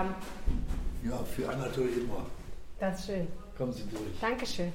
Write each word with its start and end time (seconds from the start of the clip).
haben. 0.00 0.14
Ja, 1.04 1.18
für 1.24 1.48
Anatol 1.48 1.88
immer. 1.88 2.26
Das 2.78 3.00
ist 3.00 3.06
schön. 3.06 3.26
Kommen 3.56 3.72
Sie 3.72 3.82
durch. 3.90 4.02
Dankeschön. 4.20 4.72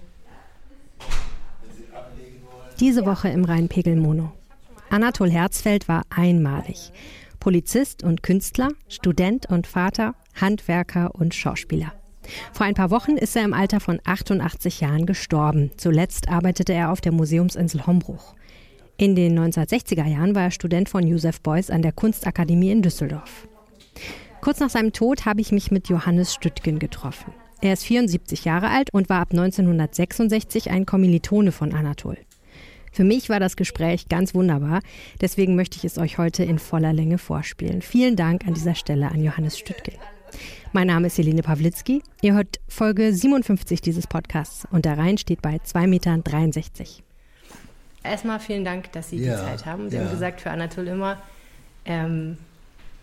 Diese 2.80 3.06
Woche 3.06 3.30
im 3.30 3.46
Rheinpegel-Mono. 3.46 4.32
Anatol 4.90 5.32
Herzfeld 5.32 5.88
war 5.88 6.04
einmalig. 6.10 6.92
Polizist 7.40 8.04
und 8.04 8.24
Künstler, 8.24 8.70
Student 8.88 9.48
und 9.48 9.68
Vater, 9.68 10.16
Handwerker 10.40 11.16
und 11.16 11.34
Schauspieler. 11.34 11.94
Vor 12.54 12.66
ein 12.66 12.74
paar 12.74 12.90
Wochen 12.90 13.18
ist 13.18 13.36
er 13.36 13.44
im 13.44 13.54
Alter 13.54 13.80
von 13.80 14.00
88 14.04 14.82
Jahren 14.82 15.06
gestorben. 15.06 15.72
Zuletzt 15.78 16.28
arbeitete 16.30 16.74
er 16.74 16.92
auf 16.92 17.02
der 17.02 17.12
Museumsinsel 17.12 17.86
Hombruch. 17.86 18.36
In 18.98 19.16
den 19.16 19.38
1960er 19.38 20.06
Jahren 20.06 20.36
war 20.36 20.44
er 20.44 20.52
Student 20.52 20.90
von 20.90 21.06
Josef 21.06 21.42
Beuys 21.42 21.70
an 21.70 21.82
der 21.82 21.92
Kunstakademie 21.92 22.72
in 22.72 22.82
Düsseldorf. 22.82 23.48
Kurz 24.46 24.60
nach 24.60 24.70
seinem 24.70 24.94
Tod 24.94 25.26
habe 25.26 25.42
ich 25.42 25.52
mich 25.52 25.72
mit 25.72 25.90
Johannes 25.90 26.32
Stüttgen 26.32 26.78
getroffen. 26.78 27.34
Er 27.62 27.74
ist 27.74 27.84
74 27.84 28.46
Jahre 28.46 28.70
alt 28.70 28.94
und 28.94 29.10
war 29.10 29.20
ab 29.22 29.30
1966 29.32 30.70
ein 30.70 30.86
Kommilitone 30.86 31.52
von 31.52 31.74
Anatol. 31.74 32.16
Für 32.92 33.04
mich 33.04 33.28
war 33.30 33.40
das 33.40 33.56
Gespräch 33.56 34.08
ganz 34.08 34.36
wunderbar, 34.36 34.82
deswegen 35.20 35.56
möchte 35.56 35.78
ich 35.78 35.86
es 35.86 35.98
euch 35.98 36.20
heute 36.20 36.44
in 36.44 36.60
voller 36.60 36.94
Länge 36.94 37.18
vorspielen. 37.18 37.82
Vielen 37.82 38.16
Dank 38.16 38.46
an 38.46 38.54
dieser 38.54 38.76
Stelle 38.76 39.10
an 39.10 39.24
Johannes 39.24 39.58
Stüttgen. 39.58 39.96
Mein 40.74 40.86
Name 40.86 41.08
ist 41.08 41.18
Helene 41.18 41.42
Pawlitzki. 41.42 42.04
Ihr 42.22 42.36
hört 42.36 42.60
Folge 42.68 43.12
57 43.16 43.82
dieses 43.82 44.06
Podcasts 44.06 44.68
und 44.70 44.86
der 44.86 45.00
Rhein 45.00 45.18
steht 45.18 45.42
bei 45.42 45.56
2,63 45.56 45.88
Metern. 45.88 46.24
Erstmal 48.04 48.40
vielen 48.40 48.64
Dank, 48.64 48.92
dass 48.92 49.10
Sie 49.10 49.18
ja, 49.18 49.38
die 49.38 49.42
Zeit 49.42 49.66
haben. 49.66 49.90
Sie 49.90 49.96
ja. 49.96 50.04
haben 50.04 50.12
gesagt, 50.12 50.42
für 50.42 50.52
Anatol 50.52 50.88
immer. 50.88 51.20
Ähm, 51.84 52.38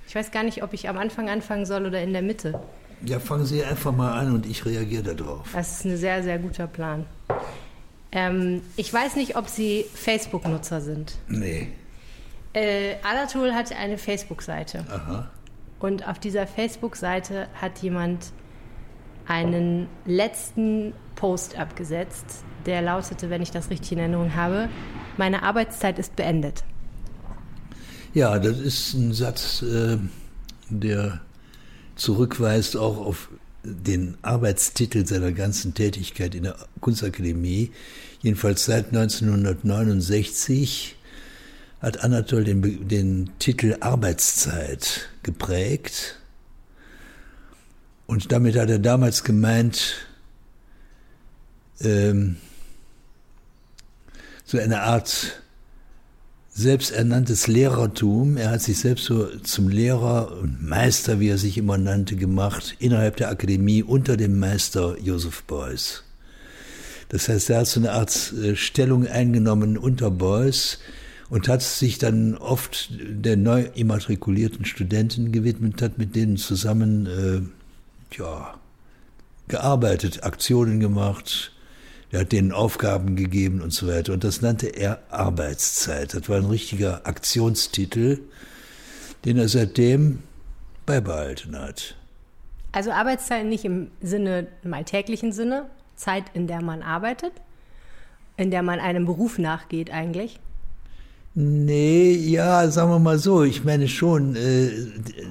ich 0.06 0.14
weiß 0.14 0.30
gar 0.30 0.42
nicht, 0.42 0.62
ob 0.62 0.72
ich 0.72 0.88
am 0.88 0.98
Anfang 0.98 1.28
anfangen 1.28 1.66
soll 1.66 1.86
oder 1.86 2.02
in 2.02 2.12
der 2.12 2.22
Mitte. 2.22 2.60
Ja, 3.04 3.18
fangen 3.18 3.44
Sie 3.44 3.64
einfach 3.64 3.92
mal 3.92 4.12
an 4.12 4.32
und 4.32 4.46
ich 4.46 4.64
reagiere 4.64 5.14
darauf. 5.14 5.52
Das 5.52 5.78
ist 5.78 5.84
ein 5.84 5.96
sehr, 5.96 6.22
sehr 6.22 6.38
guter 6.38 6.66
Plan. 6.66 7.06
Ähm, 8.12 8.62
ich 8.76 8.92
weiß 8.92 9.16
nicht, 9.16 9.36
ob 9.36 9.48
Sie 9.48 9.86
Facebook-Nutzer 9.94 10.80
sind. 10.80 11.16
Nee. 11.28 11.68
Äh, 12.52 12.96
Anatol 13.02 13.54
hat 13.54 13.72
eine 13.72 13.98
Facebook-Seite. 13.98 14.84
Aha. 14.88 15.30
Und 15.80 16.06
auf 16.06 16.18
dieser 16.18 16.46
Facebook-Seite 16.46 17.48
hat 17.60 17.78
jemand 17.78 18.32
einen 19.26 19.88
letzten 20.04 20.92
Post 21.16 21.58
abgesetzt, 21.58 22.44
der 22.66 22.82
lautete, 22.82 23.30
wenn 23.30 23.42
ich 23.42 23.50
das 23.50 23.70
richtig 23.70 23.92
in 23.92 23.98
Erinnerung 23.98 24.34
habe, 24.34 24.68
meine 25.16 25.42
Arbeitszeit 25.42 25.98
ist 25.98 26.14
beendet. 26.14 26.64
Ja, 28.14 28.38
das 28.38 28.58
ist 28.58 28.92
ein 28.92 29.14
Satz, 29.14 29.62
äh, 29.62 29.96
der 30.68 31.22
zurückweist 31.96 32.76
auch 32.76 32.98
auf 32.98 33.30
den 33.62 34.18
Arbeitstitel 34.20 35.06
seiner 35.06 35.32
ganzen 35.32 35.72
Tätigkeit 35.72 36.34
in 36.34 36.42
der 36.42 36.56
Kunstakademie. 36.80 37.72
Jedenfalls 38.20 38.66
seit 38.66 38.88
1969 38.88 40.96
hat 41.80 42.04
Anatol 42.04 42.44
den, 42.44 42.86
den 42.86 43.30
Titel 43.38 43.78
Arbeitszeit 43.80 45.08
geprägt. 45.22 46.18
Und 48.06 48.30
damit 48.30 48.56
hat 48.56 48.68
er 48.68 48.78
damals 48.78 49.24
gemeint, 49.24 50.06
ähm, 51.80 52.36
so 54.44 54.58
eine 54.58 54.82
Art 54.82 55.41
selbsternanntes 56.54 57.46
Lehrertum. 57.46 58.36
Er 58.36 58.50
hat 58.50 58.62
sich 58.62 58.78
selbst 58.78 59.04
so 59.04 59.26
zum 59.38 59.68
Lehrer 59.68 60.36
und 60.40 60.62
Meister, 60.62 61.20
wie 61.20 61.28
er 61.28 61.38
sich 61.38 61.58
immer 61.58 61.78
nannte, 61.78 62.16
gemacht, 62.16 62.76
innerhalb 62.78 63.16
der 63.16 63.30
Akademie 63.30 63.82
unter 63.82 64.16
dem 64.16 64.38
Meister 64.38 64.96
Joseph 65.00 65.44
Beuys. 65.44 66.04
Das 67.08 67.28
heißt, 67.28 67.50
er 67.50 67.60
hat 67.60 67.66
so 67.66 67.80
eine 67.80 67.92
Art 67.92 68.32
äh, 68.42 68.56
Stellung 68.56 69.06
eingenommen 69.06 69.76
unter 69.76 70.10
Beuys, 70.10 70.78
und 71.32 71.48
hat 71.48 71.62
sich 71.62 71.96
dann 71.96 72.36
oft 72.36 72.90
der 72.90 73.38
neu 73.38 73.62
immatrikulierten 73.74 74.66
Studenten 74.66 75.32
gewidmet, 75.32 75.80
hat 75.80 75.96
mit 75.96 76.14
denen 76.14 76.36
zusammen 76.36 77.06
äh, 77.06 78.18
ja, 78.18 78.52
gearbeitet, 79.48 80.24
Aktionen 80.24 80.78
gemacht, 80.78 81.51
er 82.12 82.20
hat 82.20 82.32
denen 82.32 82.52
Aufgaben 82.52 83.16
gegeben 83.16 83.62
und 83.62 83.72
so 83.72 83.88
weiter. 83.88 84.12
Und 84.12 84.22
das 84.22 84.42
nannte 84.42 84.68
er 84.68 84.98
Arbeitszeit. 85.10 86.14
Das 86.14 86.28
war 86.28 86.36
ein 86.36 86.44
richtiger 86.44 87.06
Aktionstitel, 87.06 88.20
den 89.24 89.38
er 89.38 89.48
seitdem 89.48 90.18
beibehalten 90.84 91.58
hat. 91.58 91.96
Also 92.70 92.90
Arbeitszeit 92.90 93.46
nicht 93.46 93.64
im 93.64 93.90
Sinne, 94.02 94.46
im 94.62 94.74
alltäglichen 94.74 95.32
Sinne, 95.32 95.70
Zeit, 95.96 96.24
in 96.34 96.46
der 96.46 96.62
man 96.62 96.82
arbeitet, 96.82 97.32
in 98.36 98.50
der 98.50 98.62
man 98.62 98.78
einem 98.78 99.06
Beruf 99.06 99.38
nachgeht 99.38 99.90
eigentlich? 99.90 100.38
Nee, 101.34 102.12
ja, 102.12 102.68
sagen 102.68 102.90
wir 102.90 102.98
mal 102.98 103.18
so, 103.18 103.42
ich 103.42 103.64
meine 103.64 103.88
schon, 103.88 104.36
äh, 104.36 104.70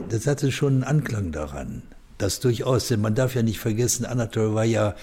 das 0.09 0.25
hatte 0.25 0.52
schon 0.52 0.74
einen 0.74 0.84
Anklang 0.84 1.31
daran. 1.31 1.84
Das 2.18 2.40
durchaus, 2.40 2.88
denn 2.88 3.02
man 3.02 3.13
darf 3.13 3.36
ja 3.36 3.44
nicht 3.44 3.59
vergessen, 3.59 4.06
Anatol 4.06 4.56
war 4.56 4.63
ja, 4.63 4.96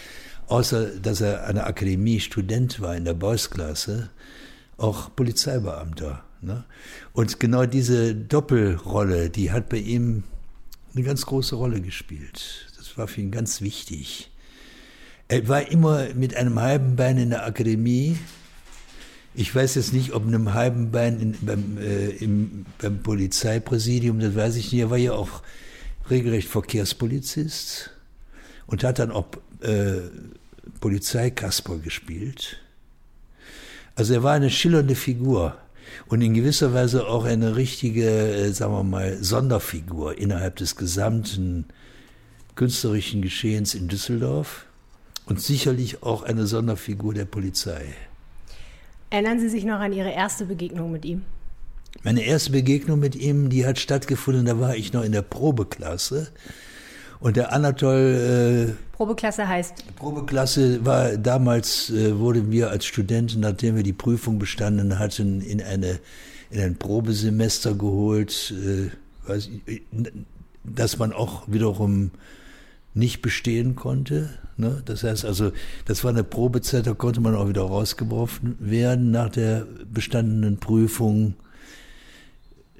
außer 0.48 0.98
dass 0.98 1.20
er 1.20 1.46
an 1.46 1.56
der 1.56 1.66
Akademie 1.66 2.20
Student 2.20 2.80
war 2.80 2.96
in 2.96 3.04
der 3.04 3.14
Boys-Klasse, 3.14 4.10
auch 4.76 5.14
Polizeibeamter. 5.14 6.24
Ne? 6.40 6.64
Und 7.12 7.40
genau 7.40 7.66
diese 7.66 8.14
Doppelrolle, 8.14 9.30
die 9.30 9.52
hat 9.52 9.68
bei 9.68 9.78
ihm 9.78 10.24
eine 10.94 11.04
ganz 11.04 11.26
große 11.26 11.56
Rolle 11.56 11.80
gespielt. 11.80 12.66
Das 12.76 12.96
war 12.96 13.08
für 13.08 13.20
ihn 13.20 13.30
ganz 13.30 13.60
wichtig. 13.60 14.30
Er 15.28 15.46
war 15.48 15.70
immer 15.70 16.14
mit 16.14 16.34
einem 16.34 16.58
halben 16.60 16.96
Bein 16.96 17.18
in 17.18 17.30
der 17.30 17.44
Akademie, 17.44 18.18
ich 19.34 19.54
weiß 19.54 19.76
jetzt 19.76 19.92
nicht, 19.92 20.14
ob 20.14 20.26
einem 20.26 20.54
halben 20.54 20.90
Bein 20.90 21.20
in, 21.20 21.36
beim, 21.42 21.78
äh, 21.78 22.08
im, 22.08 22.66
beim 22.80 23.02
Polizeipräsidium, 23.02 24.18
das 24.18 24.34
weiß 24.34 24.56
ich 24.56 24.72
nicht, 24.72 24.80
er 24.80 24.90
war 24.90 24.98
ja 24.98 25.12
auch 25.12 25.42
regelrecht 26.10 26.48
Verkehrspolizist 26.48 27.90
und 28.66 28.82
hat 28.82 28.98
dann 28.98 29.12
auch 29.12 29.26
äh, 29.60 30.00
Polizeikasper 30.80 31.78
gespielt. 31.78 32.58
Also 33.94 34.14
er 34.14 34.22
war 34.22 34.34
eine 34.34 34.50
schillernde 34.50 34.94
Figur 34.94 35.56
und 36.06 36.22
in 36.22 36.34
gewisser 36.34 36.72
Weise 36.72 37.06
auch 37.06 37.24
eine 37.24 37.56
richtige, 37.56 38.08
äh, 38.08 38.52
sagen 38.52 38.72
wir 38.72 38.84
mal, 38.84 39.22
Sonderfigur 39.22 40.18
innerhalb 40.18 40.56
des 40.56 40.76
gesamten 40.76 41.66
künstlerischen 42.54 43.22
Geschehens 43.22 43.74
in 43.74 43.88
Düsseldorf 43.88 44.66
und 45.26 45.40
sicherlich 45.40 46.02
auch 46.02 46.22
eine 46.22 46.46
Sonderfigur 46.46 47.14
der 47.14 47.24
Polizei. 47.24 47.94
Erinnern 49.10 49.40
Sie 49.40 49.48
sich 49.48 49.64
noch 49.64 49.80
an 49.80 49.92
Ihre 49.92 50.10
erste 50.10 50.44
Begegnung 50.44 50.92
mit 50.92 51.04
ihm? 51.04 51.22
Meine 52.02 52.22
erste 52.22 52.52
Begegnung 52.52 53.00
mit 53.00 53.16
ihm, 53.16 53.48
die 53.48 53.66
hat 53.66 53.78
stattgefunden, 53.78 54.44
da 54.44 54.60
war 54.60 54.76
ich 54.76 54.92
noch 54.92 55.02
in 55.02 55.12
der 55.12 55.22
Probeklasse. 55.22 56.28
Und 57.20 57.36
der 57.36 57.52
Anatol. 57.52 58.76
Äh, 58.76 58.96
Probeklasse 58.96 59.46
heißt? 59.46 59.96
Probeklasse 59.96 60.84
war 60.84 61.16
damals, 61.16 61.90
äh, 61.90 62.18
wurden 62.18 62.50
wir 62.50 62.70
als 62.70 62.86
Studenten, 62.86 63.40
nachdem 63.40 63.76
wir 63.76 63.82
die 63.82 63.92
Prüfung 63.92 64.38
bestanden 64.38 64.98
hatten, 64.98 65.40
in, 65.40 65.62
eine, 65.62 65.98
in 66.50 66.60
ein 66.60 66.76
Probesemester 66.76 67.74
geholt, 67.74 68.52
äh, 68.52 68.90
weiß 69.28 69.50
ich, 69.66 69.82
dass 70.64 70.98
man 70.98 71.12
auch 71.12 71.42
wiederum 71.48 72.10
nicht 72.94 73.22
bestehen 73.22 73.74
konnte. 73.74 74.30
Ne? 74.56 74.82
Das 74.84 75.04
heißt 75.04 75.24
also, 75.24 75.52
das 75.86 76.04
war 76.04 76.10
eine 76.10 76.24
Probezeit, 76.24 76.86
da 76.86 76.94
konnte 76.94 77.20
man 77.20 77.34
auch 77.34 77.48
wieder 77.48 77.62
rausgeworfen 77.62 78.56
werden 78.58 79.10
nach 79.10 79.28
der 79.28 79.66
bestandenen 79.92 80.58
Prüfung. 80.58 81.34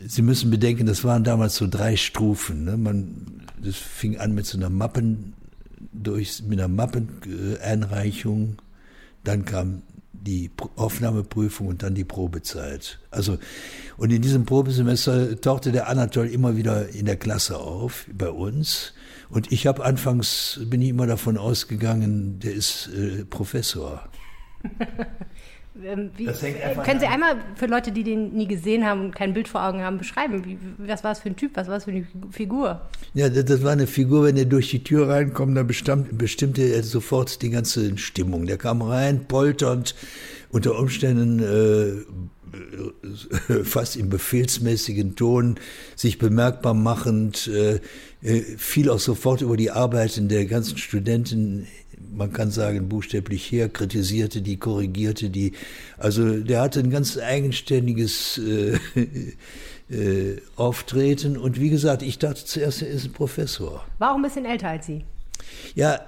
Sie 0.05 0.23
müssen 0.23 0.51
bedenken, 0.51 0.87
das 0.87 1.05
waren 1.05 1.25
damals 1.25 1.57
so 1.57 1.67
drei 1.69 1.97
Stufen. 1.97 2.65
Ne? 2.65 2.77
Man, 2.77 3.43
das 3.63 3.77
fing 3.77 4.19
an 4.19 4.35
mit 4.35 4.47
so 4.47 4.59
einer 4.59 4.71
Mappen, 4.71 5.35
durch, 5.93 6.43
mit 6.43 6.59
einer 6.59 6.69
Mappeneinreichung. 6.69 8.57
Dann 9.25 9.45
kam 9.45 9.83
die 10.13 10.51
Aufnahmeprüfung 10.77 11.69
und 11.69 11.83
dann 11.83 11.95
die 11.95 12.05
Probezeit. 12.05 12.99
Also, 13.11 13.39
und 13.97 14.13
in 14.13 14.23
diesem 14.23 14.45
Probesemester 14.45 15.41
tauchte 15.41 15.73
der 15.73 15.89
Anatol 15.89 16.27
immer 16.27 16.57
wieder 16.57 16.89
in 16.89 17.07
der 17.07 17.17
Klasse 17.17 17.59
auf, 17.59 18.07
bei 18.13 18.31
uns. 18.31 18.95
Und 19.31 19.53
ich 19.53 19.67
habe 19.67 19.85
anfangs, 19.85 20.61
bin 20.65 20.83
ich 20.83 20.89
immer 20.89 21.07
davon 21.07 21.37
ausgegangen, 21.37 22.39
der 22.41 22.55
ist 22.55 22.89
äh, 22.89 23.25
Professor. 23.25 24.09
Ähm, 25.85 26.11
wie, 26.17 26.27
können 26.27 27.01
Sie 27.01 27.07
einmal 27.07 27.37
für 27.55 27.67
Leute, 27.67 27.93
die 27.93 28.03
den 28.03 28.35
nie 28.35 28.49
gesehen 28.49 28.85
haben 28.85 29.07
und 29.07 29.15
kein 29.15 29.35
Bild 29.35 29.49
vor 29.49 29.63
Augen 29.63 29.83
haben, 29.83 29.99
beschreiben? 29.99 30.45
Wie, 30.45 30.59
was 30.79 31.05
war 31.05 31.13
es 31.13 31.21
für 31.21 31.29
ein 31.29 31.37
Typ? 31.37 31.53
Was 31.55 31.69
war 31.69 31.77
es 31.77 31.85
für 31.85 31.91
eine 31.91 32.07
Figur? 32.31 32.81
Ja, 33.15 33.29
das, 33.29 33.45
das, 33.45 33.63
war 33.63 33.73
eine 33.73 33.87
Figur, 33.87 34.25
wenn 34.25 34.37
er 34.37 34.45
durch 34.45 34.71
die 34.71 34.83
Tür 34.83 35.09
reinkommt, 35.09 35.57
da 35.57 35.63
bestimmte 35.63 36.63
er 36.63 36.83
sofort 36.83 37.43
die 37.43 37.51
ganze 37.51 37.97
Stimmung. 37.99 38.47
Der 38.47 38.57
kam 38.57 38.83
rein, 38.83 39.27
polternd, 39.29 39.95
unter 40.51 40.79
Umständen 40.79 41.39
äh, 41.41 42.05
fast 43.65 43.97
im 43.97 44.09
befehlsmäßigen 44.09 45.17
Ton, 45.17 45.57
sich 45.95 46.19
bemerkbar 46.19 46.75
machend, 46.75 47.49
äh, 47.49 47.81
äh, 48.23 48.43
fiel 48.57 48.91
auch 48.91 48.99
sofort 48.99 49.43
über 49.43 49.57
die 49.57 49.71
Arbeiten 49.71 50.29
der 50.29 50.47
ganzen 50.47 50.79
Studenten, 50.79 51.67
man 52.11 52.33
kann 52.33 52.51
sagen 52.51 52.89
buchstäblich 52.89 53.51
her, 53.51 53.69
kritisierte 53.69 54.43
die, 54.43 54.57
korrigierte 54.57 55.31
die. 55.31 55.53
Also 55.97 56.39
der 56.39 56.61
hatte 56.61 56.81
ein 56.81 56.91
ganz 56.91 57.19
eigenständiges 57.19 58.39
äh, 58.39 58.79
äh, 59.95 60.41
Auftreten 60.57 61.37
und 61.37 61.61
wie 61.61 61.71
gesagt, 61.71 62.03
ich 62.03 62.19
dachte 62.19 62.45
zuerst, 62.45 62.83
er 62.83 62.89
ist 62.89 63.07
ein 63.07 63.13
Professor. 63.13 63.85
War 63.99 64.13
auch 64.13 64.17
ein 64.17 64.23
bisschen 64.23 64.45
älter 64.45 64.69
als 64.69 64.87
Sie. 64.87 65.05
Ja, 65.75 66.01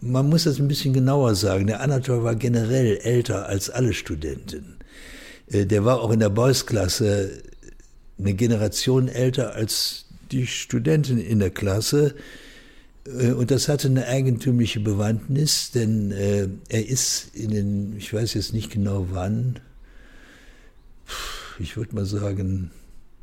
man 0.00 0.28
muss 0.28 0.44
das 0.44 0.58
ein 0.58 0.68
bisschen 0.68 0.92
genauer 0.92 1.34
sagen. 1.34 1.66
Der 1.66 1.80
Anatol 1.80 2.24
war 2.24 2.34
generell 2.34 2.98
älter 2.98 3.46
als 3.46 3.68
alle 3.70 3.92
Studenten. 3.92 4.76
Äh, 5.50 5.66
der 5.66 5.84
war 5.84 6.00
auch 6.00 6.10
in 6.10 6.20
der 6.20 6.30
Boys-Klasse 6.30 7.42
eine 8.18 8.34
Generation 8.34 9.08
älter 9.08 9.54
als 9.54 10.06
die 10.30 10.46
Studenten 10.46 11.18
in 11.18 11.38
der 11.38 11.50
Klasse. 11.50 12.14
Äh, 13.06 13.32
und 13.32 13.50
das 13.50 13.68
hatte 13.68 13.88
eine 13.88 14.06
eigentümliche 14.06 14.80
Bewandtnis, 14.80 15.70
denn 15.70 16.10
äh, 16.12 16.48
er 16.68 16.88
ist 16.88 17.34
in 17.34 17.50
den, 17.50 17.96
ich 17.96 18.12
weiß 18.12 18.34
jetzt 18.34 18.52
nicht 18.52 18.70
genau 18.70 19.08
wann, 19.10 19.60
ich 21.58 21.76
würde 21.76 21.94
mal 21.94 22.06
sagen, 22.06 22.70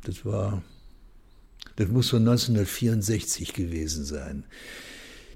das 0.04 0.24
war, 0.24 0.62
das 1.76 1.88
muss 1.88 2.08
so 2.08 2.16
1964 2.16 3.52
gewesen 3.52 4.04
sein. 4.04 4.44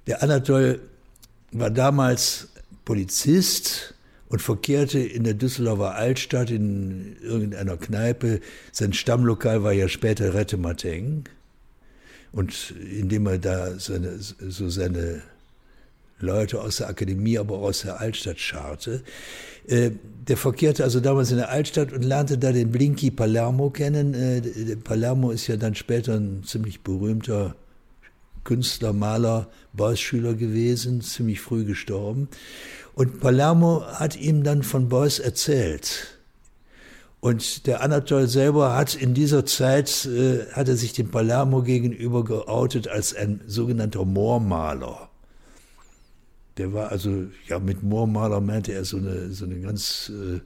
Der 0.06 0.22
Anatol 0.22 0.80
war 1.50 1.70
damals 1.70 2.48
Polizist 2.84 3.94
und 4.28 4.40
verkehrte 4.40 4.98
in 4.98 5.24
der 5.24 5.34
Düsseldorfer 5.34 5.94
Altstadt 5.94 6.50
in 6.50 7.16
irgendeiner 7.20 7.76
Kneipe. 7.76 8.40
Sein 8.72 8.92
Stammlokal 8.92 9.62
war 9.62 9.72
ja 9.72 9.88
später 9.88 10.34
Rettemateng. 10.34 11.24
Und 12.32 12.74
indem 12.90 13.26
er 13.26 13.38
da 13.38 13.78
seine, 13.78 14.18
so 14.18 14.68
seine 14.70 15.22
Leute 16.22 16.60
aus 16.60 16.78
der 16.78 16.88
Akademie, 16.88 17.38
aber 17.38 17.56
auch 17.56 17.62
aus 17.64 17.82
der 17.82 18.00
Altstadt 18.00 18.38
scharte. 18.38 19.02
Äh, 19.66 19.90
der 20.28 20.36
verkehrte 20.36 20.84
also 20.84 21.00
damals 21.00 21.30
in 21.30 21.36
der 21.36 21.50
Altstadt 21.50 21.92
und 21.92 22.02
lernte 22.02 22.38
da 22.38 22.52
den 22.52 22.70
Blinky 22.70 23.10
Palermo 23.10 23.70
kennen. 23.70 24.14
Äh, 24.14 24.76
Palermo 24.76 25.30
ist 25.30 25.46
ja 25.46 25.56
dann 25.56 25.74
später 25.74 26.14
ein 26.14 26.42
ziemlich 26.44 26.80
berühmter 26.80 27.54
Künstler, 28.44 28.92
Maler, 28.92 29.48
Beuys-Schüler 29.72 30.34
gewesen, 30.34 31.00
ziemlich 31.00 31.40
früh 31.40 31.64
gestorben. 31.64 32.28
Und 32.94 33.20
Palermo 33.20 33.84
hat 33.86 34.16
ihm 34.16 34.42
dann 34.42 34.62
von 34.62 34.88
Beuys 34.88 35.18
erzählt. 35.18 36.11
Und 37.22 37.68
der 37.68 37.82
Anatol 37.82 38.26
selber 38.26 38.74
hat 38.74 38.96
in 38.96 39.14
dieser 39.14 39.46
Zeit, 39.46 40.06
äh, 40.06 40.44
hat 40.54 40.66
er 40.66 40.76
sich 40.76 40.92
dem 40.92 41.12
Palermo 41.12 41.62
gegenüber 41.62 42.24
geoutet 42.24 42.88
als 42.88 43.14
ein 43.14 43.40
sogenannter 43.46 44.04
Moormaler. 44.04 45.08
Der 46.56 46.72
war 46.72 46.90
also, 46.90 47.26
ja, 47.46 47.60
mit 47.60 47.84
Moormaler 47.84 48.40
meinte 48.40 48.72
er 48.72 48.84
so 48.84 48.96
eine, 48.96 49.30
so 49.30 49.44
eine 49.44 49.60
ganz, 49.60 50.10
äh, 50.10 50.40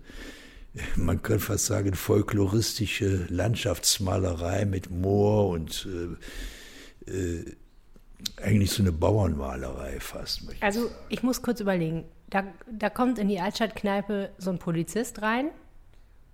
man 0.97 1.23
könnte 1.23 1.45
fast 1.45 1.65
sagen, 1.65 1.95
folkloristische 1.95 3.25
Landschaftsmalerei 3.31 4.67
mit 4.67 4.91
Moor 4.91 5.49
und 5.49 5.89
äh, 7.09 7.11
äh, 7.11 7.55
eigentlich 8.43 8.73
so 8.73 8.83
eine 8.83 8.93
Bauernmalerei 8.93 9.99
fast. 9.99 10.43
Also 10.61 10.91
ich 11.09 11.23
muss 11.23 11.41
kurz 11.41 11.59
überlegen. 11.59 12.05
Da, 12.29 12.45
da 12.71 12.91
kommt 12.91 13.19
in 13.19 13.29
die 13.29 13.41
Altstadtkneipe 13.41 14.29
so 14.37 14.51
ein 14.51 14.59
Polizist 14.59 15.23
rein 15.23 15.53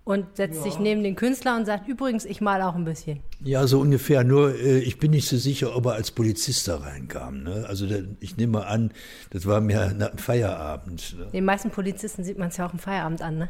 und 0.05 0.35
setzt 0.35 0.57
ja. 0.57 0.63
sich 0.63 0.79
neben 0.79 1.01
den 1.03 1.15
Künstler 1.15 1.55
und 1.55 1.65
sagt, 1.65 1.87
übrigens, 1.87 2.25
ich 2.25 2.41
male 2.41 2.67
auch 2.67 2.75
ein 2.75 2.83
bisschen. 2.83 3.21
Ja, 3.41 3.65
so 3.67 3.79
ungefähr. 3.79 4.23
Nur 4.23 4.53
äh, 4.53 4.79
ich 4.79 4.99
bin 4.99 5.11
nicht 5.11 5.27
so 5.27 5.37
sicher, 5.37 5.75
ob 5.75 5.85
er 5.85 5.93
als 5.93 6.11
Polizist 6.11 6.67
da 6.67 6.77
reinkam. 6.77 7.43
Ne? 7.43 7.65
Also 7.67 7.87
der, 7.87 8.03
ich 8.19 8.35
nehme 8.35 8.65
an, 8.65 8.91
das 9.29 9.45
war 9.45 9.61
mehr 9.61 9.83
ein 9.83 10.17
Feierabend. 10.17 11.15
Ne? 11.17 11.27
Den 11.31 11.45
meisten 11.45 11.71
Polizisten 11.71 12.23
sieht 12.23 12.37
man 12.37 12.49
es 12.49 12.57
ja 12.57 12.67
auch 12.67 12.73
im 12.73 12.79
Feierabend 12.79 13.21
an, 13.21 13.37
ne? 13.37 13.49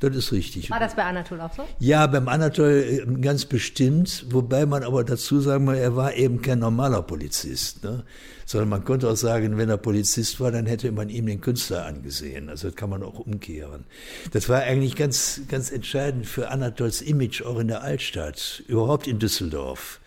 Das 0.00 0.16
ist 0.16 0.32
richtig. 0.32 0.70
War 0.70 0.80
das 0.80 0.96
bei 0.96 1.04
Anatol 1.04 1.42
auch 1.42 1.52
so? 1.52 1.66
Ja, 1.78 2.06
beim 2.06 2.26
Anatol 2.26 3.06
äh, 3.06 3.20
ganz 3.20 3.44
bestimmt, 3.44 4.24
wobei 4.30 4.64
man 4.64 4.82
aber 4.82 5.04
dazu 5.04 5.40
sagen 5.40 5.66
muss, 5.66 5.76
er 5.76 5.94
war 5.94 6.14
eben 6.14 6.40
kein 6.40 6.58
normaler 6.58 7.02
Polizist. 7.02 7.84
Ne? 7.84 8.04
Sondern 8.46 8.70
man 8.70 8.84
konnte 8.84 9.10
auch 9.10 9.16
sagen, 9.16 9.58
wenn 9.58 9.68
er 9.68 9.76
Polizist 9.76 10.40
war, 10.40 10.50
dann 10.50 10.64
hätte 10.64 10.90
man 10.90 11.10
ihm 11.10 11.26
den 11.26 11.42
Künstler 11.42 11.84
angesehen. 11.84 12.48
Also 12.48 12.68
das 12.68 12.76
kann 12.76 12.88
man 12.88 13.02
auch 13.02 13.18
umkehren. 13.18 13.84
Das 14.32 14.48
war 14.48 14.62
eigentlich 14.62 14.96
ganz, 14.96 15.42
ganz 15.48 15.70
entscheidend 15.70 16.26
für 16.26 16.48
Anatols 16.48 17.02
Image 17.02 17.42
auch 17.42 17.58
in 17.58 17.68
der 17.68 17.82
Altstadt, 17.82 18.62
überhaupt 18.68 19.06
in 19.06 19.18
Düsseldorf. 19.18 20.00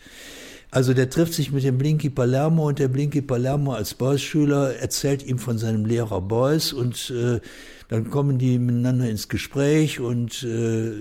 Also 0.72 0.95
der 0.95 1.07
trifft 1.12 1.34
sich 1.36 1.51
mit 1.51 1.63
dem 1.63 1.78
Blinky 1.78 2.10
Palermo 2.10 2.68
und 2.68 2.80
der 2.80 2.88
Blinky 2.88 3.22
Palermo 3.22 3.74
als 3.74 3.94
Beuys-Schüler 3.94 4.75
erzählt 4.78 5.24
ihm 5.24 5.38
von 5.38 5.60
seinem 5.60 5.86
Lehrer 5.86 6.19
Beuys 6.19 6.74
und 6.74 7.12
äh, 7.12 7.40
dann 7.94 8.10
kommen 8.10 8.40
die 8.40 8.57
miteinander 8.57 9.07
ins 9.07 9.30
Gespräch 9.30 10.00
und 10.00 10.42
äh, 10.42 10.94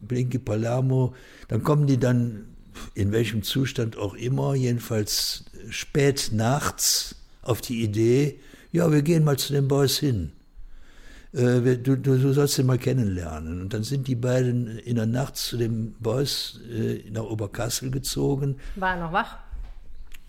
Blinky 0.00 0.40
Palermo, 0.40 1.14
dann 1.46 1.62
kommen 1.62 1.86
die 1.86 1.96
dann 1.96 2.46
in 2.94 3.12
welchem 3.12 3.44
Zustand 3.44 3.96
auch 3.96 4.14
immer, 4.14 4.56
jedenfalls 4.56 5.44
spät 5.70 6.30
nachts 6.32 7.14
auf 7.42 7.60
die 7.60 7.84
Idee, 7.84 8.40
ja, 8.72 8.90
wir 8.90 9.02
gehen 9.02 9.22
mal 9.22 9.38
zu 9.38 9.52
den 9.52 9.68
Boys 9.68 9.98
hin. 9.98 10.32
Äh, 11.32 11.76
du, 11.76 11.96
du, 11.96 12.18
du, 12.18 12.32
sollst 12.32 12.58
ihn 12.58 12.66
mal 12.66 12.78
kennenlernen. 12.78 13.62
Und 13.62 13.72
dann 13.72 13.84
sind 13.84 14.08
die 14.08 14.16
beiden 14.16 14.78
in 14.78 14.96
der 14.96 15.06
Nacht 15.06 15.36
zu 15.36 15.56
den 15.56 15.92
Boys 16.00 16.58
äh, 16.68 17.08
nach 17.12 17.22
Oberkassel 17.22 17.92
gezogen. 17.92 18.56
War 18.74 18.96
er 18.96 19.04
noch 19.04 19.12
wach? 19.12 19.38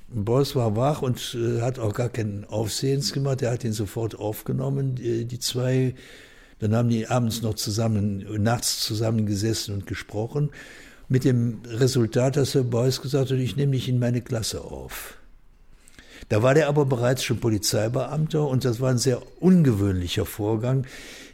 Beuys 0.08 0.56
war 0.56 0.76
wach 0.76 1.02
und 1.02 1.36
äh, 1.36 1.62
hat 1.62 1.80
auch 1.80 1.94
gar 1.94 2.10
keinen 2.10 2.46
Aufsehens 2.46 3.12
gemacht. 3.14 3.42
Er 3.42 3.52
hat 3.52 3.64
ihn 3.64 3.74
sofort 3.74 4.18
aufgenommen, 4.18 4.96
die, 4.96 5.26
die, 5.26 5.40
zwei. 5.40 5.96
Dann 6.60 6.76
haben 6.76 6.90
die 6.90 7.08
abends 7.08 7.42
noch 7.42 7.56
zusammen, 7.56 8.26
nachts 8.42 8.80
zusammengesessen 8.80 9.74
und 9.74 9.88
gesprochen. 9.88 10.52
Mit 11.10 11.24
dem 11.24 11.60
Resultat, 11.68 12.38
dass 12.38 12.56
Herr 12.56 12.64
Beuys 12.64 13.02
gesagt 13.02 13.32
hat, 13.32 13.38
ich 13.38 13.56
nehme 13.56 13.74
dich 13.74 13.90
in 13.90 14.00
meine 14.00 14.22
Klasse 14.22 14.62
auf. 14.62 15.18
Da 16.30 16.42
war 16.42 16.54
der 16.54 16.68
aber 16.68 16.86
bereits 16.86 17.24
schon 17.24 17.40
Polizeibeamter 17.40 18.48
und 18.48 18.66
das 18.66 18.80
war 18.80 18.90
ein 18.90 18.98
sehr 18.98 19.22
ungewöhnlicher 19.40 20.26
Vorgang, 20.26 20.88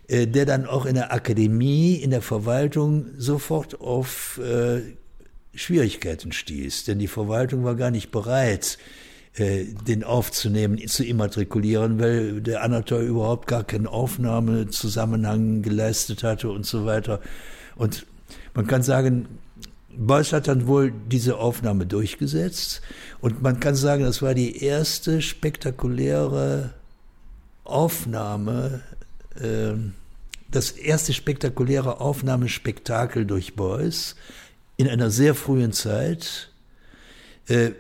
äh, 0.08 0.28
der 0.28 0.46
dann 0.46 0.66
auch 0.66 0.86
in 0.86 0.96
der 0.96 1.14
Akademie, 1.14 1.96
in 1.96 2.10
der 2.10 2.22
Verwaltung 2.22 3.06
sofort 3.18 3.80
auf 3.80 4.40
äh, 4.44 4.82
Schwierigkeiten 5.54 6.32
stieß, 6.32 6.86
denn 6.86 7.00
die 7.00 7.08
Verwaltung 7.08 7.64
war 7.64 7.76
gar 7.76 7.92
nicht 7.92 8.12
bereit, 8.12 8.78
äh, 9.36 9.66
den 9.88 10.04
aufzunehmen, 10.04 10.86
zu 10.88 11.06
immatrikulieren, 11.06 12.00
weil 12.00 12.42
der 12.42 12.64
Anatol 12.64 13.04
überhaupt 13.04 13.48
gar 13.48 13.64
keinen 13.64 13.88
Aufnahmezusammenhang 13.88 15.62
geleistet 15.62 16.24
hatte 16.24 16.50
und 16.50 16.66
so 16.66 16.86
weiter. 16.86 17.22
Und 17.76 18.06
man 18.54 18.68
kann 18.68 18.84
sagen, 18.84 19.28
Beuys 19.98 20.34
hat 20.34 20.48
dann 20.48 20.68
wohl 20.68 20.94
diese 21.08 21.38
Aufnahme 21.38 21.86
durchgesetzt 21.86 22.82
und 23.20 23.42
man 23.42 23.60
kann 23.60 23.76
sagen, 23.76 24.04
das 24.04 24.22
war 24.22 24.34
die 24.34 24.64
erste 24.64 25.22
spektakuläre 25.22 26.74
Aufnahme, 27.64 28.82
äh, 29.40 29.74
das 30.50 30.72
erste 30.72 31.14
spektakuläre 31.14 32.02
Aufnahmespektakel 32.02 33.26
durch 33.26 33.56
Beuys 33.56 34.16
in 34.78 34.88
einer 34.88 35.10
sehr 35.10 35.36
frühen 35.36 35.74
Zeit. 35.74 36.52
Äh, 37.48 37.72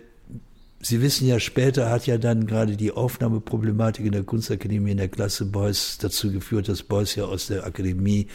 Sie 0.83 0.99
wissen 1.01 1.27
ja, 1.27 1.39
später 1.39 1.91
hat 1.91 2.07
ja 2.07 2.17
dann 2.17 2.47
gerade 2.47 2.75
die 2.75 2.91
Aufnahmeproblematik 2.91 4.03
in 4.03 4.13
der 4.13 4.23
Kunstakademie 4.23 4.91
in 4.91 4.97
der 4.97 5.09
Klasse 5.09 5.45
Beuys 5.45 5.99
dazu 5.99 6.31
geführt, 6.31 6.69
dass 6.69 6.81
Beuys 6.81 7.13
ja 7.13 7.25
aus 7.25 7.47
der 7.47 7.67
Akademie 7.67 8.27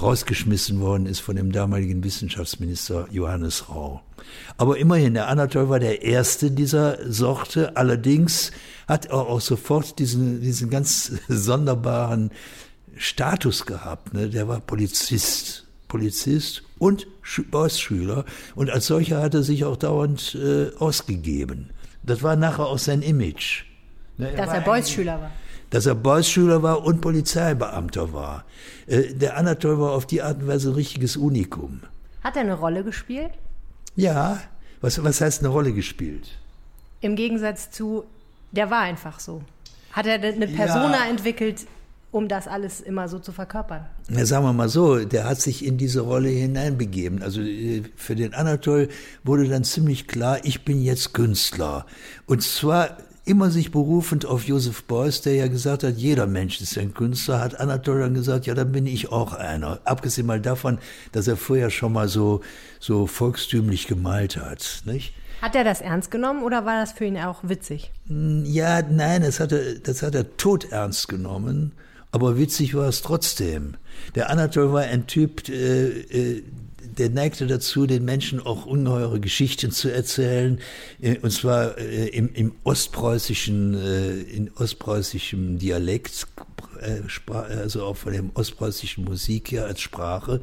rausgeschmissen 0.00 0.80
worden 0.80 1.06
ist 1.06 1.18
von 1.18 1.34
dem 1.34 1.50
damaligen 1.50 2.04
Wissenschaftsminister 2.04 3.08
Johannes 3.10 3.68
Rau. 3.68 4.02
Aber 4.56 4.78
immerhin, 4.78 5.14
der 5.14 5.28
Anatol 5.28 5.68
war 5.68 5.80
der 5.80 6.02
erste 6.02 6.52
dieser 6.52 7.10
Sorte. 7.10 7.76
Allerdings 7.76 8.52
hat 8.86 9.06
er 9.06 9.26
auch 9.26 9.40
sofort 9.40 9.98
diesen, 9.98 10.40
diesen 10.40 10.70
ganz 10.70 11.12
sonderbaren 11.28 12.30
Status 12.96 13.66
gehabt. 13.66 14.14
Ne? 14.14 14.28
Der 14.28 14.46
war 14.46 14.60
Polizist. 14.60 15.66
Polizist 15.90 16.62
und 16.78 17.06
Boss-Schüler. 17.50 18.24
Und 18.54 18.70
als 18.70 18.86
solcher 18.86 19.20
hat 19.20 19.34
er 19.34 19.42
sich 19.42 19.66
auch 19.66 19.76
dauernd 19.76 20.34
äh, 20.34 20.74
ausgegeben. 20.78 21.70
Das 22.02 22.22
war 22.22 22.36
nachher 22.36 22.66
auch 22.66 22.78
sein 22.78 23.02
Image. 23.02 23.64
Ne, 24.16 24.30
er 24.30 24.46
Dass 24.46 24.54
er 24.54 24.60
Boys-Schüler 24.62 25.20
war. 25.20 25.30
Dass 25.68 25.86
er 25.86 25.94
Boys-Schüler 25.94 26.62
war 26.62 26.84
und 26.84 27.00
Polizeibeamter 27.02 28.14
war. 28.14 28.44
Äh, 28.86 29.14
der 29.14 29.36
Anatol 29.36 29.78
war 29.78 29.92
auf 29.92 30.06
die 30.06 30.22
Art 30.22 30.40
und 30.40 30.48
Weise 30.48 30.70
ein 30.70 30.74
richtiges 30.74 31.16
Unikum. 31.16 31.82
Hat 32.22 32.36
er 32.36 32.42
eine 32.42 32.54
Rolle 32.54 32.84
gespielt? 32.84 33.32
Ja. 33.96 34.40
Was, 34.80 35.02
was 35.04 35.20
heißt 35.20 35.40
eine 35.40 35.48
Rolle 35.48 35.72
gespielt? 35.72 36.38
Im 37.02 37.16
Gegensatz 37.16 37.70
zu, 37.70 38.04
der 38.52 38.70
war 38.70 38.80
einfach 38.80 39.20
so. 39.20 39.42
Hat 39.92 40.06
er 40.06 40.14
eine 40.14 40.46
Persona 40.46 41.04
ja. 41.04 41.10
entwickelt, 41.10 41.66
um 42.12 42.28
das 42.28 42.48
alles 42.48 42.80
immer 42.80 43.08
so 43.08 43.18
zu 43.18 43.32
verkörpern? 43.32 43.86
Na, 44.08 44.24
sagen 44.24 44.44
wir 44.44 44.52
mal 44.52 44.68
so, 44.68 45.04
der 45.04 45.28
hat 45.28 45.40
sich 45.40 45.64
in 45.64 45.78
diese 45.78 46.00
Rolle 46.00 46.28
hineinbegeben. 46.28 47.22
Also 47.22 47.40
äh, 47.40 47.82
für 47.96 48.16
den 48.16 48.34
Anatol 48.34 48.88
wurde 49.22 49.48
dann 49.48 49.64
ziemlich 49.64 50.08
klar, 50.08 50.38
ich 50.44 50.64
bin 50.64 50.82
jetzt 50.82 51.14
Künstler. 51.14 51.86
Und 52.26 52.42
zwar 52.42 52.96
immer 53.24 53.50
sich 53.50 53.70
berufend 53.70 54.26
auf 54.26 54.44
Joseph 54.44 54.84
Beuys, 54.84 55.20
der 55.20 55.34
ja 55.34 55.46
gesagt 55.46 55.84
hat, 55.84 55.96
jeder 55.96 56.26
Mensch 56.26 56.60
ist 56.60 56.76
ein 56.78 56.94
Künstler, 56.94 57.40
hat 57.40 57.60
Anatol 57.60 58.00
dann 58.00 58.14
gesagt, 58.14 58.46
ja, 58.46 58.54
dann 58.54 58.72
bin 58.72 58.86
ich 58.86 59.12
auch 59.12 59.34
einer. 59.34 59.78
Abgesehen 59.84 60.26
mal 60.26 60.40
davon, 60.40 60.78
dass 61.12 61.28
er 61.28 61.36
vorher 61.36 61.70
schon 61.70 61.92
mal 61.92 62.08
so, 62.08 62.40
so 62.80 63.06
volkstümlich 63.06 63.86
gemalt 63.86 64.36
hat, 64.36 64.82
nicht? 64.84 65.14
Hat 65.42 65.54
er 65.54 65.64
das 65.64 65.80
ernst 65.80 66.10
genommen 66.10 66.42
oder 66.42 66.66
war 66.66 66.80
das 66.80 66.92
für 66.92 67.06
ihn 67.06 67.16
auch 67.18 67.38
witzig? 67.42 67.92
Hm, 68.08 68.44
ja, 68.44 68.82
nein, 68.82 69.22
das 69.22 69.40
hat 69.40 69.52
er, 69.52 69.78
das 69.78 70.02
hat 70.02 70.14
er 70.14 70.36
tot 70.36 70.70
ernst 70.70 71.08
genommen. 71.08 71.72
Aber 72.12 72.38
witzig 72.38 72.74
war 72.74 72.88
es 72.88 73.02
trotzdem. 73.02 73.76
Der 74.14 74.30
Anatol 74.30 74.72
war 74.72 74.82
ein 74.82 75.06
Typ, 75.06 75.48
äh, 75.48 75.88
äh, 75.88 76.42
der 76.98 77.08
neigte 77.10 77.46
dazu, 77.46 77.86
den 77.86 78.04
Menschen 78.04 78.40
auch 78.40 78.66
ungeheure 78.66 79.20
Geschichten 79.20 79.70
zu 79.70 79.92
erzählen, 79.92 80.58
äh, 81.00 81.18
und 81.18 81.30
zwar 81.30 81.78
äh, 81.78 82.08
im, 82.08 82.34
im 82.34 82.52
ostpreußischen, 82.64 83.74
in 84.28 84.50
ostpreußischem 84.56 85.58
Dialekt, 85.58 86.26
also 87.26 87.84
auch 87.84 87.96
von 87.96 88.12
dem 88.12 88.30
ostpreußischen 88.34 89.04
Musik 89.04 89.52
her 89.52 89.66
als 89.66 89.80
Sprache. 89.80 90.40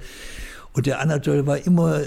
Und 0.73 0.85
der 0.85 0.99
Anatol 0.99 1.47
war 1.47 1.57
immer, 1.57 2.01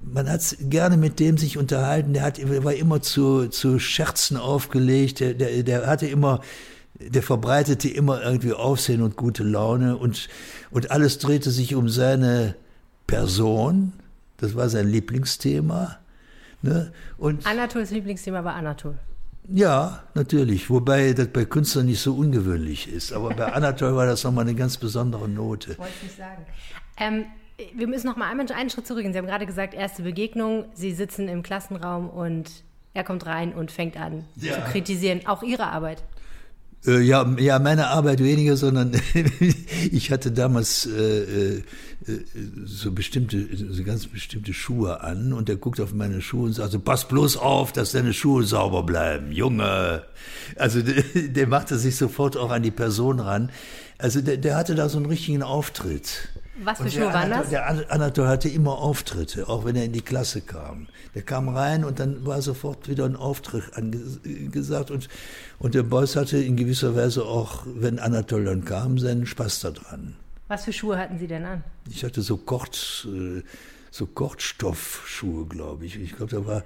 man 0.00 0.28
hat 0.28 0.56
gerne 0.60 0.96
mit 0.96 1.20
dem 1.20 1.36
sich 1.36 1.58
unterhalten, 1.58 2.14
der 2.14 2.22
hat, 2.22 2.64
war 2.64 2.74
immer 2.74 3.02
zu, 3.02 3.48
zu 3.48 3.78
Scherzen 3.78 4.38
aufgelegt, 4.38 5.20
der, 5.20 5.34
der, 5.34 5.62
der 5.62 5.86
hatte 5.86 6.06
immer 6.06 6.40
der 6.94 7.22
verbreitete 7.22 7.88
immer 7.88 8.22
irgendwie 8.22 8.52
Aufsehen 8.52 9.02
und 9.02 9.16
gute 9.16 9.42
Laune 9.42 9.96
und, 9.96 10.28
und 10.70 10.90
alles 10.90 11.18
drehte 11.18 11.50
sich 11.50 11.74
um 11.74 11.88
seine 11.88 12.54
Person. 13.06 13.92
Das 14.36 14.54
war 14.54 14.68
sein 14.68 14.88
Lieblingsthema. 14.88 15.98
Ne? 16.62 16.92
Und 17.18 17.46
Anatols 17.46 17.90
Lieblingsthema 17.90 18.44
war 18.44 18.54
Anatol. 18.54 18.96
Ja, 19.48 20.04
natürlich. 20.14 20.70
Wobei 20.70 21.12
das 21.12 21.28
bei 21.28 21.44
Künstlern 21.44 21.86
nicht 21.86 22.00
so 22.00 22.14
ungewöhnlich 22.14 22.88
ist. 22.88 23.12
Aber 23.12 23.30
bei 23.34 23.52
Anatol 23.52 23.96
war 23.96 24.06
das 24.06 24.22
nochmal 24.22 24.44
eine 24.44 24.54
ganz 24.54 24.76
besondere 24.76 25.28
Note. 25.28 25.76
Wollte 25.78 25.92
ich 25.96 26.02
nicht 26.04 26.16
sagen. 26.16 26.46
Ähm, 26.96 27.24
wir 27.74 27.88
müssen 27.88 28.06
noch 28.06 28.16
mal 28.16 28.30
einmal 28.30 28.46
einen 28.52 28.70
Schritt 28.70 28.86
zurückgehen. 28.86 29.12
Sie 29.12 29.18
haben 29.18 29.26
gerade 29.26 29.46
gesagt, 29.46 29.74
erste 29.74 30.02
Begegnung. 30.02 30.66
Sie 30.74 30.92
sitzen 30.92 31.28
im 31.28 31.42
Klassenraum 31.42 32.08
und 32.08 32.50
er 32.94 33.04
kommt 33.04 33.26
rein 33.26 33.52
und 33.52 33.72
fängt 33.72 33.96
an 33.96 34.24
ja. 34.36 34.54
zu 34.54 34.60
kritisieren, 34.70 35.26
auch 35.26 35.42
Ihre 35.42 35.66
Arbeit. 35.66 36.04
Äh, 36.86 37.00
ja, 37.00 37.24
ja, 37.38 37.58
meine 37.58 37.88
Arbeit 37.88 38.20
weniger, 38.20 38.56
sondern 38.56 38.92
ich 39.92 40.10
hatte 40.10 40.32
damals 40.32 40.86
äh, 40.86 41.58
äh, 41.58 41.62
so 42.64 42.90
bestimmte, 42.90 43.46
so 43.56 43.84
ganz 43.84 44.06
bestimmte 44.06 44.52
Schuhe 44.52 45.00
an 45.00 45.32
und 45.32 45.48
der 45.48 45.56
guckt 45.56 45.80
auf 45.80 45.94
meine 45.94 46.20
Schuhe 46.20 46.46
und 46.46 46.52
sagt, 46.54 46.84
pass 46.84 47.06
bloß 47.06 47.36
auf, 47.36 47.72
dass 47.72 47.92
deine 47.92 48.12
Schuhe 48.12 48.42
sauber 48.44 48.82
bleiben, 48.82 49.30
Junge. 49.30 50.02
Also 50.56 50.82
der, 50.82 51.04
der 51.28 51.46
machte 51.46 51.78
sich 51.78 51.96
sofort 51.96 52.36
auch 52.36 52.50
an 52.50 52.62
die 52.62 52.72
Person 52.72 53.20
ran. 53.20 53.50
Also 53.98 54.20
der, 54.20 54.36
der 54.36 54.56
hatte 54.56 54.74
da 54.74 54.88
so 54.88 54.98
einen 54.98 55.06
richtigen 55.06 55.44
Auftritt. 55.44 56.28
Was 56.56 56.78
für 56.78 56.90
Schuhe 56.90 57.12
waren 57.12 57.30
das? 57.30 57.48
Der 57.48 57.66
Anatol 57.90 58.28
hatte 58.28 58.48
immer 58.48 58.78
Auftritte, 58.78 59.48
auch 59.48 59.64
wenn 59.64 59.74
er 59.74 59.84
in 59.84 59.92
die 59.92 60.02
Klasse 60.02 60.42
kam. 60.42 60.86
Der 61.14 61.22
kam 61.22 61.48
rein 61.48 61.84
und 61.84 61.98
dann 61.98 62.26
war 62.26 62.42
sofort 62.42 62.88
wieder 62.88 63.06
ein 63.06 63.16
Auftritt 63.16 63.72
angesagt 63.74 64.90
und, 64.90 65.08
und 65.58 65.74
der 65.74 65.82
Boss 65.82 66.14
hatte 66.16 66.38
in 66.38 66.56
gewisser 66.56 66.94
Weise 66.94 67.24
auch, 67.24 67.64
wenn 67.66 67.98
Anatol 67.98 68.44
dann 68.44 68.64
kam, 68.64 68.98
seinen 68.98 69.24
Spaß 69.26 69.60
daran. 69.60 70.16
Was 70.48 70.64
für 70.66 70.72
Schuhe 70.72 70.98
hatten 70.98 71.18
Sie 71.18 71.26
denn 71.26 71.46
an? 71.46 71.64
Ich 71.88 72.04
hatte 72.04 72.20
so 72.20 72.36
Kort, 72.36 73.08
äh, 73.10 73.42
so 73.92 74.06
Kortstoffschuhe, 74.06 75.46
glaube 75.46 75.84
ich. 75.84 76.00
Ich 76.00 76.16
glaube, 76.16 76.34
da 76.34 76.46
war 76.46 76.64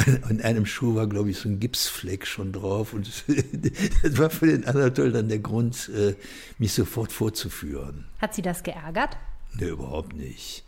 an 0.22 0.40
einem 0.40 0.64
Schuh 0.64 0.94
war, 0.94 1.06
glaube 1.08 1.30
ich, 1.30 1.38
so 1.38 1.48
ein 1.48 1.58
Gipsfleck 1.58 2.26
schon 2.26 2.52
drauf. 2.52 2.94
Und 2.94 3.10
das 4.02 4.18
war 4.18 4.30
für 4.30 4.46
den 4.46 4.64
Anatol 4.64 5.12
dann 5.12 5.28
der 5.28 5.40
Grund, 5.40 5.90
äh, 5.94 6.14
mich 6.58 6.72
sofort 6.72 7.12
vorzuführen. 7.12 8.06
Hat 8.18 8.34
Sie 8.34 8.42
das 8.42 8.62
geärgert? 8.62 9.16
Nee, 9.58 9.68
überhaupt 9.68 10.14
nicht. 10.14 10.64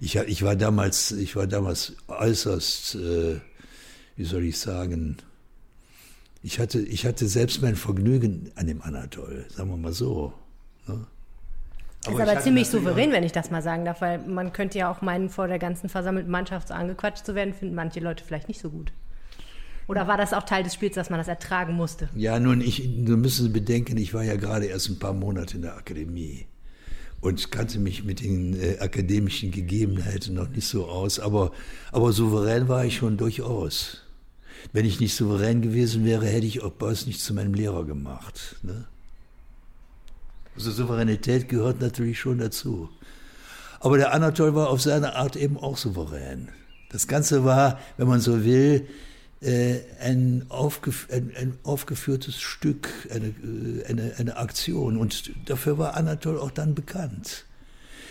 Ich, 0.00 0.16
ich, 0.16 0.42
war, 0.42 0.56
damals, 0.56 1.12
ich 1.12 1.36
war 1.36 1.46
damals 1.46 1.94
äußerst, 2.08 2.96
äh, 2.96 3.40
wie 4.16 4.24
soll 4.24 4.44
ich 4.44 4.58
sagen, 4.58 5.18
ich 6.42 6.58
hatte, 6.58 6.80
ich 6.80 7.06
hatte 7.06 7.28
selbst 7.28 7.62
mein 7.62 7.76
Vergnügen 7.76 8.50
an 8.56 8.66
dem 8.66 8.82
Anatol, 8.82 9.46
sagen 9.48 9.70
wir 9.70 9.76
mal 9.76 9.92
so. 9.92 10.34
Aber 12.06 12.22
ist 12.22 12.28
aber 12.28 12.40
ziemlich 12.40 12.68
souverän, 12.68 13.12
wenn 13.12 13.24
ich 13.24 13.32
das 13.32 13.50
mal 13.50 13.62
sagen 13.62 13.84
darf, 13.84 14.00
weil 14.00 14.18
man 14.18 14.52
könnte 14.52 14.78
ja 14.78 14.90
auch 14.90 15.00
meinen, 15.00 15.30
vor 15.30 15.48
der 15.48 15.58
ganzen 15.58 15.88
versammelten 15.88 16.30
Mannschaft 16.30 16.68
so 16.68 16.74
angequatscht 16.74 17.24
zu 17.24 17.34
werden, 17.34 17.54
finden 17.54 17.74
manche 17.74 18.00
Leute 18.00 18.24
vielleicht 18.24 18.48
nicht 18.48 18.60
so 18.60 18.70
gut. 18.70 18.92
Oder 19.86 20.08
war 20.08 20.16
das 20.16 20.32
auch 20.32 20.44
Teil 20.44 20.62
des 20.62 20.74
Spiels, 20.74 20.94
dass 20.94 21.10
man 21.10 21.18
das 21.18 21.28
ertragen 21.28 21.74
musste? 21.74 22.08
Ja, 22.14 22.38
nun, 22.40 22.60
ich, 22.60 22.88
nun 22.88 23.20
müssen 23.20 23.44
Sie 23.44 23.50
bedenken, 23.50 23.96
ich 23.98 24.14
war 24.14 24.22
ja 24.22 24.36
gerade 24.36 24.66
erst 24.66 24.88
ein 24.88 24.98
paar 24.98 25.12
Monate 25.12 25.56
in 25.56 25.62
der 25.62 25.76
Akademie 25.76 26.46
und 27.20 27.50
kannte 27.50 27.78
mich 27.78 28.04
mit 28.04 28.20
den 28.20 28.58
äh, 28.60 28.78
akademischen 28.80 29.50
Gegebenheiten 29.50 30.34
noch 30.34 30.48
nicht 30.48 30.68
so 30.68 30.86
aus, 30.86 31.18
aber, 31.18 31.52
aber 31.92 32.12
souverän 32.12 32.68
war 32.68 32.84
ich 32.84 32.96
schon 32.96 33.16
durchaus. 33.16 34.02
Wenn 34.72 34.86
ich 34.86 35.00
nicht 35.00 35.14
souverän 35.14 35.60
gewesen 35.60 36.04
wäre, 36.04 36.26
hätte 36.26 36.46
ich 36.46 36.62
auch 36.62 36.72
Boss 36.72 37.06
nicht 37.06 37.20
zu 37.20 37.34
meinem 37.34 37.54
Lehrer 37.54 37.84
gemacht. 37.84 38.56
Ne? 38.62 38.86
Also 40.56 40.70
Souveränität 40.70 41.48
gehört 41.48 41.80
natürlich 41.80 42.18
schon 42.18 42.38
dazu. 42.38 42.88
Aber 43.80 43.98
der 43.98 44.14
Anatol 44.14 44.54
war 44.54 44.70
auf 44.70 44.80
seine 44.80 45.16
Art 45.16 45.36
eben 45.36 45.58
auch 45.58 45.76
souverän. 45.76 46.48
Das 46.90 47.06
Ganze 47.08 47.44
war, 47.44 47.78
wenn 47.96 48.06
man 48.06 48.20
so 48.20 48.44
will, 48.44 48.88
äh, 49.40 49.80
ein, 50.00 50.46
aufgef 50.48 51.08
ein, 51.10 51.32
ein 51.38 51.58
aufgeführtes 51.64 52.40
Stück, 52.40 52.88
eine, 53.10 53.26
äh, 53.26 53.84
eine, 53.86 54.14
eine 54.16 54.36
Aktion. 54.36 54.96
Und 54.96 55.32
dafür 55.50 55.76
war 55.76 55.96
Anatol 55.96 56.38
auch 56.38 56.50
dann 56.50 56.74
bekannt. 56.74 57.44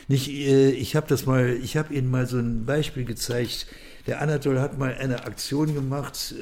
Nicht, 0.07 0.29
äh, 0.29 0.69
ich 0.69 0.95
habe 0.95 1.07
das 1.07 1.25
mal, 1.25 1.49
ich 1.49 1.75
habe 1.75 1.93
Ihnen 1.93 2.11
mal 2.11 2.27
so 2.27 2.37
ein 2.37 2.65
Beispiel 2.65 3.05
gezeigt. 3.05 3.65
Der 4.05 4.21
Anatol 4.21 4.59
hat 4.59 4.77
mal 4.77 4.93
eine 4.93 5.23
Aktion 5.23 5.73
gemacht 5.73 6.35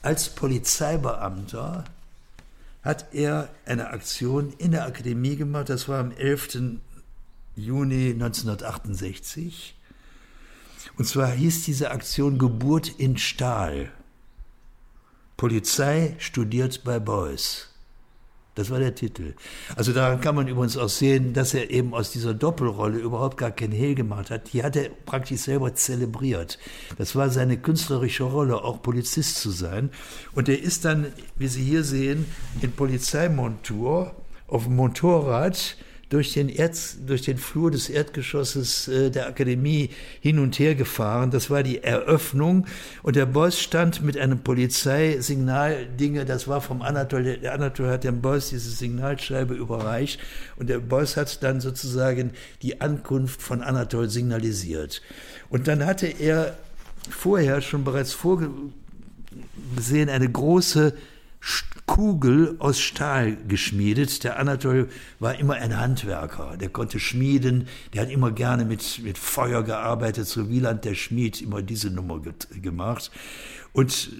als 0.00 0.28
Polizeibeamter 0.28 1.84
hat 2.84 3.14
er 3.14 3.48
eine 3.64 3.88
Aktion 3.88 4.52
in 4.58 4.72
der 4.72 4.84
Akademie 4.84 5.36
gemacht. 5.36 5.70
Das 5.70 5.88
war 5.88 5.98
am 6.00 6.12
11. 6.12 6.80
Juni 7.56 8.10
1968. 8.10 9.74
Und 10.98 11.06
zwar 11.06 11.30
hieß 11.30 11.64
diese 11.64 11.90
Aktion 11.90 12.38
Geburt 12.38 12.88
in 12.98 13.16
Stahl. 13.16 13.90
Polizei 15.36 16.14
studiert 16.18 16.84
bei 16.84 17.00
Beuys. 17.00 17.73
Das 18.54 18.70
war 18.70 18.78
der 18.78 18.94
Titel. 18.94 19.34
Also 19.74 19.92
daran 19.92 20.20
kann 20.20 20.36
man 20.36 20.46
übrigens 20.46 20.76
auch 20.76 20.88
sehen, 20.88 21.32
dass 21.32 21.54
er 21.54 21.70
eben 21.70 21.92
aus 21.92 22.12
dieser 22.12 22.34
Doppelrolle 22.34 22.98
überhaupt 22.98 23.36
gar 23.36 23.50
kein 23.50 23.72
Hehl 23.72 23.94
gemacht 23.94 24.30
hat. 24.30 24.52
Die 24.52 24.62
hat 24.62 24.76
er 24.76 24.90
praktisch 24.90 25.40
selber 25.40 25.74
zelebriert. 25.74 26.58
Das 26.96 27.16
war 27.16 27.30
seine 27.30 27.58
künstlerische 27.58 28.24
Rolle, 28.24 28.62
auch 28.62 28.80
Polizist 28.80 29.36
zu 29.36 29.50
sein. 29.50 29.90
Und 30.34 30.48
er 30.48 30.60
ist 30.60 30.84
dann, 30.84 31.06
wie 31.36 31.48
Sie 31.48 31.64
hier 31.64 31.82
sehen, 31.82 32.26
in 32.60 32.72
Polizeimontur 32.72 34.14
auf 34.46 34.64
dem 34.64 34.76
Motorrad 34.76 35.76
durch 36.14 36.32
den, 36.32 36.48
Erz, 36.48 36.96
durch 37.04 37.22
den 37.22 37.38
Flur 37.38 37.72
des 37.72 37.90
Erdgeschosses 37.90 38.86
äh, 38.86 39.10
der 39.10 39.26
Akademie 39.26 39.90
hin 40.20 40.38
und 40.38 40.56
her 40.60 40.76
gefahren. 40.76 41.32
Das 41.32 41.50
war 41.50 41.64
die 41.64 41.82
Eröffnung. 41.82 42.66
Und 43.02 43.16
der 43.16 43.26
Boss 43.26 43.58
stand 43.58 44.00
mit 44.00 44.16
einem 44.16 44.38
Polizeisignaldinge, 44.38 46.24
das 46.24 46.46
war 46.46 46.60
vom 46.60 46.82
Anatol, 46.82 47.24
der 47.24 47.52
Anatol 47.52 47.88
hat 47.88 48.04
dem 48.04 48.22
Boss 48.22 48.50
diese 48.50 48.70
Signalscheibe 48.70 49.54
überreicht. 49.54 50.20
Und 50.54 50.70
der 50.70 50.78
Boss 50.78 51.16
hat 51.16 51.42
dann 51.42 51.60
sozusagen 51.60 52.30
die 52.62 52.80
Ankunft 52.80 53.42
von 53.42 53.60
Anatol 53.60 54.08
signalisiert. 54.08 55.02
Und 55.50 55.66
dann 55.66 55.84
hatte 55.84 56.06
er 56.06 56.56
vorher 57.10 57.60
schon 57.60 57.82
bereits 57.82 58.12
vorgesehen 58.12 58.70
eine 60.08 60.30
große 60.30 60.94
Kugel 61.86 62.56
aus 62.58 62.80
Stahl 62.80 63.36
geschmiedet. 63.46 64.24
Der 64.24 64.38
Anatol 64.38 64.88
war 65.20 65.38
immer 65.38 65.54
ein 65.54 65.78
Handwerker, 65.78 66.56
der 66.56 66.70
konnte 66.70 66.98
schmieden, 66.98 67.68
der 67.92 68.02
hat 68.02 68.10
immer 68.10 68.30
gerne 68.32 68.64
mit, 68.64 69.00
mit 69.02 69.18
Feuer 69.18 69.62
gearbeitet, 69.62 70.26
so 70.26 70.48
Wieland 70.48 70.84
der 70.84 70.94
Schmied 70.94 71.42
immer 71.42 71.62
diese 71.62 71.90
Nummer 71.90 72.20
gemacht. 72.62 73.10
Und 73.72 74.10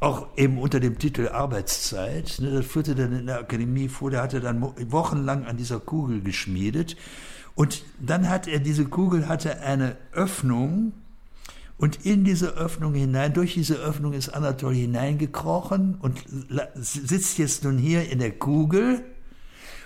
auch 0.00 0.28
eben 0.36 0.58
unter 0.58 0.80
dem 0.80 0.98
Titel 0.98 1.28
Arbeitszeit, 1.28 2.38
ne, 2.40 2.50
das 2.50 2.66
führte 2.66 2.94
dann 2.94 3.12
in 3.12 3.26
der 3.26 3.40
Akademie 3.40 3.88
vor, 3.88 4.10
der 4.10 4.22
hatte 4.22 4.40
dann 4.40 4.60
wochenlang 4.90 5.44
an 5.44 5.56
dieser 5.56 5.80
Kugel 5.80 6.20
geschmiedet. 6.20 6.96
Und 7.54 7.84
dann 8.00 8.28
hat 8.28 8.46
er, 8.46 8.60
diese 8.60 8.84
Kugel 8.84 9.28
hatte 9.28 9.60
eine 9.60 9.96
Öffnung, 10.12 10.92
und 11.78 12.04
in 12.04 12.24
diese 12.24 12.56
Öffnung 12.56 12.92
hinein, 12.94 13.32
durch 13.32 13.54
diese 13.54 13.76
Öffnung 13.76 14.12
ist 14.12 14.30
Anatol 14.30 14.74
hineingekrochen 14.74 15.96
und 16.00 16.24
sitzt 16.74 17.38
jetzt 17.38 17.62
nun 17.62 17.78
hier 17.78 18.10
in 18.10 18.18
der 18.18 18.32
Kugel. 18.32 19.04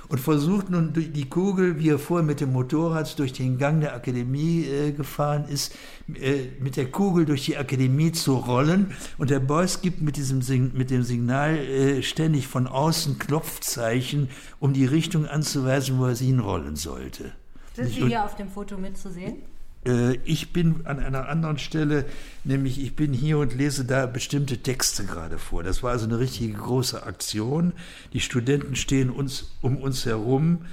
und 0.09 0.19
versucht 0.19 0.69
nun 0.69 0.93
durch 0.93 1.11
die 1.11 1.29
Kugel, 1.29 1.79
wie 1.79 1.89
er 1.89 1.99
vorher 1.99 2.27
mit 2.27 2.41
dem 2.41 2.53
Motorrad 2.53 3.19
durch 3.19 3.33
den 3.33 3.57
Gang 3.57 3.81
der 3.81 3.95
Akademie 3.95 4.67
äh, 4.67 4.93
gefahren 4.93 5.47
ist, 5.49 5.75
äh, 6.21 6.49
mit 6.61 6.77
der 6.77 6.91
Kugel 6.91 7.25
durch 7.25 7.47
die 7.47 7.57
Akademie 7.57 8.13
zu 8.13 8.35
rollen. 8.35 8.95
Und 9.17 9.31
der 9.31 9.41
Beuys 9.41 9.81
gibt 9.81 10.03
mit, 10.03 10.19
diesem 10.19 10.41
mit 10.75 10.91
dem 10.91 11.03
Signal 11.03 11.57
äh, 11.57 12.03
ständig 12.03 12.47
von 12.47 12.67
außen 12.67 13.19
Knopfzeichen, 13.19 14.29
um 14.61 14.75
die 14.75 14.85
Richtung 14.85 15.27
anzuweisen, 15.27 15.99
wo 15.99 16.05
er 16.05 16.15
sie 16.15 16.27
hinrollen 16.27 16.77
sollte. 16.77 17.33
Sind 17.75 17.89
Sie 17.89 18.07
hier 18.07 18.25
auf 18.25 18.37
dem 18.37 18.51
Foto 18.51 18.77
mitzusehen? 18.77 19.37
Äh, 19.87 20.15
ich 20.25 20.53
bin 20.53 20.87
an 20.87 20.99
einer 20.99 21.29
anderen 21.29 21.59
Stelle, 21.59 22.05
nämlich 22.45 22.81
ich 22.81 22.95
bin 22.97 23.13
hier 23.13 23.39
und 23.39 23.55
lese 23.55 23.85
da 23.85 24.07
bestimmte 24.07 24.59
Texte 24.59 25.05
gerade 25.05 25.39
vor. 25.39 25.63
Das 25.63 25.83
war 25.83 25.93
also 25.93 26.07
eine 26.07 26.19
richtige 26.19 26.53
große 26.53 27.03
Aktion. 27.03 27.73
Die 28.13 28.21
Studenten 28.21 28.77
stehen 28.77 29.11
uns 29.11 29.53
um 29.61 29.77
uns 29.77 30.07
herum. 30.07 30.67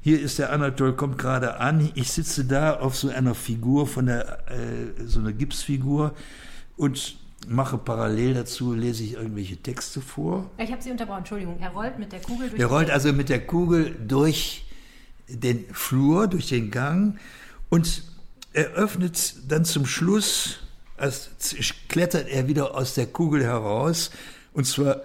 Hier 0.00 0.20
ist 0.20 0.38
der 0.38 0.52
Anatol, 0.52 0.94
kommt 0.94 1.18
gerade 1.18 1.58
an. 1.58 1.90
Ich 1.94 2.12
sitze 2.12 2.44
da 2.44 2.74
auf 2.74 2.96
so 2.96 3.08
einer 3.08 3.34
Figur 3.34 3.86
von 3.86 4.06
der, 4.06 4.38
äh, 4.50 5.04
so 5.04 5.18
einer 5.18 5.32
Gipsfigur 5.32 6.14
und 6.76 7.16
mache 7.48 7.78
parallel 7.78 8.34
dazu, 8.34 8.72
lese 8.74 9.04
ich 9.04 9.14
irgendwelche 9.14 9.56
Texte 9.56 10.00
vor. 10.00 10.50
Ich 10.58 10.70
habe 10.70 10.82
Sie 10.82 10.90
unterbrochen, 10.90 11.18
Entschuldigung. 11.18 11.58
Er 11.60 11.70
rollt 11.70 11.98
mit 11.98 12.12
der 12.12 12.20
Kugel 12.20 12.50
durch. 12.50 12.60
Er 12.60 12.66
rollt 12.66 12.90
also 12.90 13.12
mit 13.12 13.28
der 13.28 13.44
Kugel 13.46 13.96
durch 14.06 14.64
den 15.28 15.64
Flur, 15.72 16.28
durch 16.28 16.48
den 16.48 16.70
Gang 16.70 17.18
und 17.68 18.02
er 18.56 18.72
öffnet 18.72 19.34
dann 19.48 19.66
zum 19.66 19.84
Schluss, 19.84 20.60
als 20.96 21.28
klettert 21.90 22.26
er 22.28 22.48
wieder 22.48 22.74
aus 22.74 22.94
der 22.94 23.06
Kugel 23.06 23.44
heraus 23.44 24.10
und 24.54 24.64
zwar 24.64 25.02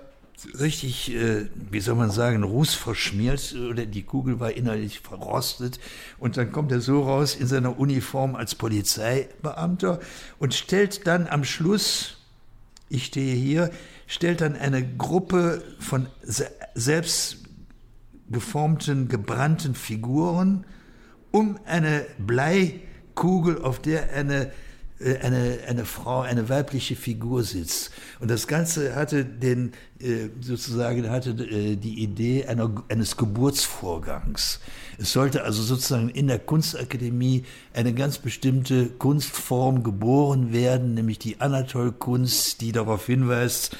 richtig, 0.57 1.13
äh, 1.13 1.47
wie 1.69 1.81
soll 1.81 1.95
man 1.95 2.11
sagen, 2.11 2.43
rußverschmiert 2.43 3.53
oder 3.69 3.85
die 3.85 4.03
Kugel 4.03 4.39
war 4.39 4.53
innerlich 4.53 5.01
verrostet. 5.01 5.79
Und 6.17 6.37
dann 6.37 6.53
kommt 6.53 6.71
er 6.71 6.79
so 6.79 7.03
raus 7.03 7.35
in 7.35 7.45
seiner 7.45 7.77
Uniform 7.77 8.35
als 8.35 8.55
Polizeibeamter 8.55 9.99
und 10.39 10.53
stellt 10.53 11.05
dann 11.05 11.27
am 11.27 11.43
Schluss, 11.43 12.17
ich 12.87 13.05
stehe 13.05 13.35
hier, 13.35 13.69
stellt 14.07 14.39
dann 14.39 14.55
eine 14.55 14.95
Gruppe 14.95 15.61
von 15.77 16.07
selbst 16.73 17.37
geformten, 18.29 19.09
gebrannten 19.09 19.75
Figuren 19.75 20.65
um 21.31 21.59
eine 21.65 22.05
Blei 22.17 22.79
Kugel, 23.15 23.61
auf 23.61 23.79
der 23.79 24.11
eine, 24.13 24.51
äh, 24.99 25.17
eine, 25.19 25.59
eine 25.67 25.85
Frau, 25.85 26.21
eine 26.21 26.49
weibliche 26.49 26.95
Figur 26.95 27.43
sitzt. 27.43 27.91
Und 28.19 28.29
das 28.29 28.47
Ganze 28.47 28.95
hatte 28.95 29.25
den, 29.25 29.73
äh, 29.99 30.29
sozusagen, 30.39 31.09
hatte 31.09 31.31
äh, 31.31 31.75
die 31.75 32.03
Idee 32.03 32.45
einer, 32.45 32.83
eines 32.89 33.17
Geburtsvorgangs. 33.17 34.59
Es 34.99 35.11
sollte 35.11 35.43
also 35.43 35.63
sozusagen 35.63 36.09
in 36.09 36.27
der 36.27 36.39
Kunstakademie 36.39 37.45
eine 37.73 37.93
ganz 37.93 38.19
bestimmte 38.19 38.87
Kunstform 38.87 39.83
geboren 39.83 40.53
werden, 40.53 40.93
nämlich 40.93 41.17
die 41.17 41.39
Anatol-Kunst, 41.41 42.61
die 42.61 42.71
darauf 42.71 43.05
hinweist, 43.07 43.75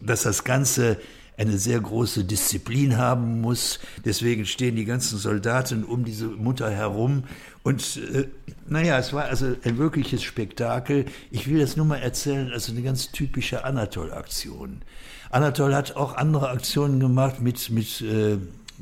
dass 0.00 0.22
das 0.22 0.44
Ganze 0.44 0.96
eine 1.42 1.58
sehr 1.58 1.80
große 1.80 2.24
Disziplin 2.24 2.96
haben 2.96 3.40
muss. 3.40 3.80
Deswegen 4.04 4.46
stehen 4.46 4.76
die 4.76 4.84
ganzen 4.84 5.18
Soldaten 5.18 5.82
um 5.84 6.04
diese 6.04 6.26
Mutter 6.26 6.70
herum. 6.70 7.24
Und 7.64 7.98
äh, 8.14 8.28
naja, 8.68 8.98
es 8.98 9.12
war 9.12 9.24
also 9.24 9.56
ein 9.64 9.76
wirkliches 9.76 10.22
Spektakel. 10.22 11.06
Ich 11.30 11.48
will 11.48 11.58
das 11.58 11.76
nur 11.76 11.84
mal 11.84 11.96
erzählen, 11.96 12.50
also 12.52 12.72
eine 12.72 12.82
ganz 12.82 13.10
typische 13.10 13.64
Anatol-Aktion. 13.64 14.82
Anatol 15.30 15.74
hat 15.74 15.96
auch 15.96 16.14
andere 16.14 16.50
Aktionen 16.50 17.00
gemacht 17.00 17.40
mit, 17.40 17.70
mit, 17.70 18.00
äh, 18.02 18.38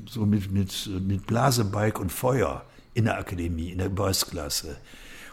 so 0.06 0.26
mit, 0.26 0.52
mit, 0.52 0.90
mit 1.00 1.26
Blasebike 1.26 1.98
und 1.98 2.12
Feuer 2.12 2.64
in 2.92 3.06
der 3.06 3.18
Akademie, 3.18 3.70
in 3.70 3.78
der 3.78 3.88
Boys-Klasse 3.88 4.76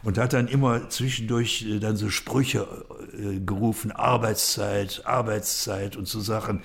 und 0.04 0.18
hat 0.18 0.32
dann 0.32 0.48
immer 0.48 0.90
zwischendurch 0.90 1.66
äh, 1.68 1.80
dann 1.80 1.98
so 1.98 2.10
Sprüche 2.10 2.68
äh, 3.14 3.40
gerufen, 3.40 3.92
Arbeitszeit, 3.92 5.02
Arbeitszeit 5.06 5.98
und 5.98 6.08
so 6.08 6.22
Sachen. 6.22 6.62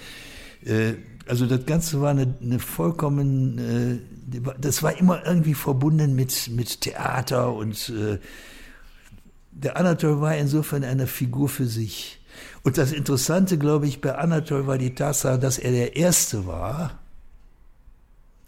Äh, 0.64 0.94
also 1.27 1.46
das 1.46 1.64
Ganze 1.66 2.01
war 2.01 2.11
eine, 2.11 2.35
eine 2.40 2.59
vollkommen, 2.59 3.59
äh, 3.59 4.40
das 4.61 4.83
war 4.83 4.98
immer 4.98 5.25
irgendwie 5.27 5.55
verbunden 5.55 6.14
mit, 6.14 6.51
mit 6.51 6.81
Theater 6.81 7.53
und 7.53 7.90
äh, 7.90 8.18
der 9.51 9.77
Anatol 9.77 10.20
war 10.20 10.37
insofern 10.37 10.83
eine 10.83 11.07
Figur 11.07 11.48
für 11.48 11.66
sich. 11.66 12.20
Und 12.62 12.79
das 12.79 12.92
Interessante, 12.92 13.59
glaube 13.59 13.87
ich, 13.87 14.01
bei 14.01 14.14
Anatol 14.14 14.66
war 14.66 14.79
die 14.79 14.94
Tatsache, 14.94 15.38
dass 15.38 15.59
er 15.59 15.72
der 15.72 15.96
Erste 15.96 16.46
war. 16.46 16.98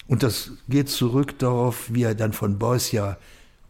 Und 0.06 0.22
das 0.22 0.52
geht 0.68 0.88
zurück 0.88 1.38
darauf, 1.38 1.92
wie 1.92 2.02
er 2.02 2.14
dann 2.14 2.32
von 2.32 2.58
Beuys 2.58 2.92
ja 2.92 3.18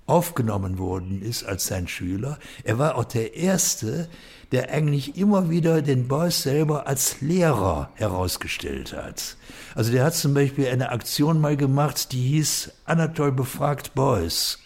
aufgenommen 0.06 0.78
worden 0.78 1.22
ist 1.22 1.44
als 1.44 1.66
sein 1.66 1.88
Schüler. 1.88 2.38
Er 2.62 2.78
war 2.78 2.96
auch 2.96 3.04
der 3.04 3.34
Erste, 3.34 4.08
der 4.54 4.70
eigentlich 4.70 5.16
immer 5.18 5.50
wieder 5.50 5.82
den 5.82 6.06
Beuys 6.06 6.44
selber 6.44 6.86
als 6.86 7.20
Lehrer 7.20 7.90
herausgestellt 7.94 8.92
hat. 8.92 9.36
Also 9.74 9.90
der 9.90 10.04
hat 10.04 10.14
zum 10.14 10.32
Beispiel 10.32 10.68
eine 10.68 10.90
Aktion 10.90 11.40
mal 11.40 11.56
gemacht, 11.56 12.12
die 12.12 12.22
hieß 12.22 12.70
Anatol 12.84 13.32
befragt 13.32 13.96
Beuys. 13.96 14.60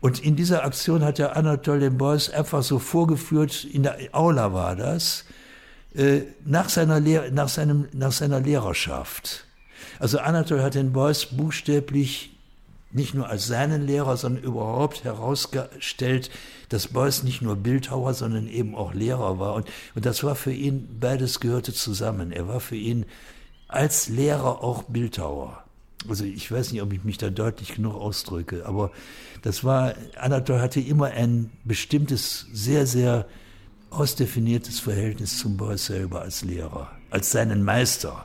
Und 0.00 0.20
in 0.20 0.36
dieser 0.36 0.64
Aktion 0.64 1.02
hat 1.04 1.18
der 1.18 1.36
Anatol 1.36 1.80
den 1.80 1.98
Beuys 1.98 2.30
einfach 2.30 2.62
so 2.62 2.78
vorgeführt, 2.78 3.64
in 3.64 3.82
der 3.82 3.98
Aula 4.12 4.52
war 4.52 4.76
das, 4.76 5.24
äh, 5.92 6.20
nach, 6.44 6.68
seiner 6.68 7.00
Lehr 7.00 7.32
nach, 7.32 7.48
seinem, 7.48 7.88
nach 7.92 8.12
seiner 8.12 8.38
Lehrerschaft. 8.38 9.44
Also 9.98 10.20
Anatol 10.20 10.62
hat 10.62 10.76
den 10.76 10.92
Beuys 10.92 11.26
buchstäblich 11.26 12.38
nicht 12.92 13.14
nur 13.14 13.28
als 13.28 13.48
seinen 13.48 13.88
Lehrer, 13.88 14.16
sondern 14.16 14.44
überhaupt 14.44 15.02
herausgestellt, 15.02 16.30
dass 16.70 16.88
Beuys 16.88 17.22
nicht 17.22 17.42
nur 17.42 17.56
Bildhauer, 17.56 18.14
sondern 18.14 18.48
eben 18.48 18.74
auch 18.74 18.94
Lehrer 18.94 19.38
war. 19.38 19.54
Und, 19.54 19.68
und 19.94 20.06
das 20.06 20.24
war 20.24 20.34
für 20.34 20.52
ihn, 20.52 20.88
beides 20.98 21.40
gehörte 21.40 21.74
zusammen. 21.74 22.32
Er 22.32 22.48
war 22.48 22.60
für 22.60 22.76
ihn 22.76 23.04
als 23.68 24.08
Lehrer 24.08 24.62
auch 24.64 24.84
Bildhauer. 24.84 25.62
Also 26.08 26.24
ich 26.24 26.50
weiß 26.50 26.72
nicht, 26.72 26.80
ob 26.80 26.92
ich 26.92 27.04
mich 27.04 27.18
da 27.18 27.28
deutlich 27.28 27.74
genug 27.74 27.94
ausdrücke, 27.94 28.64
aber 28.64 28.90
das 29.42 29.64
war, 29.64 29.94
Anatol 30.16 30.60
hatte 30.60 30.80
immer 30.80 31.06
ein 31.06 31.50
bestimmtes, 31.64 32.46
sehr, 32.52 32.86
sehr 32.86 33.26
ausdefiniertes 33.90 34.80
Verhältnis 34.80 35.38
zum 35.38 35.56
Beuys 35.58 35.86
selber 35.86 36.22
als 36.22 36.42
Lehrer, 36.42 36.90
als 37.10 37.32
seinen 37.32 37.64
Meister. 37.64 38.24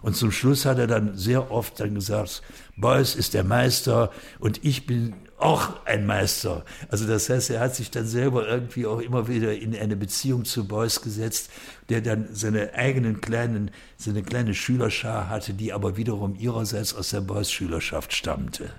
Und 0.00 0.14
zum 0.14 0.30
Schluss 0.30 0.64
hat 0.64 0.78
er 0.78 0.86
dann 0.86 1.16
sehr 1.16 1.50
oft 1.50 1.80
dann 1.80 1.94
gesagt, 1.94 2.42
Beuys 2.76 3.16
ist 3.16 3.34
der 3.34 3.42
Meister 3.42 4.12
und 4.38 4.64
ich 4.64 4.86
bin 4.86 5.14
auch 5.38 5.84
ein 5.86 6.04
Meister. 6.04 6.64
Also 6.90 7.06
das 7.06 7.30
heißt, 7.30 7.50
er 7.50 7.60
hat 7.60 7.74
sich 7.74 7.90
dann 7.90 8.06
selber 8.06 8.48
irgendwie 8.48 8.86
auch 8.86 9.00
immer 9.00 9.28
wieder 9.28 9.54
in 9.56 9.74
eine 9.76 9.96
Beziehung 9.96 10.44
zu 10.44 10.66
Beuys 10.66 11.00
gesetzt, 11.00 11.50
der 11.88 12.00
dann 12.00 12.28
seine 12.32 12.74
eigenen 12.74 13.20
kleinen, 13.20 13.70
seine 13.96 14.22
kleine 14.22 14.54
Schülerschar 14.54 15.28
hatte, 15.28 15.54
die 15.54 15.72
aber 15.72 15.96
wiederum 15.96 16.36
ihrerseits 16.38 16.94
aus 16.94 17.10
der 17.10 17.20
Beuys-Schülerschaft 17.20 18.12
stammte. 18.12 18.70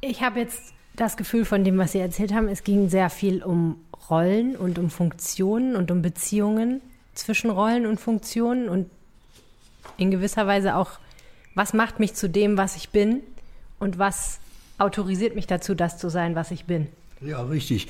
Ich 0.00 0.22
habe 0.22 0.40
jetzt 0.40 0.60
das 0.96 1.16
Gefühl 1.16 1.44
von 1.44 1.62
dem, 1.62 1.78
was 1.78 1.92
Sie 1.92 1.98
erzählt 1.98 2.34
haben, 2.34 2.48
es 2.48 2.64
ging 2.64 2.88
sehr 2.88 3.10
viel 3.10 3.42
um 3.42 3.76
Rollen 4.10 4.56
und 4.56 4.78
um 4.78 4.90
Funktionen 4.90 5.76
und 5.76 5.90
um 5.90 6.02
Beziehungen 6.02 6.80
zwischen 7.14 7.50
Rollen 7.50 7.86
und 7.86 8.00
Funktionen 8.00 8.68
und 8.68 8.90
in 9.96 10.10
gewisser 10.10 10.46
Weise 10.46 10.76
auch, 10.76 10.98
was 11.54 11.74
macht 11.74 12.00
mich 12.00 12.14
zu 12.14 12.28
dem, 12.28 12.56
was 12.56 12.76
ich 12.76 12.90
bin 12.90 13.22
und 13.78 13.98
was 13.98 14.40
autorisiert 14.80 15.34
mich 15.34 15.46
dazu, 15.46 15.74
das 15.74 15.98
zu 15.98 16.08
sein, 16.08 16.34
was 16.34 16.50
ich 16.50 16.64
bin. 16.64 16.88
Ja, 17.20 17.42
richtig. 17.42 17.88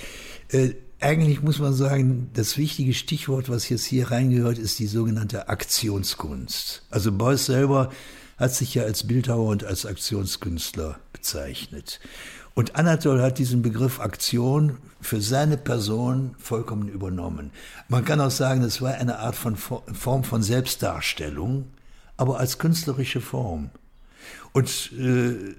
Äh, 0.48 0.70
eigentlich 1.00 1.42
muss 1.42 1.58
man 1.58 1.72
sagen, 1.72 2.30
das 2.34 2.58
wichtige 2.58 2.92
Stichwort, 2.94 3.48
was 3.48 3.68
jetzt 3.68 3.84
hier 3.84 4.10
reingehört, 4.10 4.58
ist 4.58 4.78
die 4.78 4.86
sogenannte 4.86 5.48
Aktionskunst. 5.48 6.82
Also 6.90 7.12
Beuys 7.12 7.46
selber 7.46 7.90
hat 8.36 8.54
sich 8.54 8.74
ja 8.74 8.82
als 8.82 9.06
Bildhauer 9.06 9.50
und 9.50 9.64
als 9.64 9.86
Aktionskünstler 9.86 10.98
bezeichnet. 11.12 12.00
Und 12.54 12.76
Anatol 12.76 13.22
hat 13.22 13.38
diesen 13.38 13.62
Begriff 13.62 14.00
Aktion 14.00 14.78
für 15.00 15.20
seine 15.20 15.56
Person 15.56 16.34
vollkommen 16.38 16.88
übernommen. 16.88 17.52
Man 17.88 18.04
kann 18.04 18.20
auch 18.20 18.30
sagen, 18.30 18.62
es 18.62 18.82
war 18.82 18.94
eine 18.94 19.18
Art 19.20 19.36
von 19.36 19.56
Form 19.56 20.24
von 20.24 20.42
Selbstdarstellung, 20.42 21.66
aber 22.16 22.38
als 22.38 22.58
künstlerische 22.58 23.20
Form. 23.20 23.70
Und 24.52 24.92
äh, 24.98 25.54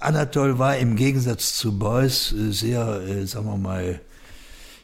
Anatol 0.00 0.58
war 0.58 0.76
im 0.78 0.96
Gegensatz 0.96 1.54
zu 1.56 1.78
Beuys 1.78 2.32
äh, 2.32 2.52
sehr, 2.52 3.02
äh, 3.02 3.26
sagen 3.26 3.46
wir 3.46 3.58
mal, 3.58 4.00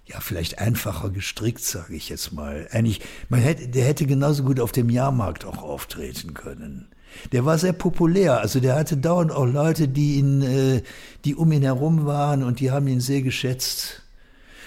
ja, 0.06 0.20
vielleicht 0.20 0.58
einfacher 0.58 1.10
gestrickt, 1.10 1.64
sage 1.64 1.94
ich 1.94 2.08
jetzt 2.08 2.32
mal. 2.32 2.68
Eigentlich, 2.70 3.00
man 3.28 3.40
hätte, 3.40 3.68
der 3.68 3.84
hätte 3.84 4.06
genauso 4.06 4.44
gut 4.44 4.60
auf 4.60 4.70
dem 4.70 4.88
Jahrmarkt 4.88 5.44
auch 5.44 5.62
auftreten 5.62 6.34
können. 6.34 6.88
Der 7.32 7.44
war 7.44 7.58
sehr 7.58 7.72
populär, 7.72 8.40
also 8.40 8.60
der 8.60 8.76
hatte 8.76 8.96
dauernd 8.96 9.32
auch 9.32 9.46
Leute, 9.46 9.88
die 9.88 10.16
ihn, 10.16 10.42
äh, 10.42 10.82
die 11.24 11.34
um 11.34 11.50
ihn 11.50 11.62
herum 11.62 12.06
waren 12.06 12.42
und 12.42 12.60
die 12.60 12.70
haben 12.70 12.86
ihn 12.86 13.00
sehr 13.00 13.22
geschätzt. 13.22 14.02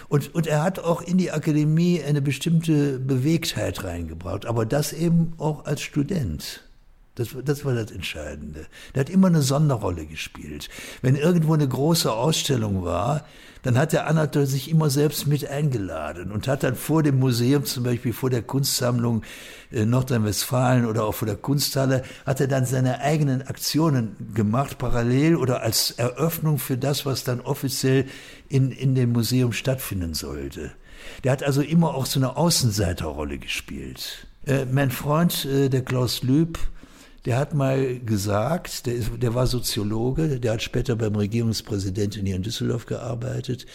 Und, 0.09 0.33
und 0.33 0.47
er 0.47 0.63
hat 0.63 0.79
auch 0.79 1.01
in 1.01 1.19
die 1.19 1.31
Akademie 1.31 2.01
eine 2.01 2.21
bestimmte 2.21 2.97
Bewegtheit 2.97 3.83
reingebracht, 3.83 4.47
aber 4.47 4.65
das 4.65 4.91
eben 4.91 5.33
auch 5.37 5.65
als 5.65 5.81
Student. 5.81 6.63
Das, 7.19 7.35
das 7.43 7.65
war 7.65 7.73
das 7.73 7.91
Entscheidende. 7.91 8.65
Der 8.95 9.01
hat 9.01 9.09
immer 9.09 9.27
eine 9.27 9.41
Sonderrolle 9.41 10.05
gespielt. 10.05 10.69
Wenn 11.01 11.17
irgendwo 11.17 11.53
eine 11.53 11.67
große 11.67 12.09
Ausstellung 12.09 12.85
war, 12.85 13.25
dann 13.63 13.77
hat 13.77 13.91
der 13.91 14.07
Anatol 14.07 14.45
sich 14.45 14.71
immer 14.71 14.89
selbst 14.89 15.27
mit 15.27 15.45
eingeladen 15.45 16.31
und 16.31 16.47
hat 16.47 16.63
dann 16.63 16.75
vor 16.75 17.03
dem 17.03 17.19
Museum, 17.19 17.65
zum 17.65 17.83
Beispiel 17.83 18.13
vor 18.13 18.29
der 18.29 18.41
Kunstsammlung 18.41 19.23
Nordrhein-Westfalen 19.71 20.85
oder 20.85 21.03
auch 21.03 21.13
vor 21.13 21.25
der 21.25 21.35
Kunsthalle, 21.35 22.03
hat 22.25 22.39
er 22.39 22.47
dann 22.47 22.65
seine 22.65 23.01
eigenen 23.01 23.41
Aktionen 23.41 24.15
gemacht, 24.33 24.77
parallel 24.77 25.35
oder 25.35 25.61
als 25.61 25.91
Eröffnung 25.91 26.57
für 26.57 26.77
das, 26.77 27.05
was 27.05 27.25
dann 27.25 27.41
offiziell 27.41 28.05
in, 28.47 28.71
in 28.71 28.95
dem 28.95 29.11
Museum 29.11 29.51
stattfinden 29.51 30.13
sollte. 30.13 30.71
Der 31.25 31.33
hat 31.33 31.43
also 31.43 31.61
immer 31.61 31.95
auch 31.95 32.05
so 32.05 32.17
eine 32.17 32.37
Außenseiterrolle 32.37 33.39
gespielt. 33.39 34.25
Äh, 34.45 34.63
mein 34.71 34.89
Freund, 34.89 35.43
äh, 35.43 35.67
der 35.67 35.81
Klaus 35.81 36.23
Lüb, 36.23 36.57
der 37.25 37.37
hat 37.37 37.53
mal 37.53 37.99
gesagt, 37.99 38.85
der, 38.85 38.95
ist, 38.95 39.11
der 39.21 39.35
war 39.35 39.47
Soziologe, 39.47 40.39
der 40.39 40.53
hat 40.53 40.63
später 40.63 40.95
beim 40.95 41.15
Regierungspräsidenten 41.15 42.25
hier 42.25 42.35
in 42.35 42.43
Düsseldorf 42.43 42.85
gearbeitet. 42.85 43.65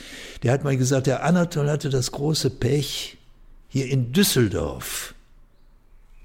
Der 0.43 0.53
hat 0.53 0.65
mal 0.65 0.77
gesagt, 0.77 1.07
der 1.07 1.25
Anatol 1.25 1.71
hatte 1.71 1.91
das 1.91 2.13
große 2.13 2.51
Pech, 2.51 3.19
hier 3.69 3.87
in 3.89 4.13
Düsseldorf 4.13 5.15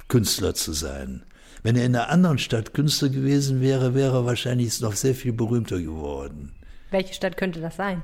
Künstler 0.07 0.53
zu 0.53 0.73
sein. 0.73 1.23
Wenn 1.61 1.75
er 1.75 1.85
in 1.85 1.95
einer 1.95 2.09
anderen 2.09 2.37
Stadt 2.37 2.73
Künstler 2.73 3.09
gewesen 3.09 3.61
wäre, 3.61 3.93
wäre 3.93 4.17
er 4.17 4.25
wahrscheinlich 4.25 4.79
noch 4.81 4.93
sehr 4.93 5.13
viel 5.13 5.33
berühmter 5.33 5.79
geworden. 5.79 6.53
Welche 6.89 7.13
Stadt 7.13 7.37
könnte 7.37 7.59
das 7.59 7.75
sein? 7.75 8.01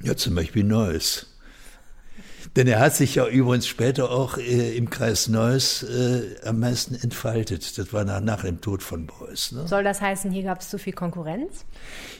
Ja, 0.00 0.16
zum 0.16 0.34
Beispiel 0.34 0.64
Neuss. 0.64 1.33
Denn 2.56 2.66
er 2.66 2.80
hat 2.80 2.94
sich 2.94 3.14
ja 3.14 3.26
übrigens 3.26 3.66
später 3.66 4.10
auch 4.10 4.38
äh, 4.38 4.76
im 4.76 4.90
Kreis 4.90 5.28
Neuss 5.28 5.82
äh, 5.82 6.36
am 6.44 6.60
meisten 6.60 6.94
entfaltet. 6.94 7.78
Das 7.78 7.92
war 7.92 8.04
nach, 8.04 8.20
nach 8.20 8.44
dem 8.44 8.60
Tod 8.60 8.82
von 8.82 9.06
Beuys. 9.06 9.52
Ne? 9.52 9.66
Soll 9.66 9.84
das 9.84 10.00
heißen, 10.00 10.30
hier 10.30 10.44
gab 10.44 10.60
es 10.60 10.70
zu 10.70 10.78
viel 10.78 10.92
Konkurrenz? 10.92 11.64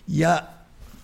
Ja, 0.06 0.48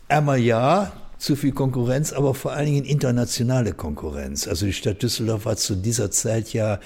einmal 0.08 0.38
ja, 0.38 0.92
zu 1.18 1.36
viel 1.36 1.52
Konkurrenz, 1.52 2.12
aber 2.12 2.34
vor 2.34 2.52
allen 2.52 2.66
Dingen 2.66 2.84
internationale 2.84 3.74
Konkurrenz. 3.74 4.48
Also 4.48 4.66
die 4.66 4.72
Stadt 4.72 5.02
Düsseldorf 5.02 5.44
war 5.44 5.56
zu 5.56 5.74
dieser 5.74 6.10
Zeit 6.10 6.52
ja 6.52 6.80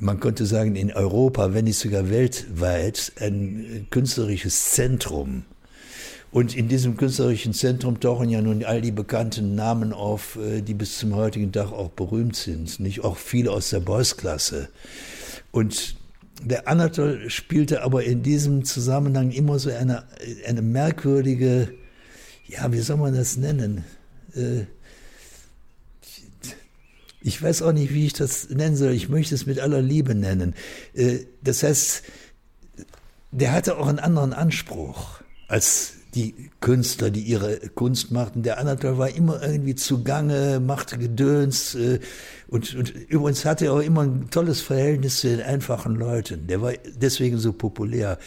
man 0.00 0.18
könnte 0.18 0.46
sagen, 0.46 0.76
in 0.76 0.92
Europa, 0.92 1.52
wenn 1.54 1.66
nicht 1.66 1.78
sogar 1.78 2.10
weltweit, 2.10 3.12
ein 3.20 3.86
künstlerisches 3.90 4.70
Zentrum. 4.70 5.44
Und 6.32 6.56
in 6.56 6.68
diesem 6.68 6.96
künstlerischen 6.96 7.52
Zentrum 7.52 7.98
tauchen 7.98 8.28
ja 8.28 8.40
nun 8.40 8.64
all 8.64 8.80
die 8.80 8.92
bekannten 8.92 9.56
Namen 9.56 9.92
auf, 9.92 10.36
äh, 10.36 10.62
die 10.62 10.74
bis 10.74 10.98
zum 10.98 11.14
heutigen 11.16 11.50
Tag 11.50 11.72
auch 11.72 11.90
berühmt 11.90 12.36
sind. 12.36 12.78
Nicht 12.78 13.02
auch 13.02 13.16
viele 13.16 13.50
aus 13.50 13.70
der 13.70 13.80
Boys-Klasse. 13.80 14.68
Und 15.50 15.96
der 16.42 16.68
Anatol 16.68 17.28
spielte 17.28 17.82
aber 17.82 18.04
in 18.04 18.22
diesem 18.22 18.64
Zusammenhang 18.64 19.32
immer 19.32 19.58
so 19.58 19.70
eine, 19.70 20.04
eine 20.46 20.62
merkwürdige, 20.62 21.72
ja, 22.46 22.72
wie 22.72 22.80
soll 22.80 22.96
man 22.96 23.14
das 23.14 23.36
nennen? 23.36 23.84
Äh, 24.34 24.66
ich 27.22 27.42
weiß 27.42 27.62
auch 27.62 27.72
nicht, 27.72 27.92
wie 27.92 28.06
ich 28.06 28.14
das 28.14 28.48
nennen 28.48 28.76
soll. 28.76 28.92
Ich 28.92 29.08
möchte 29.08 29.34
es 29.34 29.46
mit 29.46 29.58
aller 29.58 29.82
Liebe 29.82 30.14
nennen. 30.14 30.54
Äh, 30.94 31.24
das 31.42 31.64
heißt, 31.64 32.04
der 33.32 33.52
hatte 33.52 33.78
auch 33.78 33.88
einen 33.88 33.98
anderen 33.98 34.32
Anspruch 34.32 35.20
als 35.48 35.94
die 36.14 36.50
Künstler, 36.60 37.10
die 37.10 37.22
ihre 37.22 37.58
Kunst 37.74 38.10
machten. 38.10 38.42
Der 38.42 38.58
Anatol 38.58 38.98
war 38.98 39.14
immer 39.14 39.42
irgendwie 39.42 39.74
zugange, 39.74 40.60
machte 40.60 40.98
Gedöns 40.98 41.74
äh, 41.74 42.00
und, 42.48 42.74
und 42.74 42.90
übrigens 43.08 43.44
hatte 43.44 43.66
er 43.66 43.74
auch 43.74 43.80
immer 43.80 44.02
ein 44.02 44.28
tolles 44.30 44.60
Verhältnis 44.60 45.20
zu 45.20 45.28
den 45.28 45.40
einfachen 45.40 45.94
Leuten. 45.94 46.48
Der 46.48 46.60
war 46.60 46.72
deswegen 46.96 47.38
so 47.38 47.52
populär. 47.52 48.18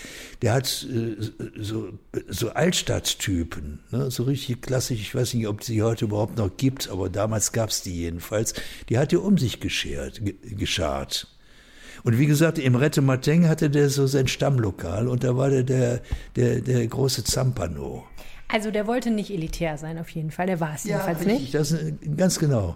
Der 0.41 0.53
hat 0.53 0.87
äh, 0.89 1.17
so, 1.61 1.89
so 2.29 2.49
Altstadttypen, 2.51 3.79
ne? 3.91 4.09
so 4.11 4.23
richtig 4.23 4.61
klassisch. 4.61 5.01
Ich 5.01 5.13
weiß 5.13 5.33
nicht, 5.33 5.47
ob 5.47 5.59
es 5.59 5.67
sie 5.67 5.83
heute 5.83 6.05
überhaupt 6.05 6.37
noch 6.37 6.55
gibt, 6.55 6.89
aber 6.89 7.09
damals 7.09 7.51
gab 7.51 7.69
es 7.69 7.81
die 7.81 7.95
jedenfalls. 7.95 8.53
Die 8.87 8.97
hat 8.97 9.11
er 9.11 9.23
um 9.23 9.37
sich 9.37 9.59
geschert, 9.59 10.21
geschart. 10.43 11.27
Und 12.03 12.19
wie 12.19 12.25
gesagt, 12.25 12.59
im 12.59 12.75
Rette 12.75 13.01
Mateng 13.01 13.47
hatte 13.47 13.69
der 13.69 13.89
so 13.89 14.07
sein 14.07 14.27
Stammlokal 14.27 15.07
und 15.07 15.23
da 15.23 15.37
war 15.37 15.49
der 15.49 15.63
der, 15.63 16.01
der, 16.35 16.61
der 16.61 16.85
große 16.87 17.23
Zampano. 17.23 18.03
Also 18.49 18.71
der 18.71 18.87
wollte 18.87 19.09
nicht 19.09 19.31
elitär 19.31 19.77
sein 19.77 19.97
auf 19.97 20.09
jeden 20.09 20.29
Fall, 20.29 20.47
der 20.47 20.59
war 20.59 20.75
es 20.75 20.83
ja, 20.83 20.97
jedenfalls 20.97 21.19
richtig, 21.19 21.39
nicht. 21.39 21.55
Das, 21.55 21.75
ganz 22.17 22.39
genau. 22.39 22.75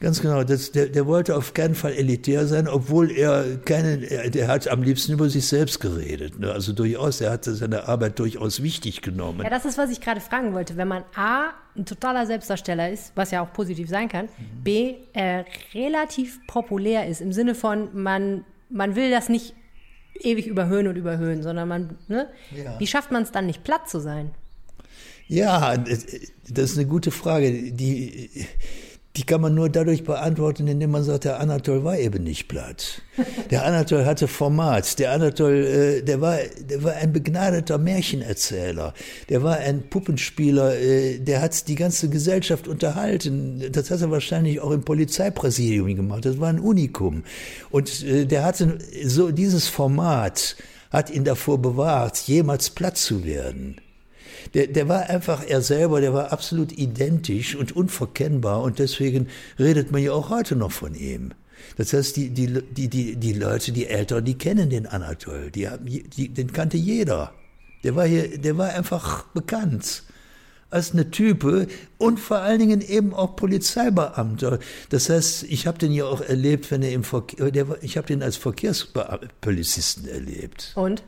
Ganz 0.00 0.20
genau, 0.20 0.44
das, 0.44 0.72
der, 0.72 0.86
der 0.86 1.06
wollte 1.06 1.36
auf 1.36 1.54
keinen 1.54 1.74
Fall 1.74 1.92
elitär 1.92 2.46
sein, 2.46 2.68
obwohl 2.68 3.10
er 3.10 3.56
keinen, 3.64 4.04
der 4.30 4.48
hat 4.48 4.68
am 4.68 4.82
liebsten 4.82 5.12
über 5.12 5.28
sich 5.30 5.46
selbst 5.46 5.80
geredet. 5.80 6.38
Ne? 6.38 6.52
Also 6.52 6.72
durchaus, 6.72 7.20
er 7.20 7.30
hatte 7.30 7.54
seine 7.54 7.88
Arbeit 7.88 8.18
durchaus 8.18 8.62
wichtig 8.62 9.02
genommen. 9.02 9.40
Ja, 9.42 9.50
das 9.50 9.64
ist, 9.64 9.78
was 9.78 9.90
ich 9.90 10.00
gerade 10.00 10.20
fragen 10.20 10.52
wollte. 10.54 10.76
Wenn 10.76 10.88
man 10.88 11.04
A, 11.14 11.50
ein 11.76 11.86
totaler 11.86 12.26
Selbstdarsteller 12.26 12.90
ist, 12.90 13.12
was 13.14 13.30
ja 13.30 13.42
auch 13.42 13.52
positiv 13.52 13.88
sein 13.88 14.08
kann, 14.08 14.26
mhm. 14.26 14.62
B, 14.64 14.94
äh, 15.12 15.44
relativ 15.74 16.38
populär 16.46 17.06
ist, 17.06 17.20
im 17.20 17.32
Sinne 17.32 17.54
von, 17.54 17.88
man, 17.92 18.44
man 18.68 18.96
will 18.96 19.10
das 19.10 19.28
nicht 19.28 19.54
ewig 20.20 20.46
überhöhen 20.46 20.88
und 20.88 20.96
überhöhen, 20.96 21.42
sondern 21.42 21.68
man, 21.68 21.98
ne? 22.08 22.28
Ja. 22.54 22.78
Wie 22.78 22.86
schafft 22.86 23.10
man 23.10 23.22
es 23.22 23.32
dann 23.32 23.46
nicht 23.46 23.64
platt 23.64 23.88
zu 23.88 24.00
sein? 24.00 24.30
Ja, 25.28 25.76
das 25.76 26.04
ist 26.48 26.78
eine 26.78 26.86
gute 26.86 27.10
Frage. 27.10 27.72
Die, 27.72 28.30
die 29.16 29.24
kann 29.24 29.40
man 29.40 29.54
nur 29.54 29.70
dadurch 29.70 30.04
beantworten, 30.04 30.68
indem 30.68 30.90
man 30.90 31.02
sagt, 31.02 31.24
der 31.24 31.40
Anatol 31.40 31.84
war 31.84 31.98
eben 31.98 32.22
nicht 32.22 32.48
platt. 32.48 33.00
Der 33.50 33.64
Anatol 33.64 34.04
hatte 34.04 34.28
Format. 34.28 34.98
Der 34.98 35.12
Anatol, 35.12 35.54
äh, 35.54 36.02
der 36.02 36.20
war, 36.20 36.36
der 36.60 36.82
war 36.82 36.94
ein 36.96 37.12
begnadeter 37.14 37.78
Märchenerzähler. 37.78 38.92
Der 39.30 39.42
war 39.42 39.56
ein 39.56 39.88
Puppenspieler. 39.88 40.78
Äh, 40.78 41.18
der 41.18 41.40
hat 41.40 41.66
die 41.68 41.76
ganze 41.76 42.10
Gesellschaft 42.10 42.68
unterhalten. 42.68 43.62
Das 43.72 43.90
hat 43.90 44.02
er 44.02 44.10
wahrscheinlich 44.10 44.60
auch 44.60 44.70
im 44.70 44.82
Polizeipräsidium 44.82 45.96
gemacht. 45.96 46.26
Das 46.26 46.38
war 46.38 46.48
ein 46.48 46.60
Unikum. 46.60 47.24
Und 47.70 48.04
äh, 48.04 48.26
der 48.26 48.44
hatte 48.44 48.78
so 49.04 49.30
dieses 49.30 49.68
Format 49.68 50.56
hat 50.90 51.10
ihn 51.10 51.24
davor 51.24 51.60
bewahrt, 51.60 52.18
jemals 52.18 52.70
platt 52.70 52.96
zu 52.96 53.24
werden 53.24 53.80
der, 54.54 54.66
der 54.68 54.88
war 54.88 55.08
einfach 55.08 55.44
er 55.46 55.62
selber, 55.62 56.00
der 56.00 56.14
war 56.14 56.32
absolut 56.32 56.72
identisch 56.72 57.56
und 57.56 57.74
unverkennbar 57.74 58.62
und 58.62 58.78
deswegen 58.78 59.28
redet 59.58 59.92
man 59.92 60.02
ja 60.02 60.12
auch 60.12 60.30
heute 60.30 60.56
noch 60.56 60.72
von 60.72 60.94
ihm. 60.94 61.32
Das 61.76 61.92
heißt, 61.92 62.16
die, 62.16 62.30
die, 62.30 62.62
die, 62.70 62.88
die, 62.88 63.16
die 63.16 63.32
Leute, 63.32 63.72
die 63.72 63.86
Älteren, 63.86 64.24
die 64.24 64.38
kennen 64.38 64.70
den 64.70 64.86
Anatol, 64.86 65.50
die 65.50 65.68
haben, 65.68 65.84
die, 65.86 66.28
den 66.28 66.52
kannte 66.52 66.76
jeder. 66.76 67.32
Der 67.84 67.94
war 67.96 68.06
hier, 68.06 68.38
der 68.38 68.56
war 68.58 68.70
einfach 68.70 69.24
bekannt 69.28 70.04
als 70.70 70.92
eine 70.92 71.10
Type 71.10 71.68
und 71.98 72.18
vor 72.18 72.38
allen 72.38 72.58
Dingen 72.58 72.80
eben 72.80 73.14
auch 73.14 73.36
Polizeibeamter. 73.36 74.58
Das 74.90 75.08
heißt, 75.08 75.44
ich 75.44 75.66
habe 75.66 75.78
den 75.78 75.92
ja 75.92 76.04
auch 76.06 76.20
erlebt, 76.20 76.70
wenn 76.70 76.82
er 76.82 76.92
im 76.92 77.04
Verkehr, 77.04 77.50
ich 77.82 77.96
habe 77.96 78.06
den 78.06 78.22
als 78.22 78.36
Verkehrspolizisten 78.36 80.08
erlebt. 80.08 80.72
Und? 80.74 81.02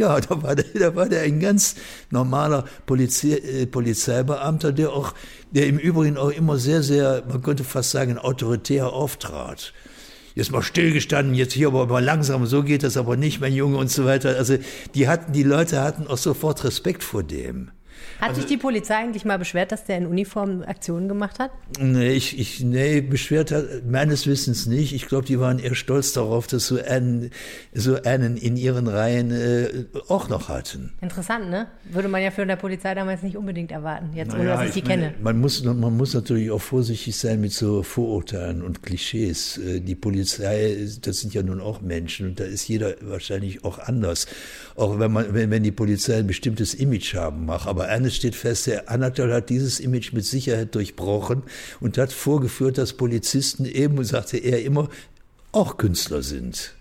Ja, 0.00 0.18
da 0.28 0.42
war 0.42 0.56
der, 0.56 0.64
da 0.74 0.96
war 0.96 1.08
der 1.08 1.22
ein 1.22 1.40
ganz 1.40 1.76
normaler 2.10 2.64
Polizei, 2.86 3.36
äh, 3.36 3.66
Polizeibeamter, 3.66 4.72
der 4.72 4.90
auch, 4.92 5.14
der 5.50 5.66
im 5.66 5.78
Übrigen 5.78 6.16
auch 6.16 6.30
immer 6.30 6.56
sehr, 6.56 6.82
sehr, 6.82 7.22
man 7.28 7.42
könnte 7.42 7.64
fast 7.64 7.90
sagen, 7.90 8.18
autoritär 8.18 8.92
auftrat 8.92 9.74
jetzt 10.36 10.52
mal 10.52 10.62
stillgestanden, 10.62 11.34
jetzt 11.34 11.52
hier 11.52 11.66
aber 11.66 11.86
mal 11.86 12.02
langsam, 12.02 12.46
so 12.46 12.62
geht 12.62 12.82
das 12.84 12.96
aber 12.96 13.16
nicht, 13.16 13.40
mein 13.40 13.52
Junge 13.52 13.76
und 13.76 13.90
so 13.90 14.06
weiter. 14.06 14.36
Also 14.38 14.56
die 14.94 15.08
hatten, 15.08 15.32
die 15.32 15.42
Leute 15.42 15.82
hatten 15.82 16.06
auch 16.06 16.16
sofort 16.16 16.64
Respekt 16.64 17.02
vor 17.02 17.22
dem. 17.22 17.72
Hat 18.20 18.30
also, 18.30 18.42
sich 18.42 18.50
die 18.50 18.56
Polizei 18.58 18.96
eigentlich 18.96 19.24
mal 19.24 19.38
beschwert, 19.38 19.72
dass 19.72 19.84
der 19.84 19.96
in 19.96 20.06
Uniform 20.06 20.62
Aktionen 20.62 21.08
gemacht 21.08 21.38
hat? 21.38 21.50
Nee, 21.78 22.10
ich, 22.10 22.38
ich, 22.38 22.60
nee 22.60 23.00
beschwert 23.00 23.50
hat 23.50 23.64
meines 23.88 24.26
Wissens 24.26 24.66
nicht. 24.66 24.92
Ich 24.92 25.08
glaube, 25.08 25.24
die 25.24 25.40
waren 25.40 25.58
eher 25.58 25.74
stolz 25.74 26.12
darauf, 26.12 26.46
dass 26.46 26.66
so 26.66 26.78
einen, 26.78 27.30
so 27.72 28.02
einen 28.02 28.36
in 28.36 28.58
ihren 28.58 28.88
Reihen 28.88 29.30
äh, 29.30 29.84
auch 30.08 30.28
noch 30.28 30.50
hatten. 30.50 30.92
Interessant, 31.00 31.48
ne? 31.48 31.68
Würde 31.84 32.08
man 32.08 32.22
ja 32.22 32.30
für 32.30 32.42
eine 32.42 32.58
Polizei 32.58 32.94
damals 32.94 33.22
nicht 33.22 33.38
unbedingt 33.38 33.72
erwarten, 33.72 34.10
jetzt 34.14 34.32
naja, 34.32 34.40
ohne 34.40 34.50
dass 34.50 34.62
ich, 34.62 34.76
ich 34.76 34.82
die 34.82 34.88
meine, 34.88 35.02
kenne. 35.02 35.14
Man 35.22 35.40
muss, 35.40 35.64
man 35.64 35.96
muss 35.96 36.12
natürlich 36.12 36.50
auch 36.50 36.60
vorsichtig 36.60 37.16
sein 37.16 37.40
mit 37.40 37.52
so 37.52 37.82
Vorurteilen 37.82 38.60
und 38.60 38.82
Klischees. 38.82 39.56
Äh, 39.56 39.80
die 39.80 39.94
Polizei, 39.94 40.76
das 41.00 41.20
sind 41.20 41.32
ja 41.32 41.42
nun 41.42 41.62
auch 41.62 41.80
Menschen 41.80 42.28
und 42.28 42.40
da 42.40 42.44
ist 42.44 42.68
jeder 42.68 42.96
wahrscheinlich 43.00 43.64
auch 43.64 43.78
anders. 43.78 44.26
Auch 44.76 44.98
wenn 44.98 45.10
man, 45.10 45.32
wenn, 45.32 45.50
wenn 45.50 45.62
die 45.62 45.72
Polizei 45.72 46.18
ein 46.18 46.26
bestimmtes 46.26 46.74
Image 46.74 47.14
haben 47.14 47.46
mag. 47.46 47.66
Aber 47.66 47.88
eines 47.88 48.09
steht 48.14 48.34
fest, 48.34 48.66
der 48.66 48.90
Anatol 48.90 49.32
hat 49.32 49.50
dieses 49.50 49.80
Image 49.80 50.12
mit 50.12 50.24
Sicherheit 50.24 50.74
durchbrochen 50.74 51.42
und 51.80 51.98
hat 51.98 52.12
vorgeführt, 52.12 52.78
dass 52.78 52.92
Polizisten 52.92 53.64
eben, 53.64 54.02
sagte 54.04 54.38
er 54.38 54.62
immer, 54.62 54.88
auch 55.52 55.76
Künstler 55.76 56.22
sind. 56.22 56.74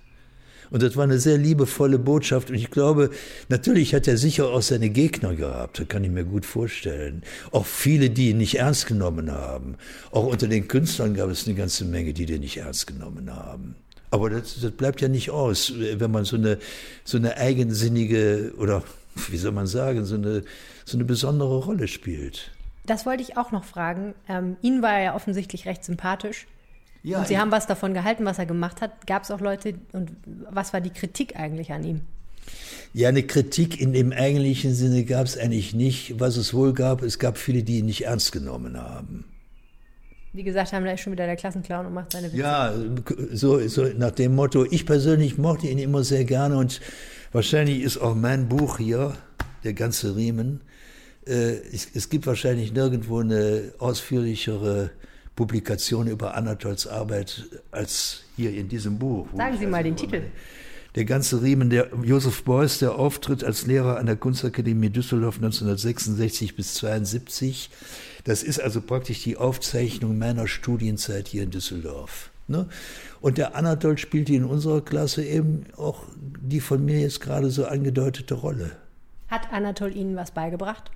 Und 0.72 0.84
das 0.84 0.96
war 0.96 1.04
eine 1.04 1.20
sehr 1.20 1.38
liebevolle 1.38 1.98
Botschaft. 1.98 2.50
Und 2.50 2.56
ich 2.56 2.70
glaube, 2.70 3.10
natürlich 3.48 3.94
hat 3.96 4.08
er 4.08 4.18
sicher 4.18 4.50
auch 4.50 4.62
seine 4.62 4.90
Gegner 4.90 5.36
gehabt. 5.36 5.80
Das 5.80 5.88
kann 5.88 6.04
ich 6.04 6.12
mir 6.12 6.26
gut 6.26 6.46
vorstellen. 6.46 7.24
Auch 7.52 7.66
viele, 7.66 8.10
die 8.10 8.30
ihn 8.30 8.38
nicht 8.38 8.60
ernst 8.60 8.86
genommen 8.86 9.32
haben. 9.32 9.76
Auch 10.12 10.26
unter 10.26 10.48
den 10.48 10.68
Künstlern 10.68 11.16
gab 11.16 11.30
es 11.30 11.48
eine 11.48 11.56
ganze 11.56 11.86
Menge, 11.86 12.14
die 12.14 12.26
den 12.26 12.42
nicht 12.42 12.58
ernst 12.58 12.88
genommen 12.88 13.36
haben. 13.36 13.76
Aber 14.12 14.30
das, 14.30 14.60
das 14.62 14.72
bleibt 14.72 15.02
ja 15.02 15.08
nicht 15.08 15.30
aus, 15.30 15.74
wenn 15.78 16.12
man 16.12 16.26
so 16.26 16.36
eine, 16.36 16.58
so 17.04 17.18
eine 17.18 17.38
eigensinnige 17.38 18.54
oder 18.58 18.84
wie 19.32 19.38
soll 19.38 19.52
man 19.52 19.68
sagen, 19.68 20.06
so 20.06 20.16
eine, 20.16 20.44
so 20.86 20.98
eine 20.98 21.06
besondere 21.06 21.58
Rolle 21.58 21.88
spielt. 21.88 22.52
Das 22.86 23.06
wollte 23.06 23.22
ich 23.22 23.38
auch 23.38 23.52
noch 23.52 23.64
fragen. 23.64 24.16
Ähm, 24.28 24.58
Ihnen 24.62 24.82
war 24.82 24.94
er 24.94 25.04
ja 25.04 25.16
offensichtlich 25.16 25.66
recht 25.66 25.84
sympathisch. 25.84 26.48
Ja, 27.04 27.20
und 27.20 27.28
Sie 27.28 27.38
haben 27.38 27.52
was 27.52 27.68
davon 27.68 27.94
gehalten, 27.94 28.26
was 28.26 28.40
er 28.40 28.46
gemacht 28.46 28.82
hat. 28.82 29.08
Gab 29.08 29.24
es 29.24 29.32
auch 29.32 29.40
Leute, 29.40 29.76
und 29.94 30.12
was 30.50 30.74
war 30.74 30.82
die 30.82 30.90
Kritik 30.90 31.36
eigentlich 31.38 31.72
an 31.72 31.84
ihm? 31.84 32.02
Ja, 32.94 33.10
eine 33.10 33.24
Kritik 33.24 33.80
in 33.80 33.94
dem 33.94 34.12
eigentlichen 34.12 34.74
Sinne 34.74 35.06
gab 35.06 35.28
es 35.28 35.38
eigentlich 35.38 35.74
nicht. 35.74 36.20
Was 36.20 36.36
es 36.38 36.54
wohl 36.54 36.74
gab, 36.74 37.04
es 37.04 37.20
gab 37.20 37.38
viele, 37.38 37.64
die 37.64 37.80
ihn 37.80 37.86
nicht 37.86 38.06
ernst 38.06 38.32
genommen 38.32 38.78
haben. 38.78 39.26
Die 40.34 40.44
gesagt 40.44 40.74
haben, 40.74 40.86
da 40.86 40.92
ist 40.92 41.02
schon 41.02 41.14
wieder 41.14 41.26
der 41.26 41.36
Klassenclown 41.36 41.88
und 41.88 41.94
macht 41.94 42.12
seine 42.12 42.28
Witze. 42.28 42.38
Ja, 42.38 42.74
so, 43.32 43.68
so 43.68 43.86
nach 43.86 44.12
dem 44.12 44.36
Motto, 44.36 44.66
ich 44.70 44.86
persönlich 44.86 45.38
mochte 45.38 45.68
ihn 45.68 45.80
immer 45.80 46.04
sehr 46.04 46.24
gerne 46.24 46.58
und 46.58 46.82
wahrscheinlich 47.32 47.82
ist 47.82 47.98
auch 47.98 48.16
mein 48.16 48.48
Buch 48.48 48.78
hier, 48.78 49.16
der 49.64 49.74
ganze 49.74 50.16
Riemen, 50.16 50.62
äh, 51.26 51.58
es, 51.74 51.88
es, 51.94 52.10
gibt 52.10 52.28
wahrscheinlich 52.28 52.74
nirgendwo 52.74 53.20
eine 53.20 53.74
ausführlichere 53.80 54.92
Publikation 55.36 56.08
über 56.08 56.36
Anatols 56.36 56.88
Arbeit 56.88 57.46
als 57.72 58.24
hier 58.36 58.54
in 58.54 58.68
diesem 58.68 59.00
Buch. 59.00 59.28
Sagen 59.36 59.58
Sie 59.58 59.66
mal 59.66 59.84
den 59.84 59.96
Titel 59.96 60.24
der 60.96 61.06
ganze 61.06 61.42
Riemen 61.42 61.70
der 61.70 61.90
Josef 62.04 62.44
Beuys, 62.44 62.80
der 62.80 62.96
auftritt 62.96 63.44
als 63.44 63.66
Lehrer 63.68 63.98
an 63.98 64.06
der 64.06 64.16
Kunstakademie 64.16 64.90
Düsseldorf 64.90 65.36
1966 65.36 66.56
bis 66.56 66.74
72. 66.76 67.70
Das 68.24 68.44
ist 68.44 68.60
also 68.60 68.82
praktisch 68.82 69.24
die 69.24 69.38
Aufzeichnung 69.38 70.18
meiner 70.18 70.48
Studienzeit 70.48 71.28
hier 71.28 71.44
in 71.44 71.52
Düsseldorf. 71.52 72.32
Ne? 72.50 72.68
Und 73.22 73.38
der 73.38 73.56
Anatol 73.56 73.98
spielte 73.98 74.34
in 74.34 74.44
unserer 74.44 74.82
Klasse 74.82 75.24
eben 75.24 75.66
auch 75.78 76.04
die 76.16 76.60
von 76.60 76.84
mir 76.84 77.00
jetzt 77.00 77.22
gerade 77.22 77.50
so 77.50 77.66
angedeutete 77.66 78.34
Rolle. 78.34 78.72
Hat 79.28 79.54
Anatol 79.54 79.96
Ihnen 79.96 80.16
was 80.16 80.32
beigebracht? 80.32 80.92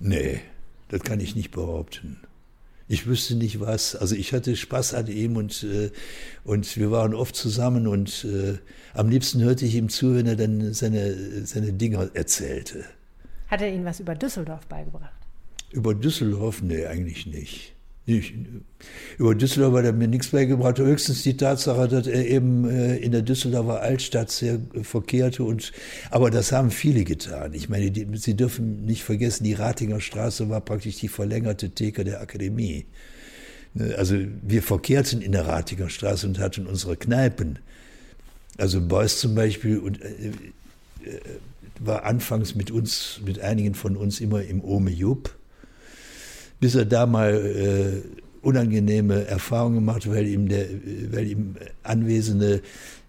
Nee, 0.00 0.40
das 0.88 1.02
kann 1.02 1.20
ich 1.20 1.34
nicht 1.34 1.50
behaupten 1.50 2.20
ich 2.88 3.06
wüsste 3.06 3.36
nicht 3.36 3.60
was. 3.60 3.94
Also 3.94 4.14
ich 4.14 4.32
hatte 4.32 4.56
Spaß 4.56 4.94
an 4.94 5.06
ihm 5.06 5.36
und, 5.36 5.62
äh, 5.62 5.90
und 6.44 6.76
wir 6.76 6.90
waren 6.90 7.14
oft 7.14 7.36
zusammen 7.36 7.86
und 7.86 8.24
äh, 8.24 8.58
am 8.94 9.10
liebsten 9.10 9.42
hörte 9.42 9.66
ich 9.66 9.74
ihm 9.74 9.90
zu, 9.90 10.14
wenn 10.14 10.26
er 10.26 10.36
dann 10.36 10.72
seine, 10.72 11.46
seine 11.46 11.74
Dinge 11.74 12.10
erzählte. 12.14 12.84
Hat 13.48 13.60
er 13.60 13.72
Ihnen 13.72 13.84
was 13.84 14.00
über 14.00 14.14
Düsseldorf 14.14 14.66
beigebracht? 14.66 15.12
Über 15.70 15.94
Düsseldorf? 15.94 16.62
Nee, 16.62 16.86
eigentlich 16.86 17.26
nicht. 17.26 17.74
Ich, 18.08 18.32
über 19.18 19.34
Düsseldorf 19.34 19.74
hat 19.74 19.84
er 19.84 19.92
mir 19.92 20.08
nichts 20.08 20.28
beigebracht, 20.28 20.78
höchstens 20.78 21.24
die 21.24 21.36
Tatsache, 21.36 21.88
dass 21.88 22.06
er 22.06 22.26
eben 22.26 22.66
äh, 22.66 22.96
in 22.96 23.12
der 23.12 23.20
Düsseldorfer 23.20 23.82
Altstadt 23.82 24.30
sehr 24.30 24.60
verkehrte. 24.82 25.44
Und, 25.44 25.72
aber 26.10 26.30
das 26.30 26.50
haben 26.50 26.70
viele 26.70 27.04
getan. 27.04 27.52
Ich 27.52 27.68
meine, 27.68 27.90
die, 27.90 28.06
Sie 28.16 28.34
dürfen 28.34 28.86
nicht 28.86 29.04
vergessen, 29.04 29.44
die 29.44 29.52
Ratinger 29.52 30.00
Straße 30.00 30.48
war 30.48 30.62
praktisch 30.62 30.96
die 30.96 31.08
verlängerte 31.08 31.68
Theke 31.68 32.02
der 32.02 32.22
Akademie. 32.22 32.86
Ne, 33.74 33.94
also 33.98 34.16
wir 34.40 34.62
verkehrten 34.62 35.20
in 35.20 35.32
der 35.32 35.46
Ratinger 35.46 35.90
Straße 35.90 36.26
und 36.26 36.38
hatten 36.38 36.66
unsere 36.66 36.96
Kneipen. 36.96 37.58
Also 38.56 38.80
Beuys 38.80 39.20
zum 39.20 39.34
Beispiel 39.34 39.80
und, 39.80 40.00
äh, 40.00 40.06
äh, 41.04 41.20
war 41.78 42.04
anfangs 42.04 42.54
mit 42.54 42.70
uns, 42.70 43.20
mit 43.22 43.40
einigen 43.40 43.74
von 43.74 43.98
uns 43.98 44.18
immer 44.18 44.42
im 44.44 44.64
Ome 44.64 44.92
Jupp 44.92 45.37
bis 46.60 46.74
er 46.74 46.84
da 46.84 47.06
mal 47.06 47.34
äh, 47.34 48.18
unangenehme 48.42 49.26
Erfahrungen 49.26 49.76
gemacht, 49.76 50.08
weil 50.08 50.26
ihm 50.26 50.48
der, 50.48 50.66
weil 51.10 51.26
ihm 51.26 51.56
Anwesende, 51.82 52.62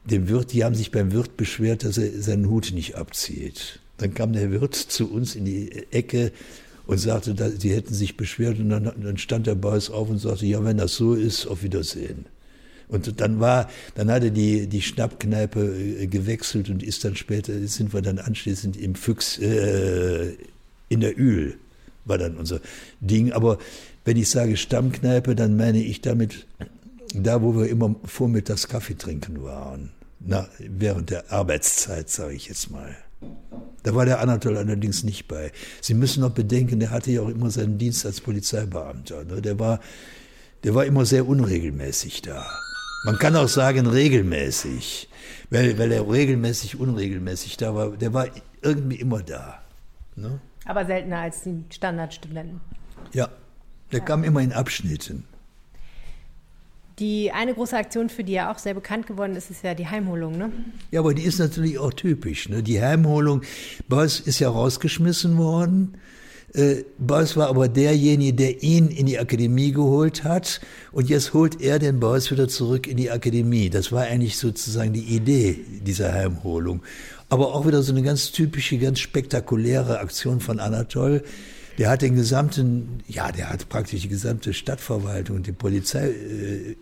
dem 0.06 0.28
Wirt, 0.28 0.54
die 0.54 0.64
haben 0.64 0.76
sich 0.76 0.92
beim 0.92 1.12
Wirt 1.12 1.38
beschwert, 1.38 1.84
dass 1.84 1.98
er 1.98 2.22
seinen 2.22 2.50
Hut 2.50 2.72
nicht 2.74 2.96
abzieht. 2.96 3.80
Dann 3.98 4.14
kam 4.14 4.34
der 4.34 4.52
Wirt 4.52 4.76
zu 4.76 5.12
uns 5.12 5.36
in 5.36 5.46
die 5.46 5.72
Ecke 5.92 6.32
und 6.88 6.98
sagte, 6.98 7.36
sie 7.60 7.76
hätten 7.76 7.94
sich 7.94 8.18
beschwert 8.18 8.60
und 8.60 8.70
dann, 8.70 8.86
dann 8.86 9.18
stand 9.18 9.46
der 9.46 9.56
Beuys 9.56 9.90
auf 9.90 10.10
und 10.10 10.18
sagte, 10.18 10.46
ja, 10.46 10.64
wenn 10.64 10.78
das 10.78 10.96
so 10.96 11.14
ist, 11.14 11.46
auf 11.46 11.64
Wiedersehen. 11.64 12.26
Und 12.88 13.22
dann 13.22 13.40
war, 13.40 13.70
dann 13.94 14.10
hat 14.10 14.24
er 14.24 14.32
die, 14.32 14.66
die 14.66 14.82
Schnappkneipe 14.82 15.60
äh, 15.60 16.08
gewechselt 16.08 16.70
und 16.70 16.82
ist 16.82 17.06
dann 17.06 17.16
später, 17.16 17.54
sind 17.68 17.94
wir 17.94 18.02
dann 18.02 18.18
anschließend 18.18 18.78
im 18.78 18.96
Füchs, 18.96 19.38
äh, 19.38 20.34
in 20.88 21.02
der 21.02 21.18
Ühl 21.18 21.58
war 22.06 22.18
dann 22.18 22.38
unser 22.38 22.60
Ding. 23.00 23.32
Aber 23.32 23.58
wenn 24.06 24.18
ich 24.18 24.30
sage 24.30 24.58
Stammkneipe, 24.58 25.36
dann 25.36 25.58
meine 25.58 25.84
ich 25.84 26.02
damit 26.02 26.48
da, 27.14 27.42
wo 27.42 27.56
wir 27.56 27.68
immer 27.68 27.96
vormittags 28.06 28.68
Kaffee 28.68 28.96
trinken 28.96 29.44
waren. 29.44 29.92
Na, 30.20 30.48
während 30.60 31.10
der 31.10 31.32
Arbeitszeit, 31.32 32.10
sage 32.10 32.34
ich 32.34 32.48
jetzt 32.48 32.72
mal. 32.72 32.96
Da 33.84 33.96
war 33.96 34.06
der 34.06 34.20
Anatol 34.20 34.58
allerdings 34.58 35.04
nicht 35.04 35.28
bei. 35.28 35.52
Sie 35.82 35.94
müssen 35.94 36.22
noch 36.22 36.32
bedenken, 36.32 36.80
der 36.80 36.92
hatte 36.92 37.12
ja 37.12 37.22
auch 37.22 37.30
immer 37.30 37.50
seinen 37.50 37.78
Dienst 37.78 38.06
als 38.06 38.20
Polizeibeamter. 38.22 39.24
Ne? 39.24 39.42
Der, 39.42 39.60
war, 39.60 39.80
der 40.64 40.76
war 40.76 40.86
immer 40.86 41.06
sehr 41.06 41.28
unregelmäßig 41.28 42.22
da. 42.22 42.46
Man 43.06 43.18
kann 43.18 43.36
auch 43.38 43.48
sagen 43.48 43.88
regelmäßig, 43.88 45.10
weil, 45.50 45.78
weil 45.78 45.92
er 45.94 46.10
regelmäßig, 46.10 46.78
unregelmäßig 46.78 47.56
da 47.56 47.74
war. 47.74 47.92
Der 47.92 48.14
war 48.14 48.28
irgendwie 48.62 48.98
immer 48.98 49.24
da. 49.24 49.62
Ne? 50.16 50.42
Aber 50.70 50.86
seltener 50.86 51.18
als 51.18 51.42
die 51.42 51.64
Standardstudenten. 51.72 52.62
Ja, 53.12 53.30
der 53.92 54.00
ja. 54.00 54.06
kam 54.06 54.24
immer 54.24 54.40
in 54.42 54.54
Abschnitten. 54.54 55.24
Die 57.00 57.32
eine 57.32 57.56
große 57.56 57.76
Aktion, 57.76 58.10
für 58.10 58.24
die 58.24 58.36
er 58.36 58.52
auch 58.52 58.60
sehr 58.60 58.76
bekannt 58.76 59.08
geworden 59.08 59.36
ist, 59.36 59.50
ist 59.50 59.64
ja 59.64 59.74
die 59.74 59.88
Heimholung, 59.88 60.38
ne? 60.38 60.52
Ja, 60.92 61.00
aber 61.00 61.16
die 61.16 61.24
ist 61.24 61.40
natürlich 61.40 61.80
auch 61.80 61.92
typisch. 61.92 62.50
Ne? 62.50 62.62
Die 62.62 62.80
Heimholung, 62.80 63.42
Beuys 63.88 64.20
ist 64.20 64.38
ja 64.38 64.50
rausgeschmissen 64.50 65.40
worden. 65.40 65.98
Äh, 66.54 66.84
Beuys 67.00 67.36
war 67.36 67.48
aber 67.48 67.68
derjenige, 67.68 68.34
der 68.34 68.62
ihn 68.62 68.90
in 68.90 69.08
die 69.08 69.18
Akademie 69.18 69.72
geholt 69.72 70.24
hat. 70.24 70.62
Und 70.92 71.10
jetzt 71.10 71.34
holt 71.34 71.62
er 71.62 71.80
den 71.80 72.00
Beuys 72.00 72.30
wieder 72.30 72.48
zurück 72.48 72.86
in 72.86 72.98
die 72.98 73.10
Akademie. 73.10 73.72
Das 73.72 73.92
war 73.92 74.04
eigentlich 74.04 74.38
sozusagen 74.38 74.94
die 74.94 75.16
Idee 75.16 75.66
dieser 75.82 76.14
Heimholung. 76.14 76.84
Aber 77.30 77.54
auch 77.54 77.66
wieder 77.68 77.84
so 77.84 77.94
eine 77.94 78.02
ganz 78.02 78.32
typische, 78.32 78.78
ganz 78.78 79.00
spektakuläre 79.00 80.00
Aktion 80.00 80.40
von 80.40 80.60
Anatol. 80.60 81.24
Der 81.78 81.90
hat 81.90 82.02
den 82.02 82.16
gesamten, 82.16 83.04
ja, 83.08 83.32
der 83.32 83.50
hat 83.50 83.70
praktisch 83.70 84.02
die 84.02 84.10
gesamte 84.10 84.54
Stadtverwaltung 84.54 85.38
und 85.38 85.48
die 85.48 85.54
Polizei 85.54 86.10
äh, 86.10 86.76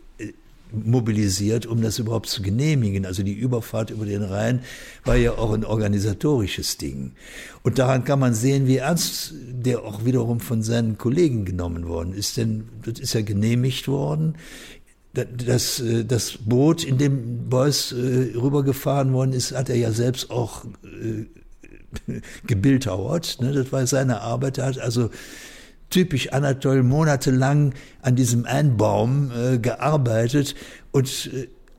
mobilisiert, 0.71 1.65
um 1.65 1.81
das 1.81 1.99
überhaupt 1.99 2.27
zu 2.27 2.41
genehmigen. 2.41 3.05
Also 3.05 3.23
die 3.23 3.33
Überfahrt 3.33 3.89
über 3.89 4.05
den 4.05 4.23
Rhein 4.23 4.61
war 5.05 5.15
ja 5.15 5.33
auch 5.33 5.53
ein 5.53 5.63
organisatorisches 5.63 6.77
Ding. 6.77 7.13
Und 7.63 7.79
daran 7.79 8.03
kann 8.03 8.19
man 8.19 8.33
sehen, 8.33 8.67
wie 8.67 8.77
ernst 8.77 9.33
der 9.49 9.83
auch 9.83 10.05
wiederum 10.05 10.39
von 10.39 10.63
seinen 10.63 10.97
Kollegen 10.97 11.45
genommen 11.45 11.87
worden 11.87 12.13
ist. 12.13 12.37
Denn 12.37 12.69
das 12.83 12.99
ist 12.99 13.13
ja 13.13 13.21
genehmigt 13.21 13.87
worden 13.87 14.35
das, 15.25 15.79
äh, 15.79 16.05
das 16.05 16.37
Boot, 16.45 16.83
in 16.83 16.97
dem 16.97 17.49
Beuys 17.49 17.91
äh, 17.91 18.35
rübergefahren 18.35 19.13
worden 19.13 19.33
ist, 19.33 19.55
hat 19.55 19.69
er 19.69 19.75
ja 19.75 19.91
selbst 19.91 20.29
auch 20.29 20.65
äh, 20.83 22.21
gebildhauert. 22.47 23.37
Ne? 23.41 23.51
Das 23.53 23.71
war 23.71 23.85
seine 23.87 24.21
Arbeit. 24.21 24.57
Er 24.57 24.67
hat 24.67 24.79
also 24.79 25.09
typisch 25.89 26.33
Anatol 26.33 26.83
monatelang 26.83 27.73
an 28.01 28.15
diesem 28.17 28.45
Einbaum 28.45 29.31
gearbeitet 29.61 30.53
und 30.91 31.31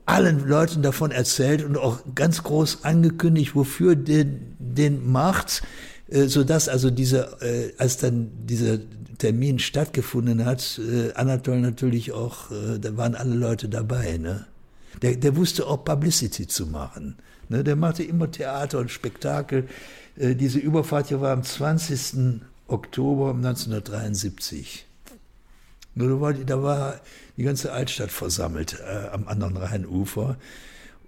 allen 0.07 0.47
Leuten 0.47 0.81
davon 0.81 1.11
erzählt 1.11 1.63
und 1.63 1.77
auch 1.77 1.99
ganz 2.15 2.41
groß 2.41 2.85
angekündigt, 2.85 3.53
wofür 3.53 3.95
den, 3.95 4.55
den 4.57 5.07
macht, 5.11 5.61
so 6.07 6.43
dass 6.43 6.69
also 6.69 6.89
diese, 6.89 7.37
als 7.77 7.97
dann 7.97 8.31
dieser 8.47 8.79
Termin 9.19 9.59
stattgefunden 9.59 10.45
hat, 10.45 10.79
äh, 10.79 11.13
Anatol 11.13 11.59
natürlich 11.59 12.13
auch, 12.13 12.49
äh, 12.51 12.79
da 12.79 12.97
waren 12.97 13.15
alle 13.15 13.35
Leute 13.35 13.69
dabei. 13.69 14.17
Ne? 14.17 14.47
Der, 15.01 15.15
der 15.15 15.35
wusste 15.35 15.67
auch 15.67 15.83
Publicity 15.85 16.47
zu 16.47 16.65
machen. 16.65 17.17
Ne? 17.49 17.63
Der 17.63 17.75
machte 17.75 18.03
immer 18.03 18.31
Theater 18.31 18.79
und 18.79 18.89
Spektakel. 18.89 19.67
Äh, 20.17 20.35
diese 20.35 20.59
Überfahrt 20.59 21.09
hier 21.09 21.21
war 21.21 21.33
am 21.33 21.43
20. 21.43 22.41
Oktober 22.67 23.31
1973. 23.35 24.85
Nur 25.95 26.09
da 26.09 26.21
war, 26.21 26.33
da 26.33 26.63
war 26.63 27.01
die 27.35 27.43
ganze 27.43 27.71
Altstadt 27.71 28.11
versammelt 28.11 28.79
äh, 28.79 29.09
am 29.09 29.27
anderen 29.27 29.57
Rheinufer. 29.57 30.37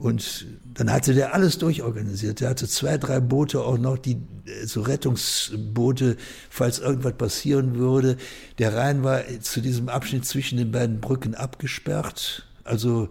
Und 0.01 0.47
dann 0.73 0.91
hatte 0.91 1.13
der 1.13 1.35
alles 1.35 1.59
durchorganisiert. 1.59 2.39
Der 2.39 2.49
hatte 2.49 2.67
zwei, 2.67 2.97
drei 2.97 3.19
Boote 3.19 3.61
auch 3.61 3.77
noch, 3.77 3.99
die 3.99 4.17
äh, 4.45 4.65
so 4.65 4.81
Rettungsboote, 4.81 6.17
falls 6.49 6.79
irgendwas 6.79 7.13
passieren 7.13 7.75
würde. 7.75 8.17
Der 8.57 8.73
Rhein 8.75 9.03
war 9.03 9.21
zu 9.41 9.61
diesem 9.61 9.89
Abschnitt 9.89 10.25
zwischen 10.25 10.57
den 10.57 10.71
beiden 10.71 11.01
Brücken 11.01 11.35
abgesperrt. 11.35 12.47
Also 12.63 13.09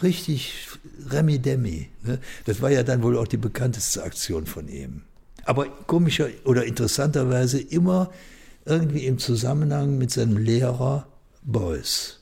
richtig 0.00 0.68
Remi 1.10 1.40
Demi. 1.40 1.88
Ne? 2.04 2.20
Das 2.44 2.62
war 2.62 2.70
ja 2.70 2.84
dann 2.84 3.02
wohl 3.02 3.18
auch 3.18 3.26
die 3.26 3.36
bekannteste 3.36 4.04
Aktion 4.04 4.46
von 4.46 4.68
ihm. 4.68 5.02
Aber 5.44 5.66
komischer 5.88 6.28
oder 6.44 6.66
interessanterweise 6.66 7.58
immer 7.58 8.12
irgendwie 8.64 9.06
im 9.06 9.18
Zusammenhang 9.18 9.98
mit 9.98 10.12
seinem 10.12 10.36
Lehrer 10.36 11.08
Beuys. 11.42 12.17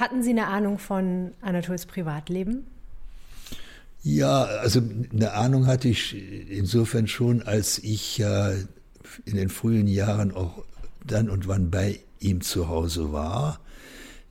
Hatten 0.00 0.22
Sie 0.22 0.30
eine 0.30 0.46
Ahnung 0.46 0.78
von 0.78 1.32
Anatols 1.42 1.84
Privatleben? 1.84 2.64
Ja, 4.02 4.44
also 4.44 4.80
eine 5.12 5.34
Ahnung 5.34 5.66
hatte 5.66 5.88
ich 5.88 6.16
insofern 6.50 7.06
schon, 7.06 7.42
als 7.42 7.78
ich 7.78 8.16
ja 8.16 8.50
in 9.26 9.36
den 9.36 9.50
frühen 9.50 9.86
Jahren 9.86 10.32
auch 10.32 10.64
dann 11.06 11.28
und 11.28 11.48
wann 11.48 11.70
bei 11.70 12.00
ihm 12.18 12.40
zu 12.40 12.68
Hause 12.68 13.12
war. 13.12 13.60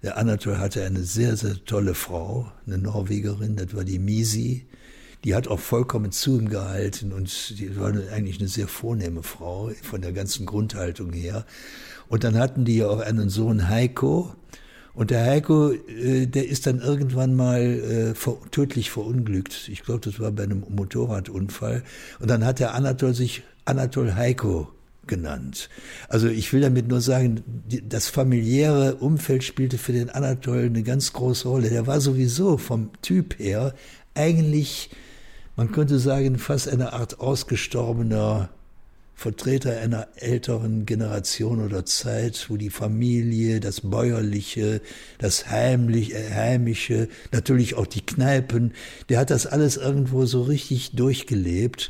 Der 0.01 0.17
Anatol 0.17 0.58
hatte 0.58 0.84
eine 0.84 1.03
sehr, 1.03 1.38
sehr 1.38 1.63
tolle 1.65 1.93
Frau, 1.93 2.51
eine 2.65 2.79
Norwegerin, 2.79 3.55
das 3.55 3.75
war 3.75 3.84
die 3.84 3.99
Misi. 3.99 4.65
Die 5.23 5.36
hat 5.36 5.47
auch 5.47 5.60
vollkommen 5.60 6.12
zu 6.12 6.39
ihm 6.39 6.49
gehalten 6.49 7.13
und 7.13 7.60
die 7.60 7.77
war 7.77 7.93
eigentlich 8.12 8.39
eine 8.39 8.47
sehr 8.47 8.67
vornehme 8.67 9.21
Frau 9.21 9.69
von 9.84 10.01
der 10.01 10.13
ganzen 10.13 10.47
Grundhaltung 10.47 11.13
her. 11.13 11.45
Und 12.08 12.23
dann 12.23 12.39
hatten 12.39 12.65
die 12.65 12.77
ja 12.77 12.88
auch 12.88 13.01
einen 13.01 13.29
Sohn 13.29 13.69
Heiko, 13.69 14.34
und 14.93 15.12
der 15.12 15.23
Heiko, 15.25 15.71
äh, 15.71 16.25
der 16.25 16.47
ist 16.47 16.67
dann 16.67 16.80
irgendwann 16.80 17.36
mal 17.36 17.62
äh, 17.62 18.15
ver 18.15 18.38
tödlich 18.52 18.89
verunglückt. 18.89 19.69
Ich 19.71 19.84
glaube, 19.84 20.02
das 20.02 20.19
war 20.19 20.32
bei 20.32 20.43
einem 20.43 20.63
Motorradunfall. 20.67 21.84
Und 22.19 22.30
dann 22.30 22.45
hat 22.45 22.60
der 22.60 22.73
Anatol 22.73 23.13
sich 23.13 23.43
Anatol 23.65 24.15
Heiko 24.15 24.69
genannt. 25.08 25.69
Also 26.08 26.28
ich 26.28 26.54
will 26.54 26.62
damit 26.62 26.88
nur 26.88 27.02
sagen, 27.02 27.43
die, 27.45 27.88
das 27.88 28.08
familiäre 28.08 28.95
Umfeld 28.95 29.43
spielte 29.43 29.78
für 29.78 29.91
den 29.91 30.10
Anatol 30.10 30.65
eine 30.65 30.84
ganz 30.84 31.13
große 31.13 31.47
Rolle. 31.47 31.69
Der 31.69 31.88
war 31.88 31.99
sowieso 31.99 32.58
vom 32.58 32.91
Typ 33.02 33.38
her 33.39 33.73
eigentlich, 34.15 34.91
man 35.56 35.71
könnte 35.71 35.99
sagen, 35.99 36.38
fast 36.38 36.69
eine 36.69 36.93
Art 36.93 37.19
ausgestorbener 37.19 38.49
Vertreter 39.19 39.77
einer 39.82 40.08
älteren 40.15 40.86
Generation 40.86 41.62
oder 41.62 41.86
Zeit, 41.86 42.45
wo 42.47 42.55
die 42.55 42.69
Familie, 42.69 43.60
das 43.60 43.82
Bäuerliche, 43.82 44.79
das 45.17 45.49
Heimliche, 45.49 46.13
äh, 46.13 46.32
Heimische, 46.32 47.10
natürlich 47.34 47.75
auch 47.75 47.86
die 47.86 48.05
Kneipen, 48.05 48.71
der 49.10 49.19
hat 49.19 49.29
das 49.29 49.45
alles 49.45 49.75
irgendwo 49.75 50.25
so 50.25 50.43
richtig 50.43 50.91
durchgelebt 50.95 51.89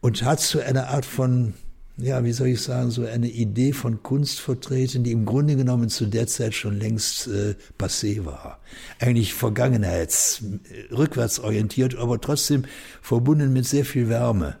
und 0.00 0.22
hat 0.22 0.38
so 0.38 0.60
eine 0.60 0.86
Art 0.90 1.06
von, 1.06 1.54
ja, 1.96 2.22
wie 2.22 2.32
soll 2.32 2.46
ich 2.46 2.62
sagen, 2.62 2.92
so 2.92 3.04
eine 3.04 3.28
Idee 3.28 3.72
von 3.72 4.04
Kunst 4.04 4.38
vertreten, 4.38 5.02
die 5.02 5.10
im 5.10 5.24
Grunde 5.24 5.56
genommen 5.56 5.88
zu 5.88 6.06
der 6.06 6.28
Zeit 6.28 6.54
schon 6.54 6.78
längst 6.78 7.26
äh, 7.26 7.56
passé 7.80 8.24
war. 8.24 8.60
Eigentlich 9.00 9.34
vergangenheits, 9.34 10.44
äh, 10.70 10.94
rückwärts 10.94 11.40
orientiert, 11.40 11.96
aber 11.96 12.20
trotzdem 12.20 12.62
verbunden 13.02 13.52
mit 13.52 13.66
sehr 13.66 13.84
viel 13.84 14.08
Wärme. 14.08 14.56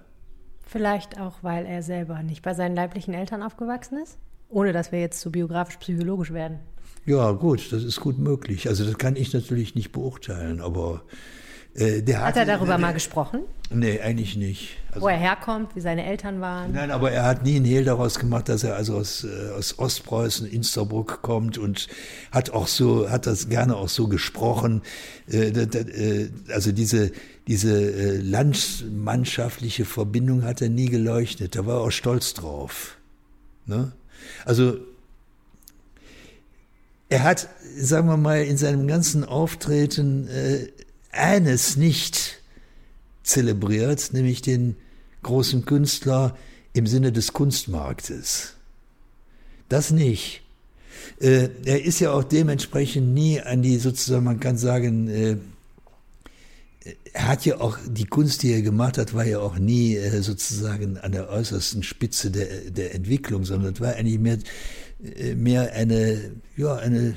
Vielleicht 0.70 1.18
auch, 1.18 1.42
weil 1.42 1.66
er 1.66 1.82
selber 1.82 2.22
nicht 2.22 2.42
bei 2.42 2.54
seinen 2.54 2.76
leiblichen 2.76 3.12
Eltern 3.12 3.42
aufgewachsen 3.42 3.98
ist? 4.00 4.18
Ohne 4.48 4.72
dass 4.72 4.92
wir 4.92 5.00
jetzt 5.00 5.20
so 5.20 5.30
biografisch-psychologisch 5.30 6.32
werden. 6.32 6.60
Ja, 7.06 7.32
gut, 7.32 7.72
das 7.72 7.82
ist 7.82 7.98
gut 7.98 8.20
möglich. 8.20 8.68
Also 8.68 8.84
das 8.84 8.96
kann 8.96 9.16
ich 9.16 9.32
natürlich 9.32 9.74
nicht 9.74 9.90
beurteilen, 9.90 10.60
aber 10.60 11.02
der 11.74 12.18
hat. 12.18 12.26
Hat 12.28 12.36
er 12.36 12.46
darüber 12.46 12.74
äh, 12.74 12.78
mal 12.78 12.92
gesprochen? 12.92 13.40
Nee, 13.72 14.00
eigentlich 14.00 14.36
nicht. 14.36 14.76
Also, 14.88 15.02
Wo 15.02 15.08
er 15.08 15.16
herkommt, 15.16 15.76
wie 15.76 15.80
seine 15.80 16.04
Eltern 16.04 16.40
waren? 16.40 16.72
Nein, 16.72 16.90
aber 16.90 17.12
er 17.12 17.24
hat 17.24 17.44
nie 17.44 17.54
einen 17.54 17.64
Hehl 17.64 17.84
daraus 17.84 18.18
gemacht, 18.18 18.48
dass 18.48 18.64
er 18.64 18.74
also 18.74 18.96
aus, 18.96 19.22
äh, 19.22 19.50
aus 19.56 19.78
Ostpreußen, 19.78 20.44
Insterburg 20.48 21.22
kommt 21.22 21.56
und 21.56 21.86
hat 22.32 22.50
auch 22.50 22.66
so, 22.66 23.08
hat 23.08 23.28
das 23.28 23.48
gerne 23.48 23.76
auch 23.76 23.88
so 23.88 24.08
gesprochen. 24.08 24.82
Äh, 25.30 25.50
äh, 25.50 26.30
also 26.52 26.72
diese, 26.72 27.12
diese 27.46 27.92
äh, 27.92 28.16
landsmannschaftliche 28.16 29.84
Verbindung 29.84 30.42
hat 30.42 30.60
er 30.60 30.68
nie 30.68 30.88
geleuchtet. 30.88 31.54
Da 31.54 31.64
war 31.64 31.76
er 31.76 31.80
auch 31.82 31.92
stolz 31.92 32.34
drauf. 32.34 32.96
Ne? 33.66 33.92
Also 34.44 34.78
er 37.08 37.22
hat, 37.22 37.48
sagen 37.76 38.08
wir 38.08 38.16
mal, 38.16 38.42
in 38.42 38.56
seinem 38.56 38.88
ganzen 38.88 39.24
Auftreten 39.24 40.26
äh, 40.26 40.68
eines 41.12 41.76
nicht 41.76 42.40
zelebriert, 43.22 44.12
nämlich 44.12 44.42
den 44.42 44.76
großen 45.22 45.64
Künstler 45.64 46.36
im 46.72 46.86
Sinne 46.86 47.12
des 47.12 47.32
Kunstmarktes. 47.32 48.54
Das 49.68 49.90
nicht. 49.90 50.42
Äh, 51.20 51.48
er 51.64 51.84
ist 51.84 52.00
ja 52.00 52.12
auch 52.12 52.24
dementsprechend 52.24 53.14
nie 53.14 53.40
an 53.40 53.62
die 53.62 53.78
sozusagen, 53.78 54.24
man 54.24 54.40
kann 54.40 54.56
sagen, 54.56 55.08
äh, 55.08 55.36
er 57.12 57.28
hat 57.28 57.44
ja 57.44 57.60
auch, 57.60 57.78
die 57.86 58.06
Kunst, 58.06 58.42
die 58.42 58.52
er 58.52 58.62
gemacht 58.62 58.96
hat, 58.96 59.14
war 59.14 59.24
ja 59.24 59.38
auch 59.38 59.58
nie 59.58 59.96
äh, 59.96 60.22
sozusagen 60.22 60.96
an 60.98 61.12
der 61.12 61.28
äußersten 61.28 61.82
Spitze 61.82 62.30
der, 62.30 62.70
der 62.70 62.94
Entwicklung, 62.94 63.44
sondern 63.44 63.74
es 63.74 63.80
war 63.80 63.94
eigentlich 63.94 64.18
mehr, 64.18 64.38
mehr 65.36 65.72
eine, 65.72 66.32
ja, 66.56 66.76
eine, 66.76 67.16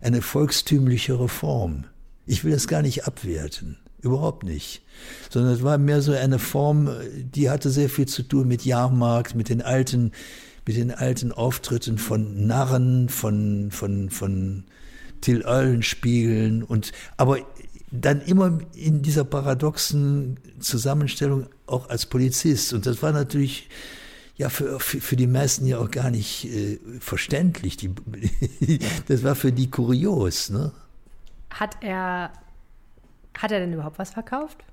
eine 0.00 0.22
volkstümlichere 0.22 1.28
Form. 1.28 1.84
Ich 2.28 2.44
will 2.44 2.52
das 2.52 2.68
gar 2.68 2.82
nicht 2.82 3.06
abwerten, 3.06 3.78
überhaupt 4.02 4.44
nicht, 4.44 4.82
sondern 5.30 5.54
es 5.54 5.62
war 5.62 5.78
mehr 5.78 6.02
so 6.02 6.12
eine 6.12 6.38
Form, 6.38 6.90
die 7.14 7.48
hatte 7.48 7.70
sehr 7.70 7.88
viel 7.88 8.06
zu 8.06 8.22
tun 8.22 8.46
mit 8.46 8.66
Jahrmarkt, 8.66 9.34
mit 9.34 9.48
den 9.48 9.62
alten, 9.62 10.12
mit 10.66 10.76
den 10.76 10.90
alten 10.90 11.32
Auftritten 11.32 11.96
von 11.96 12.46
Narren, 12.46 13.08
von, 13.08 13.70
von, 13.70 14.10
von 14.10 14.64
Till 15.22 15.44
Eulenspiegeln 15.46 16.62
und, 16.62 16.92
aber 17.16 17.38
dann 17.90 18.20
immer 18.20 18.58
in 18.74 19.00
dieser 19.00 19.24
paradoxen 19.24 20.38
Zusammenstellung 20.60 21.46
auch 21.66 21.88
als 21.88 22.04
Polizist. 22.04 22.74
Und 22.74 22.84
das 22.84 23.02
war 23.02 23.12
natürlich 23.12 23.70
ja 24.36 24.50
für, 24.50 24.78
für, 24.78 25.00
für 25.00 25.16
die 25.16 25.26
meisten 25.26 25.66
ja 25.66 25.78
auch 25.78 25.90
gar 25.90 26.10
nicht 26.10 26.44
äh, 26.44 26.78
verständlich. 27.00 27.78
Die, 27.78 27.90
das 29.08 29.22
war 29.22 29.34
für 29.34 29.52
die 29.52 29.70
kurios. 29.70 30.50
Ne? 30.50 30.72
Hat 31.50 31.76
er, 31.80 32.30
hat 33.36 33.52
er 33.52 33.60
denn 33.60 33.72
überhaupt 33.72 33.98
was 33.98 34.10
verkauft? 34.10 34.64